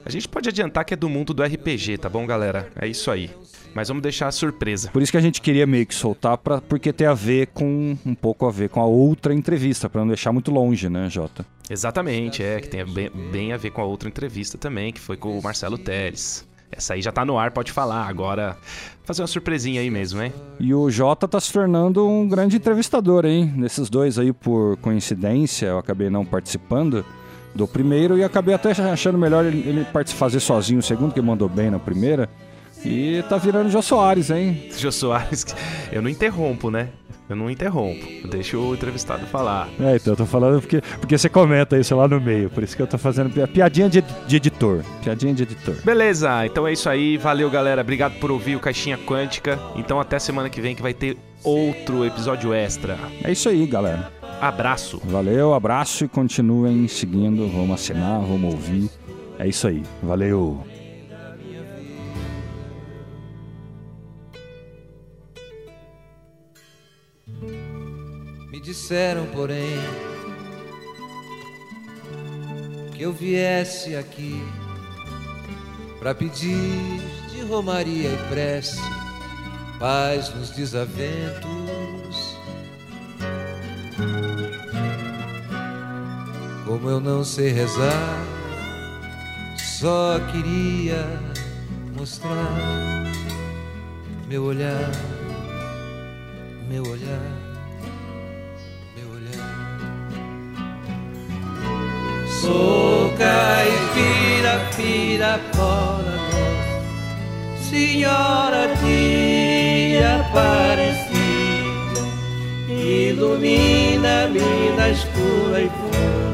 A 0.06 0.08
gente 0.08 0.28
pode 0.28 0.48
adiantar 0.48 0.84
que 0.84 0.94
é 0.94 0.96
do 0.96 1.08
mundo 1.08 1.34
do 1.34 1.42
RPG, 1.42 1.98
tá 1.98 2.08
bom, 2.08 2.24
galera? 2.24 2.70
É 2.80 2.86
isso 2.86 3.10
aí. 3.10 3.28
Mas 3.74 3.88
vamos 3.88 4.04
deixar 4.04 4.28
a 4.28 4.30
surpresa. 4.30 4.88
Por 4.92 5.02
isso 5.02 5.10
que 5.10 5.18
a 5.18 5.20
gente 5.20 5.40
queria 5.40 5.66
meio 5.66 5.84
que 5.84 5.96
soltar, 5.96 6.38
pra, 6.38 6.60
porque 6.60 6.92
tem 6.92 7.08
a 7.08 7.12
ver 7.12 7.48
com. 7.48 7.98
um 8.06 8.14
pouco 8.14 8.46
a 8.46 8.52
ver 8.52 8.68
com 8.68 8.80
a 8.80 8.86
outra 8.86 9.34
entrevista, 9.34 9.90
pra 9.90 10.02
não 10.02 10.06
deixar 10.06 10.30
muito 10.30 10.52
longe, 10.52 10.88
né, 10.88 11.10
Jota? 11.10 11.44
Exatamente, 11.68 12.40
é, 12.40 12.60
que 12.60 12.68
tem 12.68 12.86
bem, 12.86 13.10
bem 13.32 13.52
a 13.52 13.56
ver 13.56 13.70
com 13.70 13.80
a 13.80 13.84
outra 13.84 14.08
entrevista 14.08 14.56
também, 14.56 14.92
que 14.92 15.00
foi 15.00 15.16
com 15.16 15.36
o 15.36 15.42
Marcelo 15.42 15.76
Teles. 15.76 16.46
Essa 16.70 16.94
aí 16.94 17.02
já 17.02 17.10
tá 17.10 17.24
no 17.24 17.36
ar, 17.36 17.50
pode 17.50 17.72
falar. 17.72 18.06
Agora, 18.06 18.56
fazer 19.02 19.22
uma 19.22 19.28
surpresinha 19.28 19.80
aí 19.80 19.90
mesmo, 19.90 20.22
hein? 20.22 20.32
E 20.60 20.72
o 20.72 20.88
Jota 20.88 21.26
tá 21.26 21.40
se 21.40 21.52
tornando 21.52 22.06
um 22.06 22.28
grande 22.28 22.58
entrevistador, 22.58 23.26
hein? 23.26 23.52
Nesses 23.56 23.90
dois 23.90 24.20
aí, 24.20 24.32
por 24.32 24.76
coincidência, 24.76 25.66
eu 25.66 25.78
acabei 25.78 26.08
não 26.08 26.24
participando 26.24 27.04
do 27.56 27.66
primeiro 27.66 28.16
e 28.18 28.22
acabei 28.24 28.54
até 28.54 28.70
achando 28.70 29.18
melhor 29.18 29.44
ele, 29.44 29.58
ele 29.68 29.86
fazer 30.14 30.40
sozinho 30.40 30.80
o 30.80 30.82
segundo, 30.82 31.12
que 31.14 31.20
mandou 31.20 31.48
bem 31.48 31.70
na 31.70 31.78
primeira. 31.78 32.28
E 32.84 33.22
tá 33.28 33.36
virando 33.38 33.70
Jô 33.70 33.82
Soares, 33.82 34.30
hein? 34.30 34.68
Jô 34.78 34.92
Soares, 34.92 35.44
eu 35.90 36.00
não 36.02 36.08
interrompo, 36.10 36.70
né? 36.70 36.90
Eu 37.28 37.34
não 37.34 37.50
interrompo. 37.50 38.06
Deixa 38.28 38.56
o 38.56 38.72
entrevistado 38.72 39.26
falar. 39.26 39.68
É, 39.80 39.96
então 39.96 40.12
eu 40.12 40.16
tô 40.16 40.24
falando 40.26 40.60
porque, 40.60 40.80
porque 41.00 41.18
você 41.18 41.28
comenta 41.28 41.76
isso 41.76 41.96
lá 41.96 42.06
no 42.06 42.20
meio. 42.20 42.48
Por 42.48 42.62
isso 42.62 42.76
que 42.76 42.80
eu 42.82 42.86
tô 42.86 42.96
fazendo 42.96 43.30
pi- 43.30 43.44
piadinha 43.48 43.88
de, 43.88 44.00
de 44.28 44.36
editor. 44.36 44.84
Piadinha 45.02 45.34
de 45.34 45.42
editor. 45.42 45.74
Beleza, 45.84 46.46
então 46.46 46.68
é 46.68 46.72
isso 46.72 46.88
aí. 46.88 47.16
Valeu, 47.16 47.50
galera. 47.50 47.80
Obrigado 47.80 48.12
por 48.20 48.30
ouvir 48.30 48.54
o 48.54 48.60
Caixinha 48.60 48.96
Quântica. 48.96 49.58
Então 49.74 49.98
até 49.98 50.20
semana 50.20 50.48
que 50.48 50.60
vem 50.60 50.76
que 50.76 50.82
vai 50.82 50.94
ter 50.94 51.16
outro 51.42 52.04
episódio 52.04 52.54
extra. 52.54 52.96
É 53.24 53.32
isso 53.32 53.48
aí, 53.48 53.66
galera. 53.66 54.08
Abraço. 54.40 55.00
Valeu, 55.04 55.54
abraço 55.54 56.04
e 56.04 56.08
continuem 56.08 56.86
seguindo. 56.88 57.48
Vamos 57.48 57.80
assinar, 57.80 58.20
vamos 58.20 58.52
ouvir. 58.52 58.90
É 59.38 59.48
isso 59.48 59.66
aí. 59.66 59.82
Valeu. 60.02 60.62
Me 68.50 68.60
disseram, 68.62 69.26
porém, 69.26 69.78
que 72.94 73.02
eu 73.02 73.12
viesse 73.12 73.96
aqui 73.96 74.42
para 75.98 76.14
pedir 76.14 77.00
de 77.30 77.40
romaria 77.42 78.08
e 78.10 78.28
prece 78.28 78.80
paz 79.78 80.32
nos 80.34 80.50
desaventos. 80.50 81.55
Como 86.76 86.90
eu 86.90 87.00
não 87.00 87.24
sei 87.24 87.52
rezar, 87.52 88.22
só 89.56 90.20
queria 90.30 91.18
mostrar 91.96 92.52
meu 94.28 94.44
olhar, 94.44 94.90
meu 96.68 96.82
olhar 96.82 97.32
meu 98.94 99.10
olhar. 99.10 99.88
Sou 102.42 103.10
caipira, 103.16 104.60
pirapora, 104.76 106.14
nossa 107.54 107.70
Senhora 107.70 108.76
de 108.76 109.96
Aparecida, 110.20 112.04
ilumina-me 112.68 114.76
na 114.76 114.90
escura 114.90 115.62
e 115.62 115.70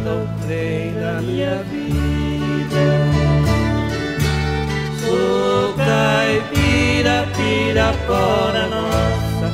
funda 0.02 0.14
o 0.14 0.28
trem 0.44 0.92
da 0.94 1.20
minha 1.22 1.62
vida. 1.64 2.84
Sou 5.00 5.74
caipira, 5.74 7.26
pirapora, 7.36 8.66
nossa 8.66 9.48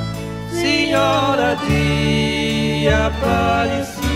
Senhora 0.50 1.56
de 1.56 2.88
Aparecida, 2.88 4.06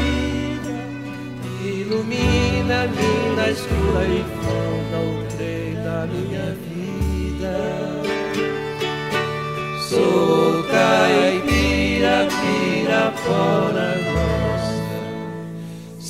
ilumina-me 1.63 3.37
na 3.37 3.51
escura 3.51 4.05
e 4.05 4.25
fonda 4.41 4.99
o 4.99 5.37
trem 5.37 5.75
da 5.85 6.07
minha 6.07 6.57
vida. 6.67 7.55
Sou 9.89 10.63
caipira, 10.65 12.29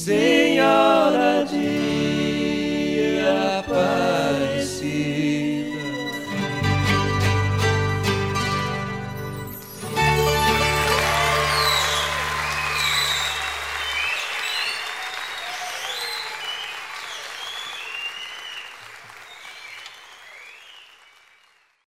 Senhora 0.05 1.45
de 1.45 3.23
paz. 3.69 4.32